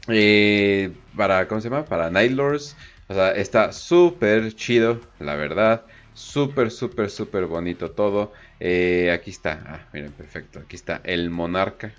eh, 0.08 0.92
para, 1.16 1.48
¿cómo 1.48 1.60
se 1.60 1.68
llama? 1.68 1.84
Para 1.84 2.10
Night 2.10 2.32
Lords. 2.32 2.76
O 3.08 3.14
sea, 3.14 3.32
está 3.32 3.72
súper 3.72 4.54
chido, 4.54 5.00
la 5.18 5.34
verdad. 5.34 5.84
Súper, 6.18 6.72
súper, 6.72 7.10
súper 7.10 7.46
bonito 7.46 7.92
todo. 7.92 8.32
Eh, 8.58 9.12
aquí 9.12 9.30
está. 9.30 9.62
Ah, 9.64 9.88
miren, 9.92 10.10
perfecto. 10.10 10.58
Aquí 10.58 10.74
está 10.74 11.00
el 11.04 11.30
monarca. 11.30 11.92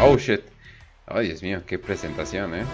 Oh, 0.00 0.16
shit. 0.16 0.40
Ay, 1.06 1.26
Dios 1.26 1.42
mío, 1.42 1.62
qué 1.66 1.78
presentación, 1.78 2.54
¿eh? 2.54 2.64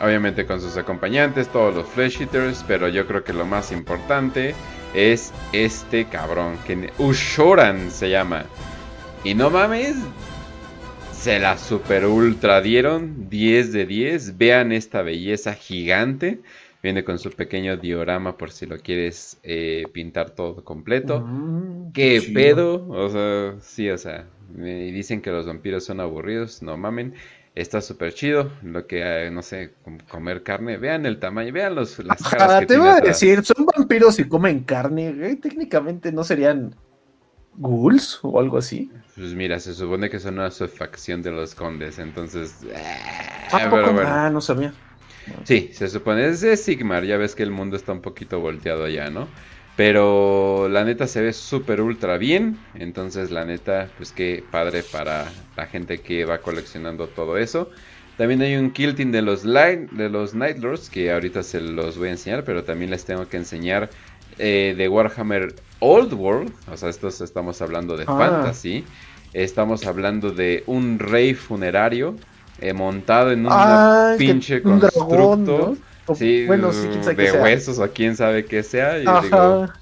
Obviamente 0.00 0.46
con 0.46 0.60
sus 0.60 0.76
acompañantes, 0.76 1.48
todos 1.48 1.74
los 1.74 1.88
Flesh 1.88 2.20
Eaters, 2.20 2.64
pero 2.68 2.86
yo 2.88 3.06
creo 3.08 3.24
que 3.24 3.32
lo 3.32 3.44
más 3.44 3.72
importante 3.72 4.54
es 4.94 5.32
este 5.52 6.04
cabrón, 6.04 6.56
que 6.66 6.92
Ushoran 6.98 7.90
se 7.90 8.10
llama. 8.10 8.44
Y 9.24 9.34
no 9.34 9.50
mames, 9.50 9.96
se 11.12 11.40
la 11.40 11.58
super 11.58 12.06
ultra 12.06 12.60
dieron 12.60 13.28
10 13.28 13.72
de 13.72 13.86
10. 13.86 14.38
Vean 14.38 14.70
esta 14.70 15.02
belleza 15.02 15.54
gigante. 15.54 16.40
Viene 16.82 17.04
con 17.04 17.18
su 17.18 17.30
pequeño 17.30 17.76
diorama 17.76 18.38
por 18.38 18.50
si 18.52 18.66
lo 18.66 18.78
quieres 18.78 19.38
eh, 19.42 19.84
pintar 19.92 20.30
todo 20.30 20.64
completo. 20.64 21.26
Mm, 21.26 21.92
¿Qué 21.92 22.20
chido. 22.20 22.32
pedo? 22.34 22.88
O 22.88 23.08
sea, 23.10 23.56
sí, 23.60 23.90
o 23.90 23.98
sea, 23.98 24.26
me 24.54 24.74
dicen 24.92 25.20
que 25.22 25.30
los 25.30 25.46
vampiros 25.46 25.84
son 25.84 26.00
aburridos, 26.00 26.62
no 26.62 26.76
mamen. 26.76 27.14
Está 27.54 27.80
súper 27.80 28.14
chido, 28.14 28.50
lo 28.62 28.86
que, 28.86 29.02
eh, 29.26 29.30
no 29.30 29.42
sé, 29.42 29.72
com- 29.84 29.98
comer 30.08 30.42
carne, 30.42 30.78
vean 30.78 31.04
el 31.06 31.18
tamaño, 31.18 31.52
vean 31.52 31.74
los, 31.74 31.98
las 32.04 32.26
caras 32.26 32.54
Ajá, 32.54 32.58
que 32.58 32.66
te 32.66 32.74
iba 32.74 32.96
a 32.96 33.00
decir, 33.00 33.44
son 33.44 33.66
vampiros 33.66 34.18
y 34.18 34.28
comen 34.28 34.64
carne. 34.64 35.36
Técnicamente 35.36 36.12
no 36.12 36.24
serían 36.24 36.74
ghouls 37.54 38.20
o 38.22 38.40
algo 38.40 38.58
así. 38.58 38.90
Pues 39.14 39.34
mira, 39.34 39.58
se 39.60 39.74
supone 39.74 40.08
que 40.08 40.18
son 40.18 40.34
una 40.34 40.50
subfacción 40.50 41.22
de 41.22 41.30
los 41.32 41.54
condes, 41.54 41.98
entonces... 41.98 42.54
eh. 42.64 42.74
Ah, 43.52 44.30
no 44.32 44.40
sabía. 44.40 44.72
Sí, 45.44 45.70
se 45.72 45.88
supone, 45.88 46.26
es 46.26 46.40
de 46.40 46.56
Sigmar, 46.56 47.04
ya 47.04 47.16
ves 47.16 47.34
que 47.34 47.42
el 47.42 47.50
mundo 47.50 47.76
está 47.76 47.92
un 47.92 48.00
poquito 48.00 48.40
volteado 48.40 48.84
allá, 48.84 49.10
¿no? 49.10 49.28
Pero 49.76 50.68
la 50.68 50.84
neta 50.84 51.06
se 51.06 51.22
ve 51.22 51.32
súper 51.32 51.80
ultra 51.80 52.18
bien, 52.18 52.58
entonces 52.74 53.30
la 53.30 53.44
neta, 53.44 53.88
pues 53.96 54.12
qué 54.12 54.44
padre 54.50 54.82
para 54.82 55.26
la 55.56 55.66
gente 55.66 56.00
que 56.00 56.24
va 56.24 56.38
coleccionando 56.38 57.06
todo 57.06 57.38
eso. 57.38 57.70
También 58.18 58.42
hay 58.42 58.56
un 58.56 58.72
Kilting 58.72 59.12
de 59.12 59.22
los, 59.22 59.44
Light, 59.44 59.90
de 59.92 60.10
los 60.10 60.34
Nightlords, 60.34 60.90
que 60.90 61.10
ahorita 61.10 61.42
se 61.42 61.60
los 61.62 61.96
voy 61.96 62.08
a 62.08 62.10
enseñar, 62.10 62.44
pero 62.44 62.64
también 62.64 62.90
les 62.90 63.06
tengo 63.06 63.26
que 63.26 63.38
enseñar 63.38 63.88
eh, 64.38 64.74
de 64.76 64.88
Warhammer 64.88 65.54
Old 65.78 66.12
World, 66.12 66.52
o 66.70 66.76
sea, 66.76 66.90
estos 66.90 67.22
estamos 67.22 67.62
hablando 67.62 67.96
de 67.96 68.04
Ah. 68.06 68.16
Fantasy, 68.18 68.84
estamos 69.32 69.86
hablando 69.86 70.30
de 70.30 70.62
un 70.66 70.98
rey 70.98 71.32
funerario 71.32 72.16
eh, 72.60 72.72
montado 72.72 73.32
en 73.32 73.46
una 73.46 73.76
Ah, 73.76 74.14
que- 74.16 74.24
pinche 74.24 74.60
un 74.64 74.78
dragón, 74.80 75.44
constructo. 75.44 75.58
¿no? 75.58 75.76
O- 76.06 76.14
Sí, 76.14 76.46
bueno, 76.46 76.72
sí, 76.72 76.88
quién 76.88 77.04
sabe 77.04 77.16
qué 77.16 77.22
de 77.22 77.30
sea. 77.30 77.42
huesos 77.42 77.78
o 77.78 77.92
quién 77.92 78.16
sabe 78.16 78.44
qué 78.44 78.62
sea. 78.62 78.98
Yo 78.98 79.20
digo 79.20 79.62
Ajá. 79.62 79.74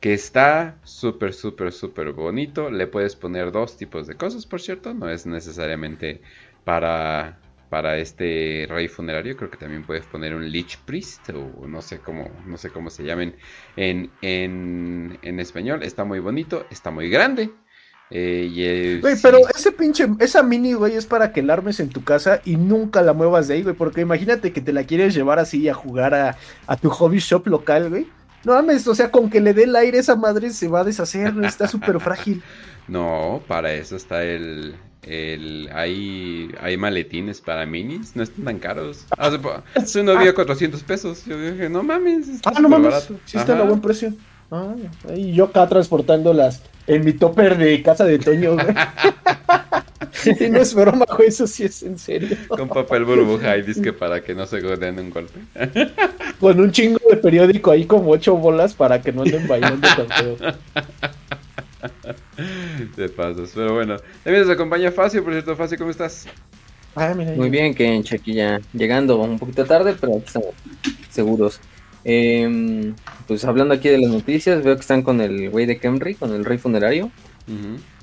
que 0.00 0.14
está 0.14 0.78
súper, 0.84 1.34
súper, 1.34 1.72
súper 1.72 2.12
bonito. 2.12 2.70
Le 2.70 2.86
puedes 2.86 3.16
poner 3.16 3.52
dos 3.52 3.76
tipos 3.76 4.06
de 4.06 4.14
cosas, 4.16 4.46
por 4.46 4.60
cierto. 4.60 4.94
No 4.94 5.08
es 5.10 5.26
necesariamente 5.26 6.22
para, 6.64 7.38
para 7.70 7.98
este 7.98 8.66
rey 8.68 8.88
funerario. 8.88 9.36
Creo 9.36 9.50
que 9.50 9.56
también 9.58 9.84
puedes 9.84 10.06
poner 10.06 10.34
un 10.34 10.48
Lich 10.50 10.78
Priest 10.84 11.30
o 11.30 11.66
no 11.66 11.82
sé 11.82 11.98
cómo, 12.00 12.30
no 12.46 12.56
sé 12.56 12.70
cómo 12.70 12.90
se 12.90 13.04
llamen 13.04 13.36
en, 13.76 14.10
en, 14.22 15.18
en 15.22 15.40
español. 15.40 15.82
Está 15.82 16.04
muy 16.04 16.20
bonito, 16.20 16.66
está 16.70 16.90
muy 16.90 17.08
grande. 17.10 17.50
Eh, 18.10 18.48
y, 18.52 19.00
Güey, 19.00 19.16
sí. 19.16 19.20
pero 19.22 19.38
ese 19.54 19.72
pinche, 19.72 20.06
esa 20.20 20.42
mini, 20.42 20.74
güey, 20.74 20.94
es 20.94 21.06
para 21.06 21.32
que 21.32 21.42
la 21.42 21.54
armes 21.54 21.80
en 21.80 21.88
tu 21.88 22.04
casa 22.04 22.40
y 22.44 22.56
nunca 22.56 23.02
la 23.02 23.12
muevas 23.12 23.48
de 23.48 23.54
ahí, 23.54 23.62
güey, 23.62 23.74
porque 23.74 24.00
imagínate 24.02 24.52
que 24.52 24.60
te 24.60 24.72
la 24.72 24.84
quieres 24.84 25.12
llevar 25.14 25.38
así 25.40 25.68
a 25.68 25.74
jugar 25.74 26.14
a, 26.14 26.36
a 26.68 26.76
tu 26.76 26.88
hobby 26.90 27.18
shop 27.18 27.46
local, 27.48 27.88
güey. 27.90 28.06
No 28.44 28.52
mames, 28.54 28.86
o 28.86 28.94
sea, 28.94 29.10
con 29.10 29.28
que 29.28 29.40
le 29.40 29.54
dé 29.54 29.64
el 29.64 29.74
aire 29.74 29.98
esa 29.98 30.14
madre 30.14 30.50
se 30.50 30.68
va 30.68 30.80
a 30.80 30.84
deshacer, 30.84 31.32
güey, 31.34 31.46
está 31.46 31.66
súper 31.68 31.98
frágil. 32.00 32.42
No, 32.88 33.42
para 33.48 33.74
eso 33.74 33.96
está 33.96 34.22
el, 34.22 34.76
el 35.02 35.68
hay, 35.74 36.48
hay 36.60 36.76
maletines 36.76 37.40
para 37.40 37.66
minis, 37.66 38.14
no 38.14 38.22
están 38.22 38.44
tan 38.44 38.58
caros. 38.60 39.06
Hace, 39.18 39.40
hace 39.74 40.00
uno 40.02 40.12
había 40.12 40.32
400 40.32 40.84
pesos. 40.84 41.24
Yo 41.24 41.36
dije, 41.50 41.68
no 41.68 41.82
mames, 41.82 42.28
está 42.28 42.50
Ah, 42.54 42.60
no 42.60 42.68
mames, 42.68 42.92
barato. 42.92 43.18
sí 43.24 43.38
está 43.38 43.58
a 43.58 43.62
buen 43.64 43.80
precio. 43.80 44.12
Ah, 44.50 44.74
y 45.14 45.32
yo 45.32 45.44
acá 45.44 45.66
transportándolas 45.66 46.62
en 46.86 47.04
mi 47.04 47.12
topper 47.12 47.58
de 47.58 47.82
casa 47.82 48.04
de 48.04 48.18
Toño, 48.18 48.54
güey. 48.54 48.66
y 50.40 50.50
no 50.50 50.60
es 50.60 50.74
broma, 50.74 51.06
güey, 51.16 51.28
eso 51.28 51.46
sí 51.46 51.64
es 51.64 51.82
en 51.82 51.98
serio. 51.98 52.36
Con 52.48 52.68
papel 52.68 53.04
burbuja 53.04 53.56
y 53.56 53.62
disque 53.62 53.92
para 53.92 54.22
que 54.22 54.34
no 54.34 54.46
se 54.46 54.60
den 54.60 54.98
un 54.98 55.10
golpe. 55.10 55.40
Con 56.40 56.60
un 56.60 56.70
chingo 56.70 57.00
de 57.10 57.16
periódico 57.16 57.70
ahí 57.70 57.86
como 57.86 58.10
ocho 58.10 58.36
bolas 58.36 58.74
para 58.74 59.00
que 59.00 59.12
no 59.12 59.22
anden 59.22 59.48
bailando 59.48 59.88
tan 59.88 60.08
feo. 60.08 60.36
De 62.96 63.08
pasos, 63.08 63.52
pero 63.54 63.74
bueno. 63.74 63.96
También 64.22 64.44
nos 64.44 64.52
acompaña 64.52 64.92
Facio, 64.92 65.24
por 65.24 65.32
cierto, 65.32 65.56
Facio, 65.56 65.78
¿cómo 65.78 65.90
estás? 65.90 66.26
Ah, 66.94 67.14
mira. 67.16 67.32
Muy 67.32 67.48
bien, 67.48 67.74
que 67.74 68.02
aquí 68.12 68.34
ya 68.34 68.60
llegando 68.72 69.18
un 69.18 69.38
poquito 69.38 69.64
tarde, 69.64 69.96
pero 69.98 70.16
aquí 70.16 70.24
estamos 70.26 70.50
seguros. 71.10 71.60
Em, 72.04 72.94
pues 73.26 73.44
hablando 73.44 73.74
aquí 73.74 73.88
de 73.88 73.98
las 73.98 74.10
noticias, 74.10 74.62
veo 74.62 74.74
que 74.74 74.80
están 74.80 75.02
con 75.02 75.20
el 75.20 75.50
güey 75.50 75.66
de 75.66 75.78
Kemri, 75.78 76.14
con 76.14 76.32
el 76.34 76.44
rey 76.44 76.58
funerario. 76.58 77.10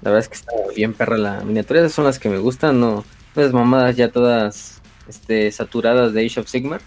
La 0.02 0.12
verdad 0.12 0.20
es 0.20 0.30
que 0.30 0.36
está 0.36 0.54
bien 0.76 0.94
perra 0.94 1.18
la 1.18 1.42
miniatura, 1.42 1.82
esas 1.82 1.94
son 1.94 2.06
las 2.06 2.18
que 2.18 2.30
me 2.30 2.38
gustan, 2.38 2.80
no 2.80 3.04
esas 3.36 3.54
mamadas 3.54 3.96
ya 3.96 4.10
todas 4.10 4.82
este, 5.08 5.52
saturadas 5.52 6.14
de 6.14 6.26
Age 6.26 6.40
of 6.40 6.48
Sigmar. 6.48 6.82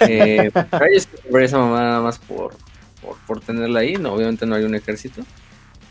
Eh, 0.00 0.50
sí 0.98 1.08
compré 1.22 1.44
esa 1.44 1.58
mamada 1.58 2.00
más 2.00 2.18
por, 2.18 2.54
por, 3.02 3.16
por 3.26 3.40
tenerla 3.40 3.80
ahí, 3.80 3.96
no, 3.96 4.14
obviamente 4.14 4.46
no 4.46 4.54
hay 4.54 4.64
un 4.64 4.74
ejército. 4.74 5.22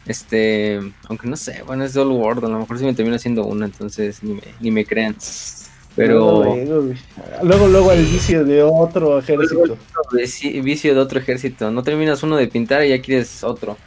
Este, 0.05 0.79
aunque 1.07 1.27
no 1.27 1.35
sé, 1.35 1.61
bueno, 1.67 1.83
es 1.83 1.93
de 1.93 1.99
Old 1.99 2.13
World, 2.13 2.45
a 2.45 2.49
lo 2.49 2.59
mejor 2.59 2.79
sí 2.79 2.85
me 2.85 2.93
termino 2.93 3.15
haciendo 3.15 3.45
una, 3.45 3.65
entonces 3.65 4.23
ni 4.23 4.33
me, 4.33 4.41
ni 4.59 4.71
me 4.71 4.85
crean. 4.85 5.15
Pero- 5.95 6.43
Luego, 6.43 6.93
luego, 7.43 7.67
luego, 7.67 7.91
el 7.91 8.05
vicio 8.05 8.45
de 8.45 8.63
otro 8.63 9.19
ejército. 9.19 9.77
Vici- 10.11 10.61
Vicio 10.63 10.93
de 10.93 10.99
otro 11.01 11.19
ejército, 11.19 11.71
no 11.71 11.83
terminas 11.83 12.23
uno 12.23 12.37
de 12.37 12.47
pintar 12.47 12.85
y 12.85 12.89
ya 12.89 13.01
quieres 13.01 13.43
otro. 13.43 13.77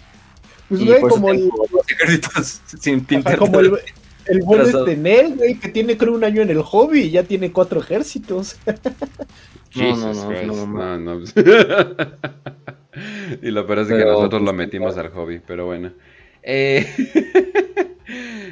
Pues, 0.68 0.84
güey, 0.84 1.00
como 1.00 1.30
el, 1.30 1.50
ejércitos 1.88 2.61
sin 2.80 2.96
ajá, 2.98 3.07
pintar. 3.07 3.38
como 3.38 3.61
el, 3.61 3.72
el 4.26 4.40
buen 4.42 4.62
este 4.62 4.96
Nel, 4.96 5.34
güey, 5.36 5.59
que 5.59 5.68
tiene 5.68 5.96
creo 5.96 6.14
un 6.14 6.24
año 6.24 6.42
en 6.42 6.50
el 6.50 6.62
hobby 6.62 7.00
y 7.03 7.11
ya 7.11 7.22
tiene 7.24 7.50
cuatro 7.53 7.80
ejércitos. 7.80 8.57
No, 9.74 9.96
no, 9.96 10.12
no, 10.12 10.66
no, 10.66 10.98
no, 10.98 10.98
no. 10.98 11.24
y 13.42 13.50
lo 13.50 13.66
peor 13.66 13.78
es 13.78 13.88
que 13.88 14.05
nosotros 14.05 14.42
lo 14.42 14.48
pues, 14.48 14.57
metimos 14.57 14.98
al 14.98 15.09
hobby, 15.09 15.40
pero 15.46 15.64
bueno. 15.64 15.92
Eh, 16.42 16.86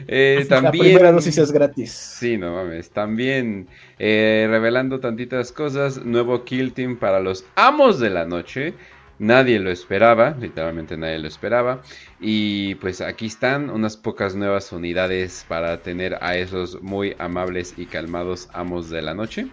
eh, 0.09 0.47
La 0.49 0.61
también. 0.63 0.85
primera 0.85 1.13
dosis 1.13 1.39
es 1.39 1.53
gratis. 1.53 1.91
Sí, 1.93 2.37
no 2.37 2.55
mames. 2.55 2.91
También 2.91 3.69
eh, 3.99 4.47
revelando 4.49 5.01
tantitas 5.01 5.53
cosas. 5.53 6.05
Nuevo 6.05 6.45
Kill 6.45 6.73
Team 6.73 6.97
para 6.99 7.21
los 7.21 7.45
amos 7.57 8.01
de 8.01 8.11
la 8.11 8.25
noche. 8.25 8.75
Nadie 9.19 9.59
lo 9.59 9.71
esperaba, 9.71 10.35
literalmente 10.41 10.97
nadie 10.97 11.19
lo 11.19 11.29
esperaba. 11.29 11.83
Y 12.21 12.77
pues 12.77 13.03
aquí 13.03 13.27
están 13.27 13.69
unas 13.69 13.99
pocas 13.99 14.35
nuevas 14.35 14.73
unidades 14.73 15.45
para 15.47 15.83
tener 15.83 16.17
a 16.23 16.37
esos 16.37 16.81
muy 16.81 17.15
amables 17.19 17.75
y 17.77 17.85
calmados 17.85 18.49
amos 18.55 18.89
de 18.89 19.03
la 19.03 19.13
noche. 19.13 19.49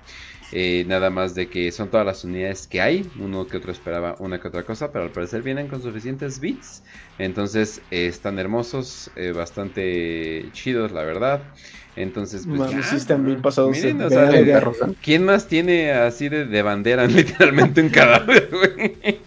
Eh, 0.54 0.86
nada 0.88 1.10
más 1.10 1.36
de 1.36 1.50
que 1.50 1.72
son 1.74 1.90
todas 1.90 2.06
las 2.06 2.24
unidades 2.24 2.68
que 2.68 2.80
hay. 2.80 3.10
Uno 3.20 3.48
que 3.48 3.58
otro 3.58 3.72
esperaba 3.72 4.16
una 4.20 4.40
que 4.40 4.48
otra 4.48 4.64
cosa, 4.64 4.92
pero 4.92 5.04
al 5.06 5.12
parecer 5.12 5.42
vienen 5.42 5.68
con 5.68 5.82
suficientes 5.82 6.40
bits. 6.40 6.84
Entonces 7.20 7.82
eh, 7.92 8.08
están 8.08 8.40
hermosos, 8.40 9.12
eh, 9.18 9.32
bastante 9.36 10.50
chidos, 10.54 10.92
la 10.92 11.04
verdad. 11.04 11.42
Entonces, 11.98 12.46
pues 12.48 12.60
Mames, 12.60 12.76
ya, 12.76 12.84
sí 12.92 12.96
están 12.96 13.26
bien 13.26 13.42
pasados 13.42 13.72
miren, 13.76 13.98
de 13.98 14.06
o 14.06 14.10
sea, 14.10 14.26
verga. 14.30 14.60
de- 14.86 14.96
¿Quién 15.02 15.26
más 15.26 15.48
tiene 15.48 15.92
así 15.92 16.30
de, 16.30 16.46
de 16.46 16.62
bandera 16.62 17.08
literalmente 17.08 17.82
un 17.82 17.90
cadáver, 17.90 18.50
güey? 18.52 19.20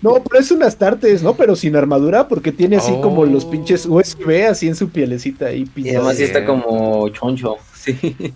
No, 0.00 0.22
pero 0.24 0.40
es 0.40 0.50
unas 0.50 0.76
tartes, 0.78 1.22
¿no? 1.22 1.34
Pero 1.34 1.54
sin 1.54 1.76
armadura, 1.76 2.26
porque 2.26 2.50
tiene 2.50 2.76
así 2.76 2.92
como 3.02 3.20
Oh. 3.22 3.26
los 3.26 3.44
pinches 3.44 3.84
USB 3.86 4.46
así 4.48 4.68
en 4.68 4.74
su 4.74 4.88
pielecita 4.88 5.46
ahí 5.46 5.68
Y 5.76 5.90
además 5.90 6.16
sí 6.16 6.24
está 6.24 6.44
como 6.46 7.08
choncho, 7.10 7.56
sí. 7.74 8.32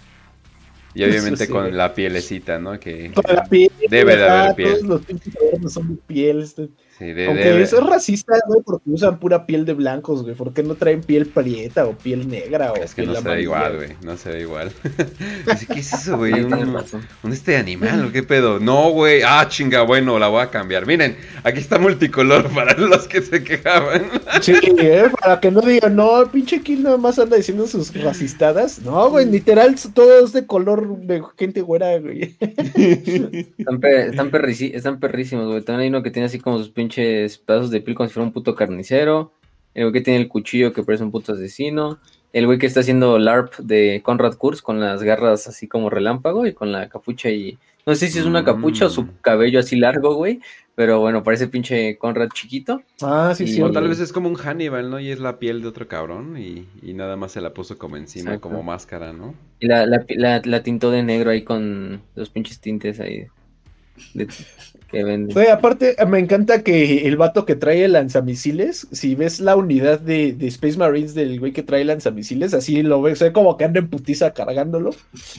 Y 0.95 1.05
obviamente 1.05 1.47
sí, 1.47 1.53
con 1.53 1.76
la 1.76 1.95
pielecita, 1.95 2.59
¿no? 2.59 2.78
Que 2.80 3.12
Con 3.12 3.24
la 3.34 3.45
piel, 3.45 3.70
Debe 3.89 4.16
de 4.16 4.28
haber 4.28 4.55
piel. 4.55 4.72
Todos 4.74 4.82
los 4.84 5.01
pinches 5.03 5.34
son 5.72 5.97
de 5.97 6.03
piel. 6.07 6.43
este. 6.43 6.68
Sí, 6.99 7.13
de- 7.13 7.27
Aunque 7.27 7.45
debe- 7.45 7.63
eso 7.63 7.79
es 7.81 7.87
racista, 7.87 8.35
güey, 8.47 8.61
porque 8.65 8.91
usan 8.91 9.19
pura 9.19 9.47
piel 9.47 9.65
de 9.65 9.75
blancos, 9.75 10.23
güey. 10.23 10.35
¿Por 10.35 10.53
qué 10.53 10.63
no 10.63 10.75
traen 10.75 11.01
piel 11.03 11.27
prieta 11.27 11.87
o 11.87 11.93
piel 11.93 12.29
negra 12.29 12.73
o 12.73 12.77
Es 12.77 12.95
que 12.95 13.03
piel 13.03 13.15
no 13.15 13.21
se 13.21 13.29
ve 13.29 13.43
igual, 13.43 13.77
güey. 13.77 13.89
No 14.03 14.17
se 14.17 14.31
ve 14.31 14.41
igual. 14.43 14.73
¿Qué 15.73 15.81
es 15.81 15.93
eso, 15.93 16.17
güey? 16.17 16.33
Un, 16.43 17.33
este 17.33 17.57
animal, 17.57 18.07
¿o 18.07 18.13
qué 18.13 18.23
pedo? 18.23 18.59
No, 18.61 18.91
güey. 18.91 19.23
Ah, 19.25 19.47
chinga, 19.49 19.83
bueno, 19.83 20.19
la 20.19 20.29
voy 20.29 20.43
a 20.43 20.51
cambiar. 20.51 20.87
Miren, 20.87 21.17
aquí 21.45 21.59
está 21.61 21.79
multicolor 21.79 22.49
para 22.55 22.75
los 22.77 23.07
que 23.09 23.23
se 23.23 23.43
quejaban. 23.43 24.03
Sí, 24.43 24.53
eh, 24.79 25.09
para 25.21 25.41
que 25.41 25.51
no 25.51 25.61
digan, 25.63 25.97
no, 25.97 26.31
pinche 26.31 26.61
Kill 26.63 26.83
nada 26.83 26.97
más 26.97 27.19
anda 27.19 27.37
diciendo 27.37 27.67
sus 27.67 27.93
racistadas. 28.03 28.81
No, 28.81 29.11
güey, 29.11 29.27
literal, 29.27 29.75
todo 29.93 30.25
es 30.25 30.33
de 30.33 30.47
color 30.47 30.99
de 31.01 31.23
gente 31.37 31.61
güera, 31.61 31.99
güey. 31.99 32.37
Están, 32.39 33.81
pe- 33.81 34.07
están, 34.09 34.31
perrici- 34.31 34.71
están 34.75 35.01
perrísimos, 35.01 35.47
güey. 35.47 35.63
También 35.63 35.81
hay 35.83 35.89
uno 35.89 36.03
que 36.03 36.11
tiene 36.11 36.27
así 36.27 36.39
como 36.39 36.59
sus 36.59 36.71
pinches 36.71 36.88
pedazos 36.89 37.70
de 37.70 37.80
piel 37.80 37.97
como 37.97 38.09
si 38.09 38.14
fuera 38.14 38.26
un 38.26 38.32
puto 38.32 38.55
carnicero. 38.55 39.32
El 39.74 39.84
güey 39.84 39.93
que 39.93 40.01
tiene 40.01 40.20
el 40.20 40.28
cuchillo 40.28 40.72
que 40.72 40.82
parece 40.82 41.05
un 41.05 41.11
puto 41.12 41.32
asesino. 41.34 41.99
El 42.32 42.47
güey 42.47 42.59
que 42.59 42.66
está 42.66 42.80
haciendo 42.80 43.18
LARP 43.18 43.57
de 43.59 44.01
Conrad 44.05 44.34
Kurz 44.34 44.61
con 44.61 44.80
las 44.80 45.03
garras 45.03 45.47
así 45.47 45.66
como 45.68 45.89
relámpago 45.91 46.47
y 46.47 46.53
con 46.53 46.72
la 46.72 46.89
capucha 46.89 47.30
y... 47.30 47.59
No 47.86 47.95
sé 47.95 48.09
si 48.09 48.18
es 48.18 48.26
una 48.26 48.45
capucha 48.45 48.84
o 48.86 48.91
su 48.91 49.05
Mm. 49.05 49.11
cabello 49.22 49.61
así 49.61 49.76
largo, 49.76 50.14
güey. 50.14 50.41
Pero 50.74 51.01
bueno, 51.01 51.24
parece 51.24 51.49
pinche 51.49 51.97
Conrad 51.97 52.28
chiquito. 52.34 52.82
Ah, 53.01 53.32
sí, 53.34 53.45
Y- 53.45 53.49
sí. 53.49 53.62
O 53.62 53.70
tal 53.72 53.89
vez 53.89 53.99
es 53.99 54.12
como 54.12 54.28
un 54.28 54.34
Hannibal, 54.34 54.91
¿no? 54.91 55.01
Y 55.01 55.11
es 55.11 55.20
la 55.20 55.39
piel 55.39 55.62
de 55.62 55.68
otro 55.68 55.89
cabrón 55.89 56.36
y, 56.36 56.66
y 56.82 56.93
nada 56.93 57.16
más 57.16 57.32
se 57.32 57.41
la 57.41 57.55
puso 57.55 57.78
como 57.78 57.97
encima, 57.97 58.32
Exacto. 58.32 58.49
como 58.51 58.62
máscara, 58.62 59.12
¿no? 59.14 59.34
Y 59.59 59.66
la, 59.68 59.86
la, 59.86 60.05
la, 60.11 60.43
la 60.45 60.62
tintó 60.62 60.91
de 60.91 61.03
negro 61.03 61.30
ahí 61.30 61.43
con 61.43 62.03
los 62.14 62.28
pinches 62.28 62.61
tintes 62.61 63.01
ahí. 63.01 63.26
Que 64.91 65.51
aparte, 65.51 65.97
me 66.07 66.19
encanta 66.19 66.63
que 66.63 67.07
el 67.07 67.17
vato 67.17 67.45
que 67.45 67.57
trae 67.57 67.85
el 67.85 67.93
lanzamisiles, 67.93 68.89
si 68.91 69.15
ves 69.15 69.39
la 69.41 69.55
unidad 69.55 70.01
de, 70.01 70.33
de 70.33 70.47
Space 70.49 70.79
Marines 70.79 71.15
del 71.15 71.39
güey 71.39 71.53
que 71.53 71.63
trae 71.63 71.85
lanzamisiles, 71.85 72.55
así 72.55 72.83
lo 72.83 73.03
ves, 73.03 73.21
ve 73.21 73.33
como 73.33 73.57
que 73.57 73.65
anda 73.65 73.81
en 73.81 73.89
putiza 73.89 74.33
cargándolo. 74.33 74.91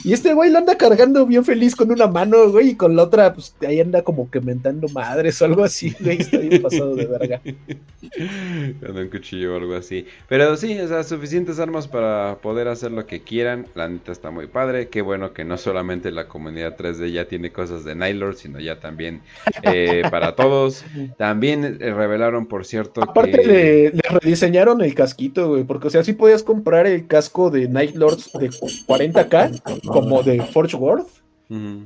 Y 0.03 0.13
este 0.13 0.33
güey 0.33 0.51
lo 0.51 0.59
anda 0.59 0.77
cargando 0.77 1.25
bien 1.25 1.43
feliz 1.43 1.75
con 1.75 1.91
una 1.91 2.07
mano, 2.07 2.49
güey, 2.51 2.69
y 2.69 2.75
con 2.75 2.95
la 2.95 3.03
otra, 3.03 3.33
pues 3.33 3.55
ahí 3.67 3.79
anda 3.79 4.03
como 4.03 4.29
que 4.29 4.39
mentando 4.39 4.87
madres 4.89 5.41
o 5.41 5.45
algo 5.45 5.63
así, 5.63 5.95
güey, 5.99 6.21
está 6.21 6.37
bien 6.37 6.61
pasado 6.61 6.95
de 6.95 7.05
verga. 7.07 7.41
Con 8.79 8.97
un 8.97 9.09
cuchillo 9.09 9.53
o 9.53 9.57
algo 9.57 9.75
así. 9.75 10.05
Pero 10.27 10.55
sí, 10.57 10.79
o 10.79 10.87
sea, 10.87 11.03
suficientes 11.03 11.59
armas 11.59 11.87
para 11.87 12.37
poder 12.41 12.67
hacer 12.67 12.91
lo 12.91 13.05
que 13.05 13.21
quieran. 13.21 13.67
La 13.75 13.87
neta 13.87 14.11
está 14.11 14.31
muy 14.31 14.47
padre. 14.47 14.87
Qué 14.87 15.01
bueno 15.01 15.33
que 15.33 15.45
no 15.45 15.57
solamente 15.57 16.11
la 16.11 16.27
comunidad 16.27 16.77
3D 16.77 17.11
ya 17.11 17.25
tiene 17.25 17.51
cosas 17.51 17.83
de 17.83 17.95
Nightlord, 17.95 18.35
sino 18.35 18.48
ya 18.59 18.79
también 18.79 19.21
eh, 19.63 20.03
para 20.09 20.35
todos. 20.35 20.83
También 21.17 21.77
eh, 21.81 21.93
revelaron, 21.93 22.47
por 22.47 22.65
cierto, 22.65 23.03
Aparte 23.03 23.39
que... 23.39 23.47
le, 23.47 23.91
le 23.91 24.01
rediseñaron 24.21 24.81
el 24.81 24.95
casquito, 24.95 25.49
güey, 25.49 25.63
porque 25.63 25.87
o 25.87 25.89
sea, 25.89 26.03
sí 26.03 26.13
podías 26.13 26.43
comprar 26.43 26.87
el 26.87 27.05
casco 27.07 27.49
de 27.49 27.67
Night 27.67 27.95
Lords 27.95 28.31
de 28.33 28.49
40k, 28.49 29.81
como 29.83 30.23
de 30.23 30.41
Forge 30.41 30.75
World. 30.77 31.05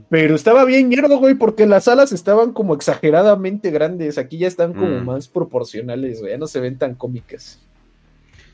Pero 0.09 0.35
estaba 0.35 0.65
bien 0.65 0.89
mierda, 0.89 1.15
güey, 1.15 1.35
porque 1.35 1.65
las 1.65 1.87
alas 1.87 2.11
estaban 2.11 2.51
como 2.51 2.73
exageradamente 2.73 3.71
grandes. 3.71 4.17
Aquí 4.17 4.37
ya 4.37 4.47
están 4.47 4.73
como 4.73 4.99
Mm. 4.99 5.05
más 5.05 5.29
proporcionales, 5.29 6.19
güey. 6.19 6.33
Ya 6.33 6.37
no 6.37 6.47
se 6.47 6.59
ven 6.59 6.77
tan 6.77 6.95
cómicas. 6.95 7.61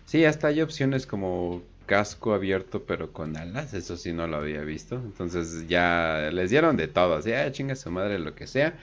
Sí, 0.05 0.23
hasta 0.25 0.47
hay 0.49 0.61
opciones 0.61 1.07
como 1.07 1.63
casco 1.89 2.33
abierto 2.33 2.85
pero 2.85 3.13
con 3.13 3.35
alas, 3.37 3.73
eso 3.73 3.97
sí 3.97 4.13
no 4.13 4.27
lo 4.27 4.37
había 4.37 4.61
visto. 4.63 4.95
Entonces 4.97 5.67
ya 5.67 6.29
les 6.33 6.51
dieron 6.51 6.77
de 6.77 6.87
todo, 6.87 7.15
así, 7.15 7.33
ah, 7.33 7.51
chinga 7.51 7.75
su 7.75 7.91
madre, 7.91 8.19
lo 8.19 8.35
que 8.35 8.47
sea. 8.47 8.77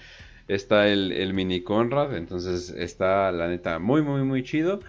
Está 0.48 0.88
el, 0.88 1.12
el 1.12 1.34
mini 1.34 1.62
Conrad, 1.62 2.16
entonces 2.16 2.70
está 2.70 3.32
la 3.32 3.48
neta 3.48 3.78
muy, 3.80 4.02
muy, 4.02 4.22
muy 4.24 4.42
chido. 4.44 4.80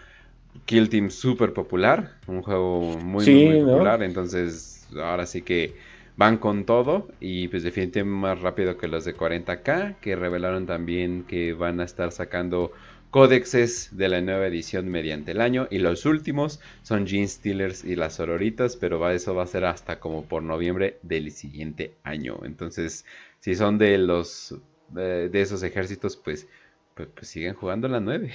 Kill 0.65 0.89
Team 0.89 1.09
súper 1.11 1.53
popular, 1.53 2.19
un 2.27 2.41
juego 2.41 2.99
muy, 2.99 3.25
Sí, 3.25 3.31
muy, 3.31 3.41
muy 3.45 3.57
¿no? 3.59 3.77
popular, 3.77 4.03
entonces 4.03 4.87
ahora 4.95 5.25
sí 5.25 5.43
que 5.43 5.77
van 6.15 6.37
con 6.37 6.65
todo 6.65 7.09
y 7.19 7.47
pues 7.49 7.63
definitivamente 7.63 8.03
más 8.37 8.41
rápido 8.41 8.77
que 8.77 8.87
los 8.87 9.05
de 9.05 9.15
40k, 9.15 9.95
que 10.01 10.15
revelaron 10.15 10.65
también 10.65 11.23
que 11.25 11.53
van 11.53 11.79
a 11.79 11.83
estar 11.85 12.11
sacando 12.11 12.71
códexes 13.11 13.95
de 13.95 14.09
la 14.09 14.21
nueva 14.21 14.47
edición 14.47 14.89
mediante 14.89 15.31
el 15.31 15.41
año 15.41 15.67
y 15.71 15.79
los 15.79 16.05
últimos 16.05 16.59
son 16.83 17.07
Gene 17.07 17.27
Stealers 17.27 17.83
y 17.83 17.95
las 17.95 18.15
Sororitas, 18.15 18.75
pero 18.75 19.09
eso 19.09 19.33
va 19.33 19.43
a 19.43 19.47
ser 19.47 19.65
hasta 19.65 19.99
como 19.99 20.25
por 20.25 20.43
noviembre 20.43 20.99
del 21.03 21.31
siguiente 21.31 21.93
año. 22.03 22.39
Entonces, 22.43 23.05
si 23.39 23.55
son 23.55 23.77
de 23.77 23.97
los 23.97 24.55
de, 24.89 25.29
esos 25.33 25.63
ejércitos, 25.63 26.17
pues, 26.17 26.47
pues, 26.93 27.09
pues 27.13 27.27
siguen 27.27 27.53
jugando 27.53 27.87
la 27.87 27.99
9. 27.99 28.31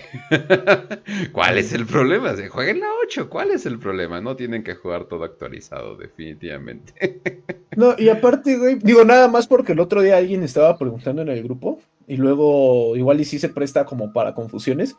¿Cuál 1.33 1.59
es 1.59 1.73
el 1.73 1.87
problema? 1.87 2.35
Se 2.37 2.49
jueguen 2.49 2.81
la 2.81 2.89
8, 3.07 3.29
¿cuál 3.29 3.51
es 3.51 3.67
el 3.67 3.79
problema? 3.79 4.21
No 4.21 4.37
tienen 4.37 4.63
que 4.63 4.75
jugar 4.75 5.07
todo 5.07 5.25
actualizado, 5.25 5.97
definitivamente. 5.97 7.21
No, 7.75 7.95
y 7.97 8.11
aparte, 8.11 8.59
güey, 8.59 8.75
digo 8.75 9.03
nada 9.03 9.29
más 9.29 9.47
porque 9.47 9.73
el 9.73 9.81
otro 9.81 10.03
día 10.03 10.19
alguien 10.19 10.43
estaba 10.43 10.77
preguntando 10.77 11.23
en 11.23 11.31
el 11.31 11.43
grupo 11.43 11.81
y 12.07 12.17
luego 12.17 12.97
igual 12.97 13.21
y 13.21 13.25
sí 13.25 13.39
se 13.39 13.49
presta 13.49 13.85
como 13.85 14.13
para 14.13 14.35
confusiones. 14.35 14.97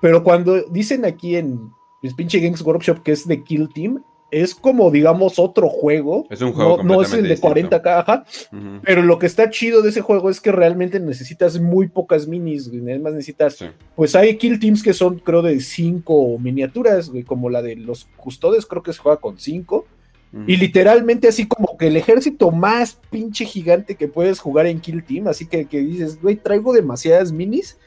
Pero 0.00 0.22
cuando 0.22 0.62
dicen 0.70 1.04
aquí 1.04 1.36
en 1.36 1.70
pues, 2.00 2.14
pinche 2.14 2.40
Games 2.40 2.62
Workshop 2.62 3.02
que 3.02 3.12
es 3.12 3.26
de 3.26 3.42
Kill 3.42 3.68
Team, 3.72 4.02
es 4.30 4.54
como 4.54 4.90
digamos 4.90 5.38
otro 5.38 5.68
juego. 5.68 6.26
Es 6.30 6.42
un 6.42 6.52
juego. 6.52 6.82
No, 6.82 7.00
es 7.00 7.12
el 7.12 7.28
de 7.28 7.38
40 7.38 7.80
caja. 7.82 8.24
Uh. 8.52 8.80
Pero 8.82 9.02
lo 9.02 9.18
que 9.18 9.26
está 9.26 9.50
chido 9.50 9.82
de 9.82 9.90
ese 9.90 10.00
juego 10.00 10.30
es 10.30 10.40
que 10.40 10.52
realmente 10.52 10.98
necesitas 11.00 11.60
muy 11.60 11.88
pocas 11.88 12.26
minis. 12.26 12.68
Además 12.68 13.14
necesitas. 13.14 13.64
Pues 13.94 14.14
hay 14.16 14.36
kill 14.36 14.58
teams 14.58 14.82
que 14.82 14.92
son, 14.92 15.18
creo, 15.20 15.42
de 15.42 15.60
5 15.60 16.38
miniaturas. 16.38 17.10
Como 17.26 17.50
la 17.50 17.62
de 17.62 17.76
los 17.76 18.06
custodes, 18.16 18.66
creo 18.66 18.82
que 18.82 18.92
se 18.92 18.98
juega 18.98 19.20
con 19.20 19.38
5. 19.38 19.86
Y 20.46 20.56
literalmente 20.56 21.28
así 21.28 21.46
como 21.46 21.76
que 21.78 21.86
el 21.86 21.96
ejército 21.96 22.50
más 22.50 22.98
pinche 23.10 23.44
gigante 23.44 23.94
que 23.94 24.08
puedes 24.08 24.40
jugar 24.40 24.66
en 24.66 24.80
kill 24.80 25.04
team, 25.04 25.28
así 25.28 25.46
que, 25.46 25.66
que 25.66 25.80
dices, 25.80 26.20
güey, 26.20 26.36
traigo 26.36 26.72
demasiadas 26.72 27.32
minis, 27.32 27.78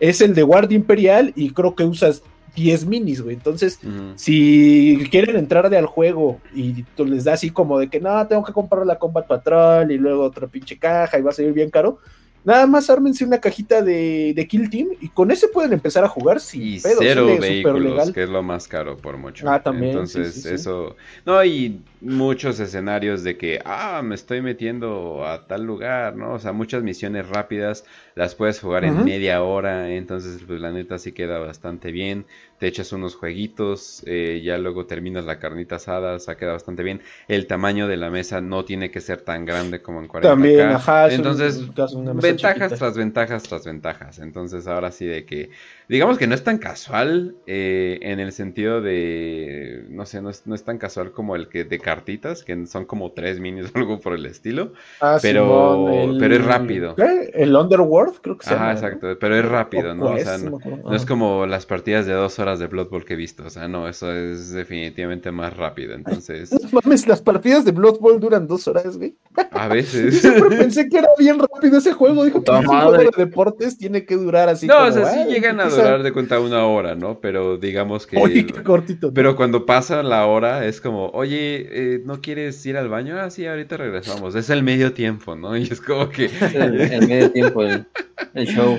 es 0.00 0.20
el 0.20 0.34
de 0.34 0.42
Guardia 0.42 0.76
Imperial 0.76 1.32
y 1.36 1.50
creo 1.50 1.74
que 1.74 1.84
usas 1.84 2.22
10 2.54 2.86
minis, 2.86 3.20
güey. 3.20 3.36
Entonces, 3.36 3.78
si 4.16 5.06
quieren 5.10 5.36
entrar 5.36 5.70
de 5.70 5.78
al 5.78 5.86
juego 5.86 6.40
y 6.54 6.82
tú 6.96 7.04
les 7.04 7.24
da 7.24 7.34
así 7.34 7.50
como 7.50 7.78
de 7.78 7.88
que 7.88 8.00
no, 8.00 8.26
tengo 8.26 8.44
que 8.44 8.52
comprar 8.52 8.86
la 8.86 8.98
Combat 8.98 9.26
Patrol 9.26 9.90
y 9.90 9.98
luego 9.98 10.24
otra 10.24 10.46
pinche 10.46 10.78
caja 10.78 11.18
y 11.18 11.22
va 11.22 11.30
a 11.30 11.34
salir 11.34 11.52
bien 11.52 11.70
caro, 11.70 11.98
nada 12.44 12.66
más 12.66 12.90
ármense 12.90 13.24
una 13.24 13.40
cajita 13.40 13.82
de, 13.82 14.32
de 14.34 14.46
Kill 14.48 14.70
Team 14.70 14.88
y 15.00 15.10
con 15.10 15.30
ese 15.30 15.48
pueden 15.48 15.72
empezar 15.72 16.04
a 16.04 16.08
jugar 16.08 16.40
sin 16.40 16.66
Y 16.66 16.80
pedos, 16.80 16.98
cero 16.98 17.38
vehículos, 17.38 17.82
legal. 17.82 18.12
que 18.12 18.22
es 18.24 18.28
lo 18.28 18.42
más 18.42 18.68
caro 18.68 18.96
por 19.00 19.16
mucho. 19.18 19.46
Ah, 19.48 19.62
también, 19.62 19.98
Entonces, 19.98 20.34
sí, 20.34 20.42
sí, 20.42 20.48
sí. 20.48 20.54
eso. 20.54 20.96
No, 21.24 21.42
y 21.44 21.84
muchos 22.00 22.58
escenarios 22.60 23.22
de 23.24 23.36
que, 23.38 23.60
ah, 23.64 24.02
me 24.02 24.14
estoy 24.14 24.40
metiendo 24.42 25.24
a 25.26 25.46
tal 25.46 25.64
lugar, 25.64 26.16
¿no? 26.16 26.34
O 26.34 26.38
sea, 26.38 26.52
muchas 26.52 26.82
misiones 26.82 27.28
rápidas 27.28 27.84
las 28.18 28.34
puedes 28.34 28.58
jugar 28.60 28.84
en 28.84 29.04
media 29.04 29.42
hora. 29.44 29.90
Entonces, 29.90 30.42
pues 30.46 30.60
la 30.60 30.72
neta 30.72 30.98
sí 30.98 31.12
queda 31.12 31.38
bastante 31.38 31.92
bien. 31.92 32.26
Te 32.58 32.66
echas 32.66 32.92
unos 32.92 33.14
jueguitos, 33.14 34.02
eh, 34.06 34.42
ya 34.44 34.58
luego 34.58 34.84
terminas 34.86 35.24
la 35.24 35.38
carnita 35.38 35.76
asada, 35.76 36.16
o 36.16 36.18
sea, 36.18 36.36
queda 36.36 36.52
bastante 36.52 36.82
bien. 36.82 37.00
El 37.28 37.46
tamaño 37.46 37.86
de 37.86 37.96
la 37.96 38.10
mesa 38.10 38.40
no 38.40 38.64
tiene 38.64 38.90
que 38.90 39.00
ser 39.00 39.20
tan 39.20 39.44
grande 39.44 39.80
como 39.80 40.00
en 40.00 40.08
40K. 40.08 40.22
También, 40.22 40.60
ajá, 40.70 41.06
un- 41.06 41.12
Entonces, 41.12 41.58
un 41.58 42.20
ventajas 42.20 42.56
chiquita. 42.58 42.76
tras 42.76 42.96
ventajas 42.96 43.42
tras 43.44 43.64
ventajas. 43.64 44.18
Entonces, 44.18 44.66
ahora 44.66 44.90
sí 44.90 45.06
de 45.06 45.24
que, 45.24 45.50
digamos 45.88 46.18
que 46.18 46.26
no 46.26 46.34
es 46.34 46.44
tan 46.44 46.58
casual 46.58 47.36
eh, 47.46 47.98
en 48.02 48.20
el 48.20 48.32
sentido 48.32 48.80
de, 48.80 49.84
no 49.90 50.04
sé, 50.06 50.20
no 50.22 50.30
es, 50.30 50.46
no 50.46 50.54
es 50.54 50.62
tan 50.64 50.78
casual 50.78 51.12
como 51.12 51.36
el 51.36 51.48
que 51.48 51.64
de 51.64 51.78
cartitas, 51.78 52.44
que 52.44 52.66
son 52.66 52.84
como 52.84 53.12
tres 53.12 53.40
minis 53.40 53.66
o 53.74 53.78
algo 53.78 54.00
por 54.00 54.14
el 54.14 54.26
estilo. 54.26 54.72
Ah, 55.00 55.18
pero- 55.22 55.44
Simón, 55.74 55.92
el- 56.14 56.18
pero 56.18 56.34
es 56.36 56.44
rápido. 56.44 56.94
¿qué? 56.94 57.30
El 57.34 57.54
Underworld, 57.56 58.16
creo 58.20 58.36
que 58.38 58.44
se 58.44 58.50
llama. 58.52 58.70
Ajá, 58.70 58.72
exacto, 58.74 59.18
pero 59.18 59.36
es 59.36 59.44
rápido, 59.44 59.94
¿no? 59.94 60.06
O 60.10 60.14
Quest, 60.14 60.26
sea, 60.26 60.38
no 60.38 60.94
es 60.94 61.06
como 61.06 61.46
las 61.46 61.66
partidas 61.66 62.06
de 62.06 62.12
dos 62.12 62.38
horas 62.38 62.58
de 62.58 62.66
Blood 62.66 62.88
Bowl 62.90 63.04
que 63.04 63.14
he 63.14 63.16
visto. 63.16 63.44
O 63.46 63.50
sea, 63.50 63.68
no, 63.68 63.88
eso 63.88 64.12
es 64.12 64.52
definitivamente 64.52 65.30
más 65.32 65.56
rápido. 65.56 65.94
Entonces, 65.94 66.50
No 66.72 66.80
mames, 66.84 67.06
las 67.06 67.22
partidas 67.22 67.64
de 67.64 67.72
Blood 67.72 67.98
Bowl 68.00 68.20
duran 68.20 68.46
dos 68.46 68.68
horas, 68.68 68.96
güey. 68.98 69.16
a 69.52 69.68
veces. 69.68 70.20
Siempre 70.20 70.56
pensé 70.56 70.88
que 70.88 70.98
era 70.98 71.08
bien 71.18 71.38
rápido 71.38 71.78
ese 71.78 71.92
juego. 71.92 72.24
Dijo 72.24 72.42
que 72.42 72.50
madre. 72.50 73.04
de 73.16 73.24
deportes 73.24 73.78
tiene 73.78 74.04
que 74.04 74.16
durar 74.16 74.48
así. 74.48 74.66
No, 74.66 74.74
como, 74.74 74.88
o 74.88 74.92
sea, 74.92 75.06
sí 75.12 75.18
"Ay, 75.20 75.32
llegan 75.32 75.60
a 75.60 75.70
durar 75.78 76.02
de 76.02 76.12
cuenta 76.12 76.40
una 76.40 76.66
hora, 76.66 76.94
¿no? 76.94 77.20
Pero 77.20 77.56
digamos 77.56 78.06
que... 78.06 78.18
Oye, 78.18 78.44
qué 78.46 78.62
cortito. 78.62 79.08
¿no? 79.08 79.14
Pero 79.14 79.36
cuando 79.36 79.64
pasa 79.66 80.02
la 80.02 80.26
hora 80.26 80.66
es 80.66 80.80
como, 80.80 81.08
oye, 81.10 81.68
eh, 81.70 82.02
¿no 82.04 82.20
quieres 82.20 82.64
ir 82.66 82.76
al 82.76 82.88
baño? 82.88 83.18
Ah, 83.18 83.30
sí, 83.30 83.46
ahorita 83.46 83.76
regresamos. 83.76 84.34
Es 84.34 84.50
el 84.50 84.62
medio 84.62 84.92
tiempo, 84.92 85.36
¿no? 85.36 85.56
Y 85.56 85.62
es 85.62 85.80
como 85.80 86.08
que... 86.10 86.26
Es 86.26 86.54
el, 86.54 86.80
el 86.80 87.08
medio 87.08 87.30
tiempo, 87.32 87.62
el, 87.62 87.86
el 88.34 88.46
show. 88.46 88.78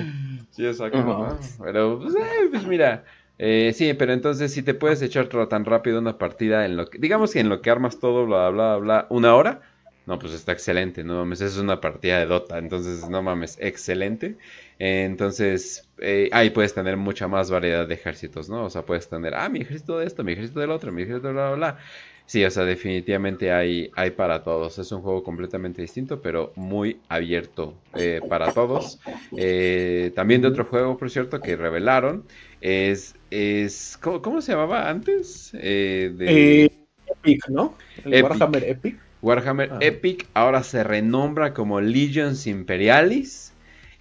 Sí, 0.50 0.66
exacto. 0.66 1.38
Pero, 1.62 2.00
pues, 2.00 2.14
eh, 2.14 2.48
pues 2.50 2.66
mira. 2.66 3.04
eh, 3.38 3.72
sí, 3.74 3.94
pero 3.94 4.12
entonces 4.12 4.52
si 4.52 4.62
te 4.62 4.74
puedes 4.74 5.00
echar 5.02 5.28
todo 5.28 5.48
tan 5.48 5.64
rápido 5.64 5.98
una 5.98 6.18
partida 6.18 6.66
en 6.66 6.76
lo 6.76 6.86
que... 6.86 6.98
Digamos 6.98 7.32
que 7.32 7.40
en 7.40 7.48
lo 7.48 7.60
que 7.62 7.70
armas 7.70 7.98
todo, 7.98 8.26
bla, 8.26 8.50
bla, 8.50 8.76
bla, 8.76 9.06
una 9.10 9.34
hora. 9.34 9.62
No, 10.06 10.18
pues 10.18 10.32
está 10.32 10.50
excelente, 10.50 11.04
no 11.04 11.18
mames, 11.18 11.40
es 11.40 11.56
una 11.58 11.80
partida 11.80 12.18
de 12.18 12.26
Dota, 12.26 12.58
entonces 12.58 13.08
no 13.08 13.22
mames, 13.22 13.58
excelente. 13.60 14.38
Eh, 14.80 15.04
entonces, 15.04 15.86
eh, 15.98 16.30
ahí 16.32 16.48
puedes 16.50 16.72
tener 16.72 16.96
mucha 16.96 17.28
más 17.28 17.50
variedad 17.50 17.86
de 17.86 17.94
ejércitos, 17.94 18.48
¿no? 18.48 18.64
O 18.64 18.70
sea, 18.70 18.82
puedes 18.82 19.08
tener, 19.10 19.34
ah, 19.34 19.48
mi 19.50 19.60
ejército 19.60 19.98
de 19.98 20.06
esto, 20.06 20.24
mi 20.24 20.32
ejército 20.32 20.60
del 20.60 20.70
otro, 20.70 20.90
mi 20.90 21.02
ejército 21.02 21.28
de 21.28 21.34
bla, 21.34 21.48
bla, 21.48 21.56
bla. 21.56 21.78
Sí, 22.24 22.42
o 22.44 22.50
sea, 22.50 22.64
definitivamente 22.64 23.52
hay, 23.52 23.90
hay 23.94 24.12
para 24.12 24.42
todos. 24.42 24.78
Es 24.78 24.90
un 24.90 25.02
juego 25.02 25.22
completamente 25.22 25.82
distinto, 25.82 26.22
pero 26.22 26.52
muy 26.56 26.98
abierto 27.08 27.74
eh, 27.94 28.20
para 28.26 28.52
todos. 28.54 29.00
Eh, 29.36 30.12
también 30.14 30.40
de 30.40 30.48
otro 30.48 30.64
juego, 30.64 30.96
por 30.96 31.10
cierto, 31.10 31.40
que 31.40 31.56
revelaron, 31.56 32.24
es... 32.62 33.16
es 33.30 33.98
¿cómo, 34.00 34.22
cómo 34.22 34.40
se 34.40 34.52
llamaba 34.52 34.88
antes? 34.88 35.50
De... 35.52 36.70
Epic, 37.06 37.48
¿no? 37.48 37.76
El 38.04 38.14
Epic. 38.14 38.30
Warhammer 38.30 38.64
Epic. 38.64 38.98
Warhammer 39.20 39.70
Ajá. 39.72 39.78
Epic 39.82 40.26
ahora 40.32 40.62
se 40.62 40.84
renombra 40.84 41.52
como 41.52 41.80
Legions 41.82 42.46
Imperialis. 42.46 43.49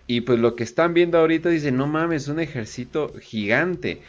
Y 0.09 0.21
pues 0.21 0.39
lo 0.39 0.55
que 0.55 0.63
están 0.63 0.95
viendo 0.95 1.19
ahorita 1.19 1.49
dicen, 1.49 1.77
no 1.77 1.85
mames, 1.85 2.29
un 2.29 2.39
ejército 2.39 3.13
gigante. 3.21 4.01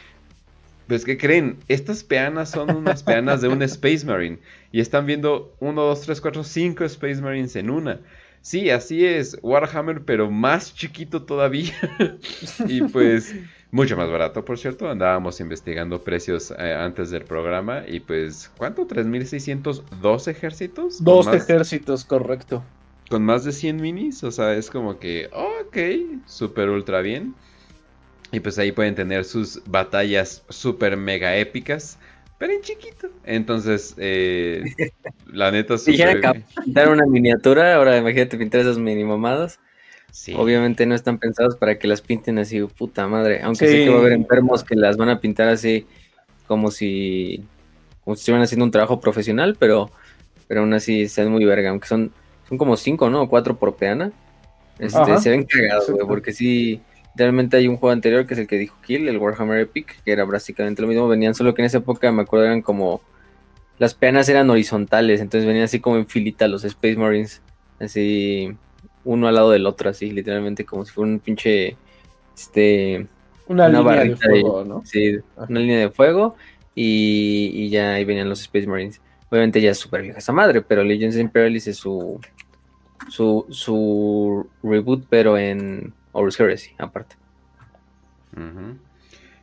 Pues 0.87 1.05
¿qué 1.05 1.15
creen? 1.15 1.57
Estas 1.67 2.03
peanas 2.03 2.49
son 2.49 2.75
unas 2.75 3.03
peanas 3.03 3.41
de 3.41 3.49
un 3.49 3.61
Space 3.61 4.03
Marine. 4.03 4.39
Y 4.71 4.81
están 4.81 5.05
viendo 5.05 5.53
1, 5.59 5.79
2, 5.79 6.01
3, 6.01 6.19
4, 6.19 6.43
5 6.43 6.85
Space 6.85 7.21
Marines 7.21 7.55
en 7.55 7.69
una. 7.69 7.99
Sí, 8.41 8.71
así 8.71 9.05
es, 9.05 9.37
Warhammer, 9.43 10.01
pero 10.01 10.31
más 10.31 10.73
chiquito 10.73 11.21
todavía. 11.21 11.75
y 12.67 12.81
pues 12.81 13.35
mucho 13.69 13.95
más 13.95 14.09
barato, 14.09 14.43
por 14.43 14.57
cierto. 14.57 14.89
Andábamos 14.89 15.39
investigando 15.39 16.03
precios 16.03 16.51
eh, 16.57 16.73
antes 16.73 17.11
del 17.11 17.25
programa. 17.25 17.83
Y 17.87 17.99
pues, 17.99 18.49
¿cuánto? 18.57 18.87
¿3.602 18.87 20.27
ejércitos? 20.27 21.03
Dos 21.03 21.27
ejércitos, 21.27 22.05
correcto. 22.05 22.63
Con 23.11 23.23
más 23.23 23.43
de 23.43 23.51
100 23.51 23.79
minis. 23.79 24.23
O 24.23 24.31
sea, 24.31 24.55
es 24.55 24.71
como 24.71 24.97
que, 24.97 25.29
ok, 25.33 25.77
super 26.25 26.69
ultra 26.69 27.01
bien. 27.01 27.35
Y 28.31 28.39
pues 28.39 28.57
ahí 28.57 28.71
pueden 28.71 28.95
tener 28.95 29.25
sus 29.25 29.61
batallas 29.67 30.43
super 30.49 30.97
mega 30.97 31.35
épicas. 31.35 31.99
Pero 32.39 32.53
en 32.53 32.61
chiquito. 32.61 33.09
Entonces, 33.23 33.93
eh, 33.97 34.63
la 35.31 35.51
neta, 35.51 35.77
Si 35.77 35.91
dijera 35.91 36.33
pintar 36.63 36.89
una 36.89 37.05
miniatura, 37.05 37.75
ahora 37.75 37.97
imagínate 37.97 38.37
pintar 38.37 38.61
esas 38.61 38.79
mini 38.79 39.03
mamadas. 39.03 39.59
Sí. 40.11 40.33
Obviamente 40.35 40.85
no 40.85 40.95
están 40.95 41.19
pensados 41.19 41.55
para 41.55 41.77
que 41.77 41.87
las 41.87 42.01
pinten 42.01 42.39
así, 42.39 42.61
puta 42.61 43.07
madre. 43.07 43.41
Aunque 43.43 43.67
sí, 43.67 43.73
que 43.83 43.89
va 43.89 43.97
a 43.97 43.99
haber 43.99 44.13
enfermos 44.13 44.63
que 44.63 44.75
las 44.75 44.97
van 44.97 45.09
a 45.09 45.19
pintar 45.19 45.49
así, 45.49 45.85
como 46.47 46.71
si, 46.71 47.43
como 48.03 48.15
si 48.15 48.21
estuvieran 48.21 48.43
haciendo 48.43 48.65
un 48.65 48.71
trabajo 48.71 48.99
profesional, 48.99 49.55
pero, 49.59 49.91
pero 50.47 50.61
aún 50.61 50.73
así 50.73 51.07
ven 51.15 51.31
muy 51.31 51.45
verga. 51.45 51.69
Aunque 51.69 51.87
son, 51.87 52.11
son 52.51 52.57
como 52.57 52.75
cinco, 52.75 53.09
¿no? 53.09 53.29
Cuatro 53.29 53.55
por 53.55 53.77
peana. 53.77 54.11
Este, 54.77 55.17
se 55.19 55.29
ven 55.29 55.45
cagados, 55.45 55.89
güey, 55.89 56.05
porque 56.05 56.33
sí, 56.33 56.81
Realmente 57.13 57.57
hay 57.57 57.67
un 57.67 57.75
juego 57.75 57.91
anterior 57.91 58.25
que 58.25 58.35
es 58.35 58.39
el 58.39 58.47
que 58.47 58.57
dijo 58.57 58.77
Kill, 58.85 59.07
el 59.07 59.17
Warhammer 59.17 59.59
Epic, 59.59 60.01
que 60.03 60.11
era 60.11 60.23
básicamente 60.23 60.81
lo 60.81 60.87
mismo. 60.87 61.07
Venían 61.09 61.35
solo 61.35 61.53
que 61.53 61.61
en 61.61 61.65
esa 61.65 61.79
época 61.79 62.11
me 62.11 62.21
acuerdo 62.21 62.45
eran 62.45 62.61
como. 62.61 63.01
Las 63.79 63.95
peanas 63.95 64.29
eran 64.29 64.49
horizontales, 64.49 65.19
entonces 65.19 65.45
venían 65.45 65.65
así 65.65 65.79
como 65.79 65.97
en 65.97 66.07
filita 66.07 66.47
los 66.47 66.63
Space 66.63 66.95
Marines. 66.95 67.41
Así, 67.79 68.55
uno 69.03 69.27
al 69.27 69.35
lado 69.35 69.51
del 69.51 69.65
otro, 69.65 69.89
así, 69.89 70.11
literalmente, 70.11 70.65
como 70.65 70.85
si 70.85 70.93
fuera 70.93 71.11
un 71.11 71.19
pinche. 71.19 71.75
Este. 72.33 73.07
Una, 73.47 73.67
línea 73.67 74.03
de 74.03 74.15
fuego, 74.15 74.63
¿no? 74.63 74.83
Sí, 74.85 75.17
una 75.35 75.59
línea 75.59 75.79
de 75.79 75.89
fuego. 75.89 76.35
Y, 76.73 77.51
y, 77.53 77.69
ya 77.69 77.95
ahí 77.95 78.05
venían 78.05 78.29
los 78.29 78.39
Space 78.41 78.67
Marines. 78.67 79.01
Obviamente 79.29 79.59
ya 79.59 79.71
es 79.71 79.77
súper 79.77 80.03
vieja 80.03 80.19
esa 80.19 80.31
madre, 80.31 80.61
pero 80.61 80.83
Legends 80.83 81.17
Imperialis 81.17 81.67
es 81.67 81.77
su, 81.77 82.19
su, 83.09 83.45
su 83.49 84.47
reboot, 84.63 85.05
pero 85.09 85.37
en 85.37 85.93
Horus 86.11 86.39
Heresy, 86.39 86.71
aparte. 86.77 87.15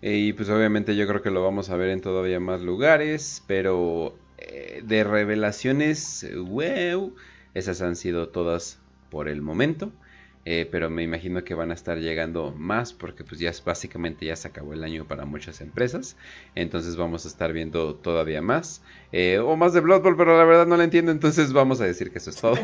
Y 0.00 0.32
pues 0.32 0.48
obviamente 0.48 0.96
yo 0.96 1.06
creo 1.06 1.22
que 1.22 1.30
lo 1.30 1.42
vamos 1.42 1.70
a 1.70 1.76
ver 1.76 1.90
en 1.90 2.00
todavía 2.00 2.40
más 2.40 2.60
lugares, 2.60 3.42
pero 3.46 4.14
eh, 4.38 4.82
de 4.84 5.04
revelaciones, 5.04 6.26
wow, 6.36 7.14
esas 7.54 7.82
han 7.82 7.96
sido 7.96 8.28
todas 8.28 8.78
por 9.10 9.28
el 9.28 9.42
momento. 9.42 9.90
Eh, 10.50 10.66
pero 10.70 10.88
me 10.88 11.02
imagino 11.02 11.44
que 11.44 11.52
van 11.52 11.70
a 11.72 11.74
estar 11.74 11.98
llegando 11.98 12.54
más 12.56 12.94
porque 12.94 13.22
pues 13.22 13.38
ya 13.38 13.52
básicamente 13.66 14.24
ya 14.24 14.34
se 14.34 14.48
acabó 14.48 14.72
el 14.72 14.82
año 14.82 15.04
para 15.04 15.26
muchas 15.26 15.60
empresas. 15.60 16.16
Entonces 16.54 16.96
vamos 16.96 17.26
a 17.26 17.28
estar 17.28 17.52
viendo 17.52 17.94
todavía 17.94 18.40
más. 18.40 18.80
Eh, 19.12 19.40
o 19.40 19.56
más 19.56 19.74
de 19.74 19.80
Blood 19.80 20.00
Bowl, 20.00 20.16
pero 20.16 20.38
la 20.38 20.44
verdad 20.44 20.66
no 20.66 20.78
la 20.78 20.84
entiendo, 20.84 21.12
entonces 21.12 21.52
vamos 21.52 21.82
a 21.82 21.84
decir 21.84 22.10
que 22.10 22.16
eso 22.16 22.30
es 22.30 22.36
todo. 22.36 22.54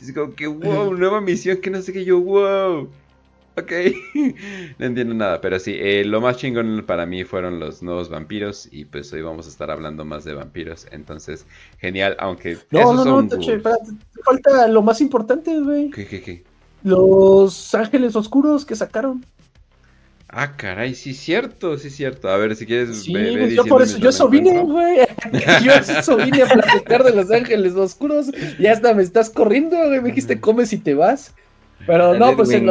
es 0.00 0.12
como 0.12 0.34
que 0.34 0.48
wow, 0.48 0.92
nueva 0.92 1.20
misión 1.20 1.58
que 1.58 1.70
no 1.70 1.80
sé 1.80 1.92
qué 1.92 2.04
yo, 2.04 2.18
wow. 2.18 2.90
Ok, 3.58 3.72
no 4.78 4.86
entiendo 4.86 5.14
nada, 5.14 5.40
pero 5.40 5.58
sí, 5.58 5.74
eh, 5.78 6.04
lo 6.04 6.20
más 6.20 6.36
chingón 6.36 6.84
para 6.86 7.06
mí 7.06 7.24
fueron 7.24 7.58
los 7.58 7.82
nuevos 7.82 8.10
vampiros 8.10 8.68
y 8.70 8.84
pues 8.84 9.10
hoy 9.14 9.22
vamos 9.22 9.46
a 9.46 9.48
estar 9.48 9.70
hablando 9.70 10.04
más 10.04 10.24
de 10.24 10.34
vampiros, 10.34 10.86
entonces 10.90 11.46
genial, 11.78 12.16
aunque... 12.18 12.58
No, 12.70 12.92
no, 12.92 13.04
no, 13.04 13.28
Toche, 13.28 13.58
falta 13.60 14.68
lo 14.68 14.82
más 14.82 15.00
importante, 15.00 15.58
güey. 15.58 15.90
¿Qué, 15.90 16.06
qué, 16.06 16.22
qué? 16.22 16.44
Los 16.82 17.74
ángeles 17.74 18.14
oscuros 18.14 18.66
que 18.66 18.76
sacaron. 18.76 19.24
Ah, 20.28 20.54
caray, 20.56 20.94
sí 20.94 21.10
es 21.10 21.18
cierto, 21.18 21.78
sí 21.78 21.88
es 21.88 21.96
cierto. 21.96 22.28
A 22.28 22.36
ver, 22.36 22.56
si 22.56 22.66
quieres... 22.66 23.04
Sí, 23.04 23.14
yo 23.54 23.64
por 23.64 23.80
eso, 23.80 23.96
yo 23.96 24.10
eso 24.10 24.28
vine, 24.28 24.60
güey. 24.64 24.98
yo 25.64 25.72
eso 25.72 26.16
vine 26.16 26.42
a 26.42 26.46
platicar 26.46 27.04
de 27.04 27.14
los 27.14 27.30
ángeles 27.30 27.74
oscuros 27.74 28.26
y 28.58 28.66
hasta 28.66 28.92
me 28.92 29.02
estás 29.02 29.30
corriendo, 29.30 29.76
güey. 29.76 30.00
Me 30.02 30.08
dijiste, 30.08 30.40
come 30.40 30.66
si 30.66 30.78
te 30.78 30.94
vas. 30.94 31.32
Pero 31.84 32.14
no, 32.14 32.34
pues 32.36 32.50
en 32.50 32.70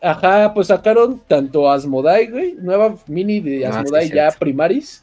ajá, 0.00 0.54
pues 0.54 0.68
sacaron 0.68 1.20
tanto 1.28 1.70
Asmodai, 1.70 2.28
güey, 2.28 2.54
nueva 2.54 2.96
mini 3.06 3.40
de 3.40 3.66
Asmodai 3.66 4.10
ya 4.10 4.30
primaris, 4.30 5.02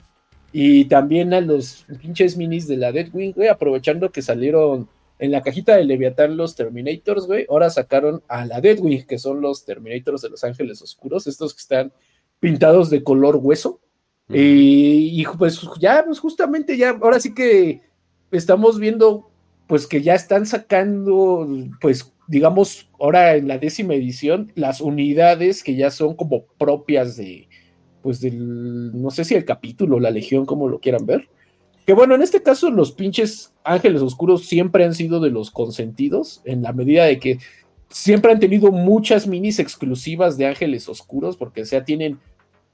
y 0.52 0.86
también 0.86 1.34
a 1.34 1.42
los 1.42 1.86
pinches 2.02 2.36
minis 2.36 2.68
de 2.68 2.78
la 2.78 2.92
Deadwing, 2.92 3.34
güey, 3.34 3.48
aprovechando 3.48 4.12
que 4.12 4.22
salieron 4.22 4.90
en 5.20 5.32
la 5.32 5.42
cajita 5.42 5.76
de 5.76 5.84
Leviatán 5.84 6.38
los 6.38 6.56
Terminators, 6.56 7.28
güey, 7.28 7.46
ahora 7.50 7.70
sacaron 7.70 8.24
a 8.28 8.46
la 8.46 8.62
Deadwing, 8.62 9.06
que 9.06 9.20
son 9.20 9.42
los 9.42 9.66
Terminators 9.66 10.22
de 10.22 10.30
los 10.30 10.44
Ángeles 10.44 10.82
Oscuros, 10.82 11.28
estos 11.28 11.54
que 11.54 11.60
están 11.60 11.94
pintados 12.40 12.90
de 12.90 13.04
color 13.04 13.36
hueso. 13.36 13.80
y, 14.30 15.22
y, 15.22 15.26
pues 15.38 15.62
ya, 15.80 16.04
pues 16.06 16.20
justamente 16.20 16.78
ya, 16.78 16.92
ahora 17.02 17.20
sí 17.20 17.34
que 17.34 17.82
estamos 18.32 18.80
viendo, 18.80 19.30
pues 19.68 19.88
que 19.88 20.02
ya 20.02 20.16
están 20.16 20.46
sacando, 20.46 21.48
pues 21.82 22.14
digamos, 22.30 22.88
ahora 23.00 23.36
en 23.36 23.48
la 23.48 23.58
décima 23.58 23.96
edición, 23.96 24.52
las 24.54 24.82
unidades 24.82 25.64
que 25.64 25.76
ya 25.76 25.90
son 25.90 26.16
como 26.16 26.46
propias 26.60 27.18
de, 27.18 27.50
pues 28.04 28.22
del, 28.22 29.02
no 29.02 29.10
sé 29.10 29.26
si 29.26 29.34
el 29.34 29.46
capítulo, 29.46 30.00
la 30.00 30.12
legión, 30.12 30.46
como 30.46 30.68
lo 30.68 30.80
quieran 30.80 31.08
ver. 31.08 31.28
Que 31.88 31.94
bueno, 31.94 32.14
en 32.14 32.22
este 32.22 32.44
caso 32.44 32.70
los 32.70 32.92
pinches 32.92 33.56
ángeles 33.64 34.04
oscuros 34.04 34.46
siempre 34.46 34.86
han 34.86 34.94
sido 34.94 35.20
de 35.20 35.32
los 35.32 35.50
consentidos, 35.50 36.44
en 36.46 36.62
la 36.62 36.72
medida 36.72 37.06
de 37.06 37.18
que 37.18 37.40
siempre 37.90 38.32
han 38.32 38.40
tenido 38.40 38.72
muchas 38.72 39.26
minis 39.26 39.58
exclusivas 39.58 40.38
de 40.38 40.46
ángeles 40.46 40.88
oscuros, 40.88 41.36
porque 41.36 41.64
o 41.64 41.66
sea, 41.66 41.84
tienen, 41.84 42.20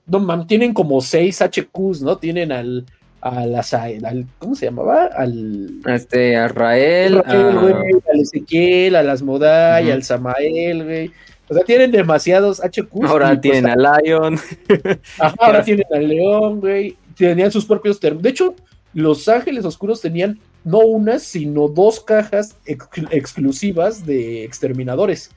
no, 0.06 0.20
mantienen 0.20 0.74
como 0.74 1.00
seis 1.00 1.42
HQs, 1.42 2.02
¿no? 2.02 2.18
Tienen 2.18 2.52
al, 2.52 2.88
al, 3.26 4.28
¿cómo 4.38 4.56
se 4.56 4.68
llamaba? 4.68 5.06
Al 5.06 5.80
este 5.88 6.36
a 6.36 6.48
Rael, 6.48 7.24
al 7.26 8.20
Ezequiel, 8.20 8.96
a 8.96 9.04
las 9.04 9.24
Modai, 9.24 9.90
al 9.90 10.04
Samael, 10.04 10.84
güey. 10.84 11.12
O 11.50 11.54
sea, 11.54 11.64
tienen 11.64 11.92
demasiados. 11.92 12.62
Ahora 13.04 13.30
pues, 13.30 13.42
tienen 13.42 13.68
a 13.68 13.76
Lion. 13.76 14.38
ahora 15.40 15.64
tienen 15.64 15.86
al 15.92 16.08
León, 16.08 16.60
güey. 16.60 16.98
Tenían 17.18 17.52
sus 17.52 17.66
propios 17.66 18.00
términos. 18.00 18.24
De 18.24 18.30
hecho, 18.30 18.56
Los 18.94 19.28
Ángeles 19.28 19.66
Oscuros 19.66 20.02
tenían 20.02 20.40
no 20.64 20.80
unas, 20.80 21.24
sino 21.24 21.68
dos 21.68 22.00
cajas 22.00 22.58
exclusivas 22.66 24.06
de 24.06 24.44
exterminadores. 24.44 25.32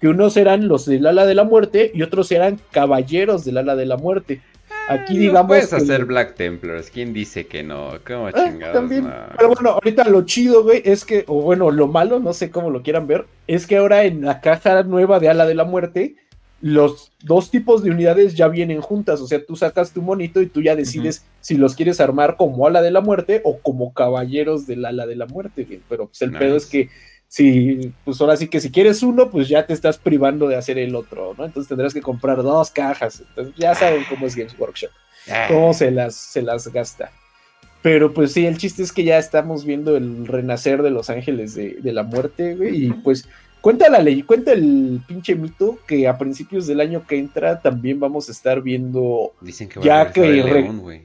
Que 0.00 0.08
unos 0.08 0.36
eran 0.36 0.68
los 0.68 0.86
del 0.86 1.06
ala 1.06 1.24
de 1.24 1.34
la 1.34 1.44
muerte 1.44 1.90
y 1.94 2.02
otros 2.02 2.30
eran 2.32 2.58
caballeros 2.70 3.44
del 3.44 3.58
ala 3.58 3.76
de 3.76 3.86
la 3.86 3.96
muerte. 3.96 4.40
Aquí 4.88 5.16
digamos. 5.16 5.48
puedes 5.48 5.72
hacer 5.72 6.04
Black 6.04 6.34
Templars. 6.34 6.90
¿Quién 6.90 7.12
dice 7.12 7.46
que 7.46 7.62
no? 7.62 7.92
¿Cómo 8.06 8.26
ah, 8.26 8.32
chingados? 8.32 8.74
también. 8.74 9.10
Pero 9.36 9.48
bueno, 9.48 9.70
ahorita 9.70 10.04
lo 10.08 10.22
chido, 10.22 10.62
güey, 10.62 10.82
es 10.84 11.04
que, 11.04 11.24
o 11.26 11.40
bueno, 11.42 11.70
lo 11.70 11.88
malo, 11.88 12.20
no 12.20 12.32
sé 12.32 12.50
cómo 12.50 12.70
lo 12.70 12.82
quieran 12.82 13.06
ver, 13.06 13.26
es 13.46 13.66
que 13.66 13.76
ahora 13.76 14.04
en 14.04 14.24
la 14.24 14.40
caja 14.40 14.82
nueva 14.82 15.20
de 15.20 15.28
Ala 15.28 15.46
de 15.46 15.54
la 15.54 15.64
Muerte, 15.64 16.16
los 16.60 17.12
dos 17.22 17.50
tipos 17.50 17.82
de 17.82 17.90
unidades 17.90 18.34
ya 18.34 18.48
vienen 18.48 18.80
juntas. 18.80 19.20
O 19.20 19.26
sea, 19.26 19.44
tú 19.44 19.56
sacas 19.56 19.92
tu 19.92 20.02
monito 20.02 20.40
y 20.40 20.46
tú 20.46 20.62
ya 20.62 20.74
decides 20.74 21.24
si 21.40 21.56
los 21.56 21.74
quieres 21.74 22.00
armar 22.00 22.36
como 22.36 22.66
Ala 22.66 22.80
de 22.80 22.90
la 22.90 23.00
Muerte 23.00 23.42
o 23.44 23.58
como 23.58 23.92
caballeros 23.92 24.66
del 24.66 24.84
Ala 24.84 25.06
de 25.06 25.16
la 25.16 25.26
Muerte. 25.26 25.80
Pero 25.88 26.06
pues 26.06 26.22
el 26.22 26.32
pedo 26.32 26.56
es 26.56 26.66
que 26.66 26.88
si, 27.34 27.92
pues 28.04 28.20
ahora 28.20 28.36
sí 28.36 28.46
que 28.46 28.60
si 28.60 28.70
quieres 28.70 29.02
uno, 29.02 29.28
pues 29.28 29.48
ya 29.48 29.66
te 29.66 29.72
estás 29.72 29.98
privando 29.98 30.46
de 30.46 30.54
hacer 30.54 30.78
el 30.78 30.94
otro, 30.94 31.34
¿no? 31.36 31.44
Entonces 31.44 31.68
tendrás 31.68 31.92
que 31.92 32.00
comprar 32.00 32.44
dos 32.44 32.70
cajas. 32.70 33.24
Entonces 33.28 33.56
ya 33.56 33.74
saben 33.74 34.04
cómo 34.08 34.28
es 34.28 34.36
Games 34.36 34.54
Workshop, 34.56 34.90
ah. 35.28 35.46
cómo 35.48 35.74
se 35.74 35.90
las, 35.90 36.14
se 36.14 36.42
las 36.42 36.68
gasta. 36.68 37.10
Pero 37.82 38.14
pues 38.14 38.34
sí, 38.34 38.46
el 38.46 38.56
chiste 38.56 38.84
es 38.84 38.92
que 38.92 39.02
ya 39.02 39.18
estamos 39.18 39.64
viendo 39.64 39.96
el 39.96 40.28
renacer 40.28 40.80
de 40.80 40.90
los 40.90 41.10
ángeles 41.10 41.56
de, 41.56 41.92
la 41.92 42.04
muerte, 42.04 42.54
güey, 42.54 42.84
y 42.86 42.92
pues 42.92 43.28
cuenta 43.60 43.88
la 43.88 43.98
ley, 43.98 44.22
cuenta 44.22 44.52
el 44.52 45.00
pinche 45.04 45.34
mito 45.34 45.80
que 45.88 46.06
a 46.06 46.16
principios 46.16 46.68
del 46.68 46.80
año 46.80 47.04
que 47.04 47.18
entra 47.18 47.60
también 47.60 47.98
vamos 47.98 48.28
a 48.28 48.32
estar 48.32 48.62
viendo. 48.62 49.32
Dicen 49.40 49.68
que 49.68 49.80
va 49.80 49.84
ya 49.84 50.00
a 50.02 50.12
que 50.12 50.70
güey. 50.70 51.02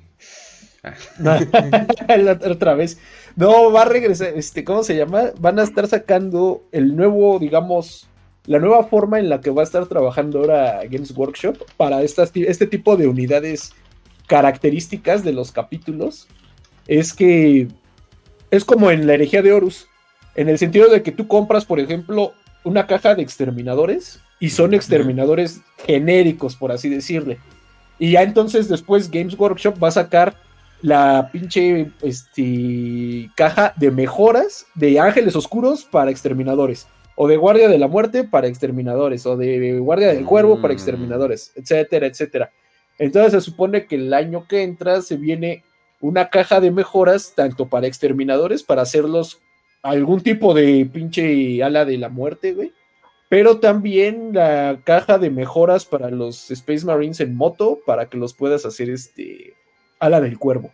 otra 2.51 2.75
vez. 2.75 2.99
No, 3.39 3.71
va 3.71 3.83
a 3.83 3.85
regresar, 3.85 4.33
este, 4.35 4.65
¿cómo 4.65 4.83
se 4.83 4.97
llama? 4.97 5.31
Van 5.39 5.59
a 5.59 5.63
estar 5.63 5.87
sacando 5.87 6.61
el 6.73 6.93
nuevo, 6.97 7.39
digamos, 7.39 8.09
la 8.45 8.59
nueva 8.59 8.83
forma 8.83 9.17
en 9.17 9.29
la 9.29 9.39
que 9.39 9.49
va 9.49 9.61
a 9.61 9.63
estar 9.63 9.85
trabajando 9.85 10.39
ahora 10.39 10.81
Games 10.83 11.15
Workshop 11.15 11.55
para 11.77 12.01
estas, 12.01 12.33
este 12.35 12.67
tipo 12.67 12.97
de 12.97 13.07
unidades 13.07 13.71
características 14.27 15.23
de 15.23 15.31
los 15.31 15.53
capítulos. 15.53 16.27
Es 16.85 17.13
que 17.13 17.69
es 18.51 18.65
como 18.65 18.91
en 18.91 19.07
la 19.07 19.13
herejía 19.13 19.41
de 19.41 19.53
Horus, 19.53 19.87
en 20.35 20.49
el 20.49 20.57
sentido 20.57 20.89
de 20.89 21.01
que 21.01 21.13
tú 21.13 21.29
compras, 21.29 21.63
por 21.63 21.79
ejemplo, 21.79 22.33
una 22.65 22.87
caja 22.87 23.15
de 23.15 23.21
exterminadores 23.21 24.19
y 24.41 24.49
son 24.49 24.73
exterminadores 24.73 25.61
genéricos, 25.87 26.57
por 26.57 26.73
así 26.73 26.89
decirle. 26.89 27.39
Y 27.99 28.11
ya 28.11 28.23
entonces 28.23 28.67
después 28.67 29.09
Games 29.09 29.39
Workshop 29.39 29.81
va 29.81 29.87
a 29.87 29.91
sacar 29.91 30.35
la 30.81 31.29
pinche 31.31 31.91
este, 32.01 33.29
caja 33.35 33.73
de 33.77 33.91
mejoras 33.91 34.65
de 34.75 34.99
ángeles 34.99 35.35
oscuros 35.35 35.85
para 35.85 36.11
exterminadores, 36.11 36.87
o 37.15 37.27
de 37.27 37.37
guardia 37.37 37.67
de 37.67 37.77
la 37.77 37.87
muerte 37.87 38.23
para 38.23 38.47
exterminadores, 38.47 39.25
o 39.25 39.35
de 39.35 39.77
guardia 39.79 40.07
del 40.07 40.25
cuervo 40.25 40.61
para 40.61 40.73
mm. 40.73 40.77
exterminadores, 40.77 41.51
etcétera, 41.55 42.07
etcétera. 42.07 42.51
Entonces 42.97 43.31
se 43.31 43.41
supone 43.41 43.85
que 43.87 43.95
el 43.95 44.13
año 44.13 44.45
que 44.47 44.63
entra 44.63 45.01
se 45.01 45.17
viene 45.17 45.63
una 46.01 46.29
caja 46.29 46.59
de 46.61 46.71
mejoras 46.71 47.33
tanto 47.35 47.67
para 47.67 47.87
exterminadores, 47.87 48.63
para 48.63 48.81
hacerlos 48.81 49.41
algún 49.81 50.21
tipo 50.21 50.53
de 50.53 50.89
pinche 50.91 51.63
ala 51.63 51.85
de 51.85 51.97
la 51.97 52.09
muerte, 52.09 52.53
güey. 52.53 52.73
Pero 53.29 53.59
también 53.59 54.31
la 54.33 54.81
caja 54.83 55.17
de 55.19 55.29
mejoras 55.29 55.85
para 55.85 56.09
los 56.09 56.49
Space 56.49 56.85
Marines 56.85 57.19
en 57.19 57.35
moto 57.35 57.79
para 57.85 58.09
que 58.09 58.17
los 58.17 58.33
puedas 58.33 58.65
hacer 58.65 58.89
este 58.89 59.53
ala 59.99 60.21
del 60.21 60.37
cuervo. 60.37 60.71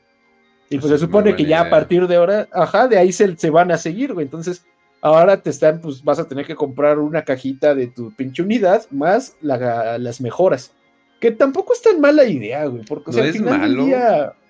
Y 0.70 0.80
pues 0.80 0.92
se 0.92 0.98
supone 0.98 1.36
que 1.36 1.46
ya 1.46 1.62
a 1.62 1.70
partir 1.70 2.08
de 2.08 2.16
ahora, 2.16 2.48
ajá, 2.52 2.88
de 2.88 2.98
ahí 2.98 3.12
se, 3.12 3.38
se 3.38 3.50
van 3.50 3.72
a 3.72 3.78
seguir, 3.78 4.14
güey. 4.14 4.26
Entonces, 4.26 4.66
ahora 5.02 5.42
te 5.42 5.52
están, 5.52 5.80
pues 5.80 6.04
vas 6.04 6.20
a 6.20 6.28
tener 6.28 6.46
que 6.48 6.56
comprar 6.56 6.98
una 6.98 7.24
cajita 7.24 7.76
de 7.76 7.88
tu 7.88 8.12
pinche 8.16 8.42
unidad 8.42 8.86
más 8.90 9.38
las 9.42 10.22
mejoras. 10.22 10.74
Que 11.20 11.32
tampoco 11.32 11.74
es 11.74 11.82
tan 11.82 12.02
mala 12.02 12.26
idea, 12.26 12.66
güey. 12.66 12.84
Porque, 12.84 13.12
no 13.12 13.24
es 13.24 13.40
malo. 13.40 13.88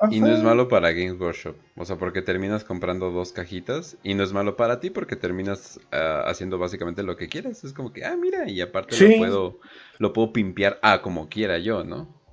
y 0.10 0.20
no 0.20 0.28
es 0.28 0.42
malo 0.42 0.68
para 0.68 0.92
Games 0.92 1.20
Workshop. 1.20 1.56
O 1.76 1.86
sea, 1.86 1.98
porque 1.98 2.22
terminas 2.22 2.64
comprando 2.64 3.12
dos 3.12 3.34
cajitas. 3.34 3.98
Y 4.02 4.14
no 4.16 4.24
es 4.24 4.34
malo 4.34 4.56
para 4.56 4.80
ti 4.80 4.90
porque 4.90 5.16
terminas 5.16 5.80
ah, 5.92 6.24
haciendo 6.26 6.58
básicamente 6.58 7.04
lo 7.04 7.18
que 7.18 7.28
quieras. 7.28 7.64
Es 7.64 7.72
como 7.72 7.94
que, 7.94 8.04
ah, 8.04 8.18
mira, 8.18 8.50
y 8.50 8.62
aparte 8.62 8.98
lo 9.00 9.18
puedo, 9.18 9.60
lo 10.00 10.14
puedo 10.14 10.34
pimpear 10.34 10.80
a 10.82 11.02
como 11.02 11.30
quiera 11.30 11.60
yo, 11.60 11.84
¿no? 11.84 12.25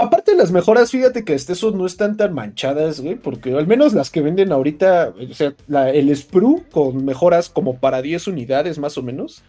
Aparte 0.00 0.32
de 0.32 0.38
las 0.38 0.50
mejoras, 0.50 0.90
fíjate 0.90 1.26
que 1.26 1.34
este, 1.34 1.52
no 1.74 1.84
están 1.84 2.16
tan 2.16 2.32
manchadas, 2.32 3.00
güey, 3.00 3.16
porque 3.16 3.52
al 3.52 3.66
menos 3.66 3.92
las 3.92 4.08
que 4.08 4.22
venden 4.22 4.50
ahorita, 4.50 5.12
o 5.30 5.34
sea, 5.34 5.54
el 5.90 6.16
Sprue 6.16 6.62
con 6.70 7.04
mejoras 7.04 7.50
como 7.50 7.78
para 7.78 8.00
10 8.00 8.28
unidades 8.28 8.78
más 8.78 8.96
o 8.96 9.02
menos, 9.02 9.42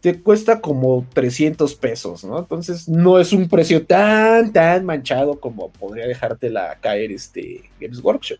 te 0.00 0.22
cuesta 0.22 0.60
como 0.60 1.04
300 1.12 1.74
pesos, 1.74 2.22
¿no? 2.22 2.38
Entonces 2.38 2.88
no 2.88 3.18
es 3.18 3.32
un 3.32 3.48
precio 3.48 3.84
tan, 3.84 4.52
tan 4.52 4.84
manchado 4.84 5.40
como 5.40 5.70
podría 5.70 6.06
dejártela 6.06 6.78
caer 6.80 7.10
este 7.10 7.68
Games 7.80 7.98
Workshop. 7.98 8.38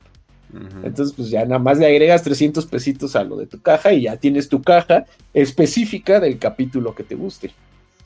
Entonces, 0.85 1.13
pues 1.17 1.31
ya 1.31 1.45
nada 1.45 1.59
más 1.59 1.79
le 1.79 1.87
agregas 1.87 2.23
300 2.23 2.65
pesitos 2.67 3.17
a 3.17 3.25
lo 3.25 3.37
de 3.37 3.49
tu 3.49 3.61
caja 3.61 3.93
y 3.93 4.03
ya 4.03 4.17
tienes 4.17 4.49
tu 4.49 4.63
caja 4.63 5.05
específica 5.35 6.21
del 6.21 6.39
capítulo 6.39 6.95
que 6.95 7.03
te 7.03 7.17
guste. 7.17 7.51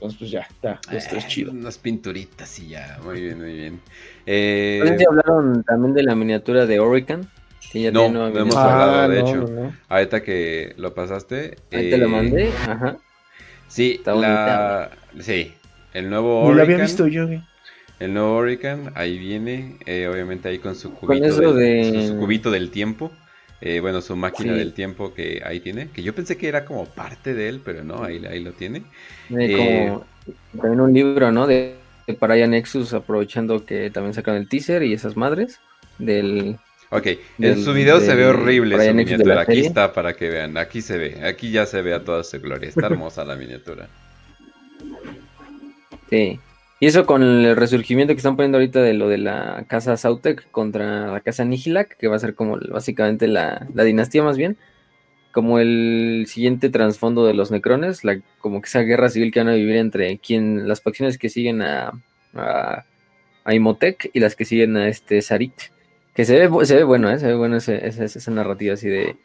Entonces, 0.01 0.19
pues 0.19 0.31
ya, 0.31 0.41
está, 0.41 0.81
esto 0.93 1.17
es 1.17 1.27
chido. 1.27 1.53
Unas 1.53 1.77
pinturitas 1.77 2.59
y 2.59 2.69
ya, 2.69 2.99
muy 3.05 3.21
bien, 3.21 3.39
muy 3.39 3.53
bien. 3.53 3.81
Eh... 4.25 4.97
hablaron 5.07 5.63
también 5.65 5.93
de 5.93 6.03
la 6.03 6.15
miniatura 6.15 6.65
de 6.65 6.81
Orican? 6.81 7.29
no, 7.93 8.09
no, 8.09 8.29
hemos 8.29 8.57
hablado, 8.57 9.09
de 9.11 9.19
ah, 9.19 9.21
hecho. 9.21 9.73
Ahorita 9.91 10.23
que 10.23 10.73
lo 10.79 10.95
pasaste. 10.95 11.59
Ahí 11.71 11.91
te 11.91 11.99
lo 11.99 12.07
eh, 12.07 12.09
mandé, 12.09 12.49
ajá. 12.49 12.97
Sí, 13.69 14.01
la... 14.07 14.91
sí, 15.21 15.53
el 15.93 16.09
nuevo 16.09 16.45
Orican. 16.45 16.57
lo 16.57 16.63
había 16.63 16.77
visto 16.79 17.07
yo, 17.07 17.29
El 17.99 18.15
nuevo 18.15 18.37
Orican, 18.37 18.93
ahí 18.95 19.19
viene, 19.19 19.77
eh, 19.85 20.09
obviamente 20.11 20.49
ahí 20.49 20.61
con 20.61 20.77
su 20.77 20.95
cubito, 20.95 21.53
de... 21.53 22.07
su 22.09 22.17
cubito 22.17 22.51
del 22.51 22.71
tiempo. 22.71 23.13
Eh, 23.63 23.81
bueno, 23.81 24.01
su 24.01 24.17
máquina 24.17 24.55
del 24.55 24.73
tiempo 24.73 25.13
que 25.13 25.43
ahí 25.45 25.61
tiene, 25.61 25.91
que 25.91 26.03
yo 26.03 26.15
pensé 26.15 26.39
que 26.39 26.49
era 26.49 26.65
como 26.65 26.87
parte 26.87 27.35
de 27.35 27.49
él, 27.49 27.61
pero 27.63 27.85
no, 27.85 28.03
ahí, 28.03 28.25
ahí 28.25 28.43
lo 28.43 28.53
tiene. 28.53 28.83
Eh, 29.39 29.95
también 30.57 30.81
un 30.81 30.93
libro, 30.93 31.31
¿no? 31.31 31.47
De, 31.47 31.77
para 32.19 32.35
Nexus, 32.47 32.95
aprovechando 32.95 33.67
que 33.67 33.91
también 33.91 34.15
sacan 34.15 34.37
el 34.37 34.49
teaser 34.49 34.83
y 34.83 34.95
esas 34.95 35.17
madres 35.17 35.61
del... 35.99 36.57
Ok, 36.89 37.07
en 37.39 37.63
su 37.63 37.73
video 37.73 38.01
se 38.01 38.15
ve 38.17 38.27
horrible 38.27 38.85
su 38.85 38.95
miniatura, 38.95 39.43
aquí 39.43 39.61
está 39.61 39.93
para 39.93 40.15
que 40.15 40.29
vean, 40.29 40.57
aquí 40.57 40.83
se 40.83 40.99
ve, 40.99 41.21
aquí 41.25 41.53
ya 41.53 41.65
se 41.65 41.83
ve 41.83 41.95
a 41.95 42.03
toda 42.03 42.25
su 42.25 42.41
gloria, 42.41 42.69
está 42.69 42.87
hermosa 42.87 43.25
la 43.25 43.37
miniatura. 43.37 43.89
Sí, 46.09 46.41
y 46.81 46.87
eso 46.87 47.05
con 47.05 47.22
el 47.22 47.57
resurgimiento 47.57 48.14
que 48.14 48.18
están 48.18 48.37
poniendo 48.37 48.57
ahorita 48.57 48.81
de 48.81 48.95
lo 48.95 49.09
de 49.09 49.18
la 49.18 49.66
casa 49.68 49.99
Sautek 49.99 50.51
contra 50.51 51.12
la 51.12 51.20
casa 51.20 51.45
Nihilak, 51.45 51.99
que 51.99 52.09
va 52.09 52.16
a 52.16 52.18
ser 52.18 52.35
como 52.35 52.59
básicamente 52.70 53.28
la, 53.28 53.66
dinastía 53.85 54.22
más 54.22 54.39
bien, 54.39 54.57
como 55.31 55.59
el 55.59 56.24
siguiente 56.26 56.70
trasfondo 56.70 57.26
de 57.26 57.35
los 57.35 57.51
necrones, 57.51 58.03
la, 58.03 58.18
como 58.39 58.62
que 58.62 58.66
esa 58.66 58.81
guerra 58.81 59.11
civil 59.11 59.31
que 59.31 59.41
van 59.41 59.51
a 59.51 59.55
vivir 59.55 59.76
entre 59.76 60.18
quien, 60.18 60.66
las 60.66 60.81
facciones 60.81 61.18
que 61.18 61.28
siguen 61.28 61.61
a, 61.61 61.93
a, 62.35 62.85
Imhotep 63.53 63.99
y 64.14 64.20
las 64.20 64.35
que 64.35 64.47
siguen 64.47 64.76
a 64.78 64.89
este 64.89 65.20
Sarit. 65.20 65.53
Que 66.14 66.24
se 66.24 66.49
ve, 66.49 66.66
se 66.66 66.76
ve 66.76 66.85
bueno, 66.85 67.11
¿eh? 67.11 67.18
se 67.18 67.26
ve 67.26 67.35
bueno 67.35 67.57
esa 67.57 68.31
narrativa 68.31 68.74
así 68.74 68.89
de 68.89 69.16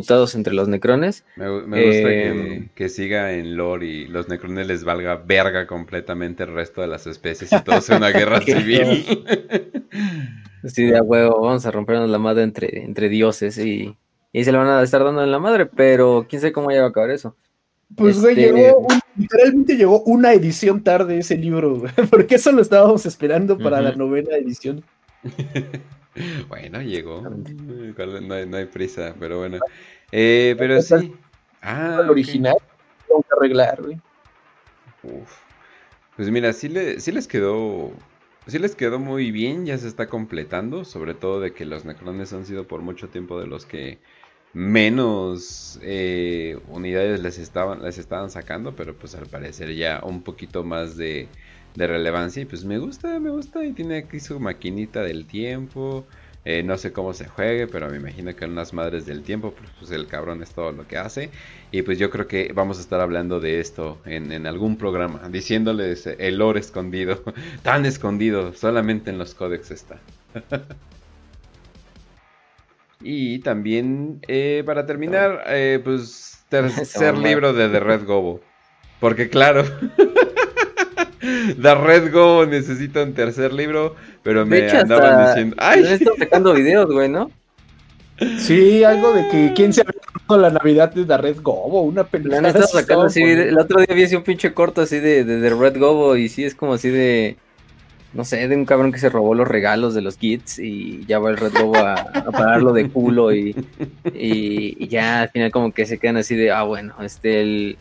putados 0.00 0.34
entre 0.34 0.54
los 0.54 0.68
necrones. 0.68 1.24
Me, 1.36 1.48
gusta 1.48 2.08
que, 2.08 2.68
em, 2.76 2.88
siga 2.88 3.32
en 3.32 3.56
lore 3.56 3.86
y 3.86 4.06
los 4.06 4.28
necrones 4.28 4.66
les 4.66 4.84
valga 4.84 5.16
verga 5.16 5.66
completamente 5.66 6.44
el 6.44 6.54
resto 6.54 6.80
de 6.80 6.86
las 6.86 7.06
especies 7.06 7.52
y 7.52 7.60
todo 7.62 7.80
sea 7.80 7.96
una 7.98 8.10
guerra 8.10 8.40
civil. 8.40 9.24
sí, 10.64 10.84
de 10.84 11.00
huevo, 11.00 11.40
vamos 11.40 11.66
a 11.66 11.70
rompernos 11.70 12.08
la 12.08 12.18
madre 12.18 12.42
entre, 12.42 12.84
entre 12.84 13.08
dioses 13.08 13.58
y, 13.58 13.96
y 14.32 14.44
se 14.44 14.52
le 14.52 14.58
van 14.58 14.68
a 14.68 14.82
estar 14.82 15.04
dando 15.04 15.22
en 15.22 15.30
la 15.30 15.38
madre, 15.38 15.66
pero 15.66 16.26
quién 16.28 16.40
sabe 16.40 16.52
cómo 16.52 16.70
ya 16.70 16.80
va 16.80 16.86
a 16.86 16.90
acabar 16.90 17.10
eso. 17.10 17.36
Pues 17.96 18.20
güey, 18.20 18.40
este, 18.40 18.52
llegó, 18.52 18.86
literalmente 19.16 19.76
llegó 19.76 20.02
una 20.04 20.32
edición 20.32 20.82
tarde 20.84 21.18
ese 21.18 21.36
libro, 21.36 21.82
porque 22.10 22.36
eso 22.36 22.52
lo 22.52 22.62
estábamos 22.62 23.04
esperando 23.06 23.58
para 23.58 23.80
la 23.80 23.92
novena 23.94 24.36
edición. 24.36 24.84
bueno, 26.48 26.80
llegó. 26.82 27.22
No 27.22 28.34
hay, 28.34 28.46
no 28.46 28.56
hay, 28.56 28.66
prisa, 28.66 29.14
pero 29.18 29.38
bueno. 29.38 29.58
Eh, 30.12 30.54
pero 30.58 30.80
sí. 30.82 31.14
Ah, 31.62 32.00
el 32.02 32.10
original, 32.10 32.56
vamos 33.08 33.26
a 33.30 33.36
arreglar, 33.36 33.82
güey. 33.82 34.00
Pues 36.16 36.30
mira, 36.30 36.52
sí, 36.52 36.68
le, 36.68 37.00
sí 37.00 37.12
les 37.12 37.26
quedó. 37.26 37.92
Sí 38.46 38.58
les 38.58 38.74
quedó 38.74 38.98
muy 38.98 39.30
bien, 39.30 39.66
ya 39.66 39.78
se 39.78 39.86
está 39.86 40.08
completando, 40.08 40.84
sobre 40.84 41.14
todo 41.14 41.40
de 41.40 41.52
que 41.52 41.66
los 41.66 41.84
necrones 41.84 42.32
han 42.32 42.46
sido 42.46 42.66
por 42.66 42.80
mucho 42.80 43.08
tiempo 43.08 43.38
de 43.38 43.46
los 43.46 43.66
que 43.66 43.98
menos 44.52 45.78
eh, 45.82 46.58
unidades 46.68 47.20
les 47.20 47.38
estaban, 47.38 47.82
les 47.82 47.98
estaban 47.98 48.30
sacando, 48.30 48.74
pero 48.74 48.94
pues 48.96 49.14
al 49.14 49.26
parecer 49.26 49.74
ya 49.74 50.00
un 50.02 50.22
poquito 50.22 50.64
más 50.64 50.96
de, 50.96 51.28
de 51.76 51.86
relevancia 51.86 52.42
y 52.42 52.46
pues 52.46 52.64
me 52.64 52.78
gusta, 52.78 53.20
me 53.20 53.30
gusta 53.30 53.64
y 53.64 53.72
tiene 53.72 53.98
aquí 53.98 54.18
su 54.18 54.40
maquinita 54.40 55.02
del 55.02 55.26
tiempo. 55.26 56.04
Eh, 56.44 56.62
no 56.62 56.78
sé 56.78 56.92
cómo 56.92 57.12
se 57.12 57.26
juegue, 57.26 57.66
pero 57.66 57.90
me 57.90 57.98
imagino 57.98 58.34
que 58.34 58.46
en 58.46 58.52
unas 58.52 58.72
madres 58.72 59.04
del 59.04 59.22
tiempo, 59.22 59.52
pues, 59.52 59.70
pues, 59.78 59.90
el 59.90 60.06
cabrón 60.06 60.42
es 60.42 60.50
todo 60.52 60.72
lo 60.72 60.86
que 60.88 60.96
hace. 60.96 61.30
Y 61.70 61.82
pues 61.82 61.98
yo 61.98 62.08
creo 62.08 62.26
que 62.26 62.52
vamos 62.54 62.78
a 62.78 62.80
estar 62.80 63.00
hablando 63.00 63.40
de 63.40 63.60
esto 63.60 63.98
en, 64.06 64.46
algún 64.46 64.76
programa, 64.76 65.28
diciéndoles 65.28 66.06
el 66.06 66.38
lore 66.38 66.60
escondido, 66.60 67.22
tan 67.62 67.84
escondido, 67.84 68.54
solamente 68.54 69.10
en 69.10 69.18
los 69.18 69.34
códex 69.34 69.70
está. 69.70 70.00
y 73.02 73.40
también, 73.40 74.20
eh, 74.26 74.62
para 74.64 74.86
terminar, 74.86 75.44
eh, 75.46 75.78
pues 75.84 76.42
tercer 76.48 77.18
libro 77.18 77.52
de 77.52 77.68
The 77.68 77.80
Red 77.80 78.06
Gobo. 78.06 78.40
Porque 78.98 79.30
claro, 79.30 79.64
The 81.62 81.74
Red 81.74 82.12
Go 82.12 82.46
necesita 82.46 83.02
un 83.02 83.14
tercer 83.14 83.52
libro, 83.52 83.96
pero 84.22 84.46
me 84.46 84.68
andaban 84.70 85.26
diciendo. 85.26 85.56
¡Ay! 85.58 85.84
están 85.84 86.16
sacando 86.18 86.54
videos, 86.54 86.90
güey, 86.90 87.08
¿no? 87.08 87.30
Sí, 88.38 88.84
algo 88.84 89.12
de 89.12 89.28
que 89.28 89.52
quién 89.54 89.72
se 89.72 89.80
ha 89.80 90.36
la 90.36 90.50
Navidad 90.50 90.92
de 90.92 91.04
The 91.04 91.16
Red 91.16 91.40
Gobo, 91.42 91.82
una 91.82 92.04
película. 92.04 92.52
sacando 92.66 93.06
así, 93.06 93.22
el 93.22 93.58
otro 93.58 93.80
día 93.80 93.94
vi 93.94 94.04
así 94.04 94.14
un 94.14 94.22
pinche 94.22 94.52
corto 94.52 94.82
así 94.82 95.00
de, 95.00 95.24
de, 95.24 95.40
The 95.40 95.54
Red 95.56 95.78
Gobo 95.78 96.16
y 96.16 96.28
sí 96.28 96.44
es 96.44 96.54
como 96.54 96.74
así 96.74 96.88
de 96.88 97.36
no 98.12 98.24
sé, 98.24 98.48
de 98.48 98.56
un 98.56 98.64
cabrón 98.64 98.92
que 98.92 98.98
se 98.98 99.08
robó 99.08 99.34
los 99.34 99.46
regalos 99.46 99.94
de 99.94 100.02
los 100.02 100.16
kits 100.16 100.58
y 100.58 101.04
ya 101.06 101.18
va 101.20 101.30
el 101.30 101.36
Red 101.36 101.52
Gobo 101.60 101.76
a, 101.76 101.94
pararlo 102.32 102.72
de 102.72 102.88
culo 102.88 103.32
y, 103.32 103.54
y, 104.12 104.88
ya 104.88 105.22
al 105.22 105.28
final 105.30 105.50
como 105.50 105.72
que 105.72 105.86
se 105.86 105.98
quedan 105.98 106.16
así 106.16 106.34
de, 106.34 106.50
ah, 106.50 106.64
bueno, 106.64 106.94
este, 107.02 107.40
el, 107.40 107.78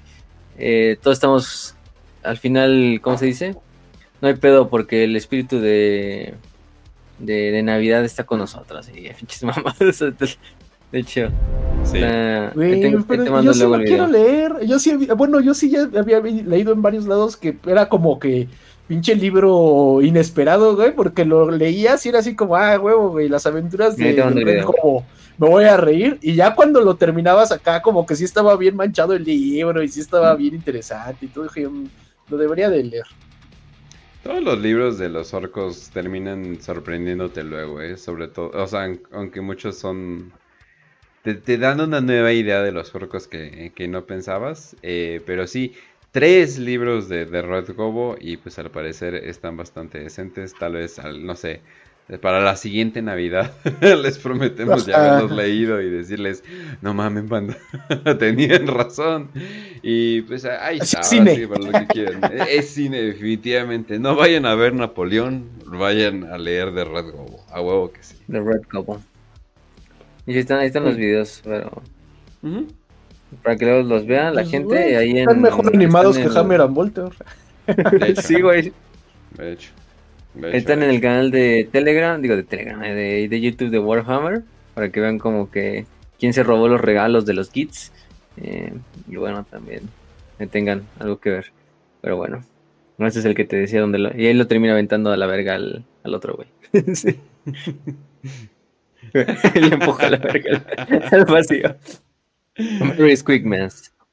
eh, 0.57 0.97
todos 1.01 1.17
estamos 1.17 1.75
al 2.23 2.37
final, 2.37 2.99
¿cómo 3.01 3.17
se 3.17 3.25
dice? 3.25 3.55
No 4.21 4.27
hay 4.27 4.35
pedo 4.35 4.69
porque 4.69 5.05
el 5.05 5.15
espíritu 5.15 5.59
de, 5.59 6.33
de, 7.19 7.61
Navidad 7.63 8.03
está 8.03 8.25
con 8.25 8.39
nosotros. 8.39 8.89
Y 8.89 9.09
pinches 9.13 9.43
mamadas. 9.43 10.03
De 10.91 10.99
hecho, 10.99 11.27
sí. 11.83 11.99
pero 13.07 13.43
yo 13.43 13.53
sí 13.53 13.59
lo 13.61 13.77
quiero 13.79 14.07
leer. 14.07 14.65
Yo 14.65 14.79
sí, 14.79 14.95
bueno, 15.15 15.39
yo 15.39 15.53
sí 15.53 15.69
ya 15.69 15.87
había 15.97 16.19
leído 16.19 16.73
en 16.73 16.81
varios 16.81 17.05
lados 17.05 17.37
que 17.37 17.57
era 17.67 17.87
como 17.87 18.17
que 18.17 18.47
pinche 18.87 19.15
libro 19.15 20.01
inesperado, 20.01 20.75
güey, 20.75 20.95
porque 20.95 21.25
lo 21.25 21.51
leías 21.51 22.03
y 22.05 22.09
era 22.09 22.19
así 22.19 22.35
como, 22.35 22.55
ah, 22.55 22.79
huevo, 22.79 23.11
güey, 23.11 23.29
las 23.29 23.45
aventuras 23.45 23.95
de, 23.95 24.13
de 24.13 24.63
como 24.63 25.05
me 25.37 25.47
voy 25.47 25.65
a 25.65 25.77
reír. 25.77 26.17
Y 26.21 26.33
ya 26.33 26.55
cuando 26.55 26.81
lo 26.81 26.95
terminabas 26.95 27.51
acá, 27.51 27.83
como 27.83 28.05
que 28.05 28.15
sí 28.15 28.23
estaba 28.23 28.57
bien 28.57 28.75
manchado 28.75 29.13
el 29.13 29.23
libro 29.23 29.83
y 29.83 29.87
sí 29.87 29.99
estaba 29.99 30.35
bien 30.35 30.55
interesante 30.55 31.27
y 31.27 31.29
todo. 31.29 31.43
Dije, 31.43 31.67
mm, 31.67 31.87
lo 32.29 32.37
debería 32.37 32.69
de 32.69 32.83
leer. 32.83 33.05
Todos 34.23 34.43
los 34.43 34.59
libros 34.59 34.97
de 34.97 35.09
los 35.09 35.33
orcos 35.33 35.89
terminan 35.91 36.61
sorprendiéndote 36.61 37.43
luego, 37.43 37.81
¿eh? 37.81 37.97
Sobre 37.97 38.27
todo, 38.27 38.51
o 38.53 38.67
sea, 38.67 38.87
aunque 39.11 39.41
muchos 39.41 39.77
son... 39.77 40.33
Te, 41.23 41.57
dan 41.57 41.81
una 41.81 42.01
nueva 42.01 42.31
idea 42.31 42.61
de 42.61 42.71
los 42.71 42.93
orcos 42.95 43.27
que, 43.27 43.87
no 43.89 44.05
pensabas, 44.05 44.75
eh, 44.81 45.21
pero 45.25 45.47
sí, 45.47 45.73
tres 46.11 46.57
libros 46.57 47.07
de, 47.07 47.25
de 47.25 47.41
Red 47.41 47.75
Gobo 47.75 48.17
y 48.19 48.37
pues 48.37 48.57
al 48.57 48.71
parecer 48.71 49.15
están 49.15 49.57
bastante 49.57 49.99
decentes, 49.99 50.53
tal 50.53 50.73
vez, 50.73 50.97
al, 50.97 51.25
no 51.25 51.35
sé, 51.35 51.61
para 52.17 52.41
la 52.41 52.55
siguiente 52.55 53.03
Navidad 53.03 53.51
les 53.81 54.17
prometemos 54.17 54.87
ya 54.87 54.95
haberlos 54.95 55.31
leído 55.31 55.79
y 55.79 55.89
decirles, 55.91 56.43
no 56.81 56.95
mames, 56.95 57.29
banda, 57.29 57.55
tenían 58.19 58.65
razón. 58.65 59.29
Y 59.83 60.21
pues 60.23 60.43
ahí 60.45 60.79
está, 60.81 61.03
cine. 61.03 61.47
para 61.47 61.63
lo 61.63 61.71
que 61.71 61.87
quieran. 61.87 62.21
Es 62.49 62.71
cine, 62.71 63.01
definitivamente. 63.01 63.99
No 63.99 64.15
vayan 64.15 64.45
a 64.47 64.55
ver 64.55 64.73
Napoleón, 64.73 65.49
vayan 65.65 66.23
a 66.23 66.37
leer 66.37 66.71
de 66.71 66.83
Red 66.83 67.11
Gobo, 67.11 67.45
a 67.51 67.61
huevo 67.61 67.91
que 67.91 68.01
sí. 68.01 68.15
The 68.31 68.39
Red 68.39 68.61
Gobo. 68.71 69.01
Y 70.25 70.33
ahí 70.33 70.39
están, 70.39 70.59
ahí 70.59 70.67
están 70.67 70.85
los 70.85 70.97
videos, 70.97 71.41
pero... 71.43 71.83
Para 73.43 73.55
que 73.55 73.65
luego 73.65 73.83
los 73.83 74.07
vean 74.07 74.33
la 74.33 74.41
pues, 74.41 74.51
gente. 74.51 74.97
ahí 74.97 75.19
están 75.19 75.41
mejor 75.41 75.67
animados 75.67 76.17
que 76.17 76.27
Hammer 76.35 76.61
and 76.61 76.73
Volter. 76.73 77.09
sí, 78.23 78.41
güey. 78.41 78.73
De 79.37 79.53
hecho. 79.53 79.71
Están 80.47 80.83
en 80.83 80.89
el 80.89 81.01
canal 81.01 81.31
de 81.31 81.67
Telegram, 81.71 82.21
digo 82.21 82.35
de 82.35 82.43
Telegram, 82.43 82.83
eh, 82.83 83.27
de, 83.27 83.41
YouTube 83.41 83.69
de 83.69 83.79
Warhammer, 83.79 84.43
para 84.73 84.89
que 84.89 84.99
vean 84.99 85.19
como 85.19 85.51
que 85.51 85.85
quién 86.19 86.33
se 86.33 86.43
robó 86.43 86.67
los 86.67 86.81
regalos 86.81 87.25
de 87.25 87.33
los 87.33 87.49
kits. 87.49 87.91
Eh, 88.37 88.73
y 89.07 89.15
bueno, 89.15 89.45
también 89.49 89.83
tengan 90.51 90.83
algo 90.99 91.19
que 91.19 91.29
ver. 91.29 91.51
Pero 92.01 92.17
bueno, 92.17 92.43
no 92.97 93.07
ese 93.07 93.19
es 93.19 93.25
el 93.25 93.35
que 93.35 93.45
te 93.45 93.57
decía 93.57 93.81
donde 93.81 93.99
lo... 93.99 94.15
Y 94.15 94.27
él 94.27 94.37
lo 94.37 94.47
termina 94.47 94.73
aventando 94.73 95.11
a 95.11 95.17
la 95.17 95.25
verga 95.25 95.55
al, 95.55 95.85
otro 96.03 96.35
güey. 96.35 96.47
sí. 96.95 97.19
le 99.13 99.67
empuja 99.67 100.07
a 100.07 100.09
la 100.11 100.17
verga 100.17 100.65
al, 101.11 101.25
vacío. 101.29 101.75
Very 102.55 103.17
Quick 103.17 103.45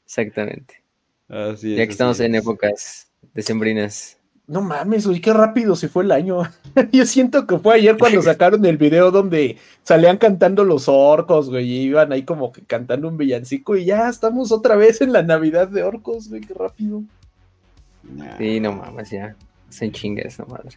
exactamente. 0.05 0.83
Así 1.29 1.73
es, 1.73 1.79
ya 1.79 1.85
que 1.85 1.91
estamos 1.91 2.21
en 2.21 2.37
épocas 2.37 3.11
decembrinas 3.35 4.16
no 4.49 4.63
mames, 4.63 5.07
güey, 5.07 5.21
qué 5.21 5.33
rápido 5.33 5.75
se 5.75 5.89
fue 5.89 6.05
el 6.05 6.13
año. 6.13 6.43
Yo 6.93 7.05
siento 7.07 7.47
que 7.47 7.59
fue 7.59 7.75
ayer 7.75 7.97
cuando 7.99 8.23
sacaron 8.23 8.65
el 8.65 8.77
video 8.77 9.11
donde 9.11 9.59
salían 9.83 10.19
cantando 10.19 10.65
los 10.65 10.89
orcos, 10.89 11.51
güey, 11.51 11.67
y 11.67 11.81
iban 11.83 12.13
ahí 12.13 12.23
como 12.23 12.53
que 12.53 12.63
cantando 12.63 13.09
un 13.09 13.17
villancico 13.17 13.77
y 13.77 13.85
ya 13.85 14.09
estamos 14.09 14.53
otra 14.53 14.77
vez 14.77 15.01
en 15.01 15.13
la 15.13 15.23
Navidad 15.23 15.69
de 15.69 15.83
orcos, 15.83 16.29
güey, 16.29 16.41
qué 16.43 16.55
rápido. 16.55 17.03
Sí, 18.39 18.61
no 18.61 18.73
mames, 18.73 19.11
ya. 19.11 19.35
Se 19.69 19.91
chinga 19.91 20.23
esa 20.23 20.45
madre. 20.45 20.77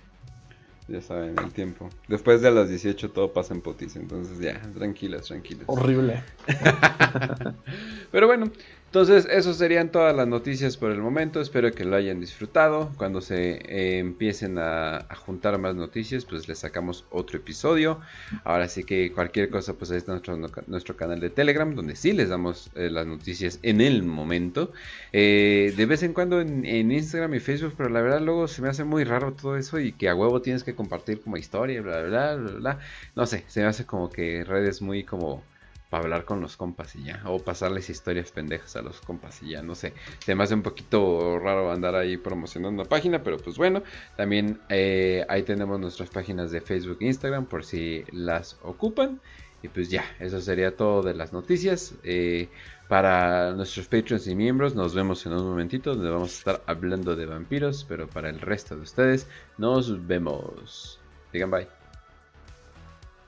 Ya 0.88 1.02
saben, 1.02 1.36
el 1.38 1.52
tiempo. 1.52 1.88
Después 2.08 2.42
de 2.42 2.50
las 2.50 2.68
18 2.68 3.12
todo 3.12 3.32
pasa 3.32 3.54
en 3.54 3.62
potis, 3.62 3.96
entonces 3.96 4.40
ya, 4.40 4.60
tranquilas, 4.74 5.28
tranquilas. 5.28 5.66
Horrible. 5.68 6.24
Pero 8.12 8.26
bueno, 8.26 8.52
entonces, 8.90 9.28
eso 9.30 9.54
serían 9.54 9.92
todas 9.92 10.16
las 10.16 10.28
noticias 10.28 10.76
por 10.76 10.90
el 10.90 10.98
momento. 10.98 11.42
Espero 11.42 11.72
que 11.72 11.86
lo 11.86 11.96
hayan 11.96 12.20
disfrutado. 12.20 12.92
Cuando 12.98 13.22
se 13.22 13.52
eh, 13.52 14.00
empiecen 14.00 14.58
a, 14.58 15.06
juntar 15.16 15.60
más 15.60 15.76
noticias, 15.76 16.26
pues 16.26 16.48
les 16.48 16.58
sacamos 16.58 17.06
otro 17.12 17.38
episodio. 17.38 18.00
Ahora 18.44 18.68
sí 18.68 18.84
que 18.84 19.12
cualquier 19.12 19.52
cosa, 19.52 19.76
pues 19.76 19.92
ahí 19.92 19.98
está 19.98 20.14
nuestro, 20.14 20.36
nuestro 20.66 20.98
canal 20.98 21.20
de 21.20 21.30
Telegram, 21.30 21.76
donde 21.76 21.96
sí 21.96 22.14
les 22.14 22.30
damos 22.30 22.72
eh, 22.74 22.90
las 22.90 23.06
noticias 23.06 23.60
en 23.62 23.80
el 23.80 24.02
momento. 24.02 24.72
Eh, 25.14 25.72
de 25.78 25.86
vez 25.86 26.02
en 26.02 26.14
cuando 26.14 26.42
en, 26.42 26.92
Instagram 26.92 27.36
y 27.36 27.40
Facebook, 27.40 27.76
pero 27.78 27.90
la 27.90 28.02
verdad 28.02 28.22
luego 28.22 28.48
se 28.48 28.64
me 28.64 28.70
hace 28.70 28.86
muy 28.86 29.04
raro 29.04 29.34
todo 29.34 29.56
eso 29.56 29.80
y 29.80 29.92
que 29.92 30.10
a 30.10 30.16
huevo 30.16 30.42
tienes 30.42 30.64
que 30.64 30.74
compartir 30.74 31.22
como 31.22 31.38
historia, 31.38 31.80
bla, 31.84 32.02
bla, 32.02 32.36
bla, 32.38 32.52
bla. 32.54 32.80
No 33.16 33.28
sé, 33.28 33.44
se 33.50 33.62
me 33.62 33.68
hace 33.68 33.86
como 33.86 34.10
que 34.10 34.44
redes 34.44 34.82
muy 34.82 35.04
como 35.04 35.44
para 35.90 36.04
hablar 36.04 36.26
con 36.26 36.42
los 36.42 36.56
compas 36.56 36.96
y 36.96 37.04
ya. 37.04 37.22
O 37.26 37.40
pasarles 37.40 37.90
historias 37.90 38.32
pendejas 38.32 38.76
a 38.76 38.82
los 38.82 39.02
compas 39.02 39.42
y 39.42 39.52
ya, 39.52 39.62
no 39.62 39.76
sé. 39.76 39.94
Se 40.20 40.36
me 40.36 40.44
hace 40.44 40.54
un 40.54 40.62
poquito 40.62 41.40
raro 41.40 41.72
andar 41.72 41.96
ahí 41.96 42.18
promocionando 42.18 42.86
página, 42.86 43.24
pero 43.24 43.38
pues 43.38 43.58
bueno. 43.58 43.84
También 44.16 44.60
eh, 44.70 45.26
ahí 45.28 45.44
tenemos 45.44 45.80
nuestras 45.80 46.10
páginas 46.10 46.52
de 46.52 46.62
Facebook 46.62 46.98
e 47.02 47.06
Instagram 47.06 47.46
por 47.46 47.66
si 47.66 48.04
las 48.12 48.58
ocupan. 48.64 49.20
Y 49.62 49.68
pues 49.68 49.90
ya, 49.90 50.06
eso 50.20 50.40
sería 50.40 50.78
todo 50.78 51.02
de 51.02 51.14
las 51.14 51.34
noticias. 51.34 51.96
Eh, 52.04 52.48
para 52.88 53.52
nuestros 53.54 53.88
patrons 53.88 54.26
y 54.28 54.36
miembros, 54.36 54.74
nos 54.74 54.96
vemos 54.96 55.26
en 55.26 55.34
un 55.34 55.44
momentito 55.44 55.94
donde 55.96 56.10
vamos 56.10 56.30
a 56.30 56.38
estar 56.38 56.64
hablando 56.66 57.16
de 57.16 57.26
vampiros. 57.26 57.86
Pero 57.90 58.08
para 58.08 58.30
el 58.30 58.40
resto 58.40 58.76
de 58.76 58.84
ustedes, 58.84 59.28
nos 59.58 60.08
vemos. 60.08 61.00
Digan 61.34 61.52
bye. 61.52 61.79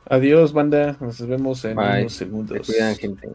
Adiós, 0.05 0.51
banda. 0.51 0.97
Nos 0.99 1.19
vemos 1.21 1.63
en 1.65 1.77
unos 1.77 2.13
segundos. 2.13 2.67
cuidan, 2.67 2.95
gente. 2.95 3.29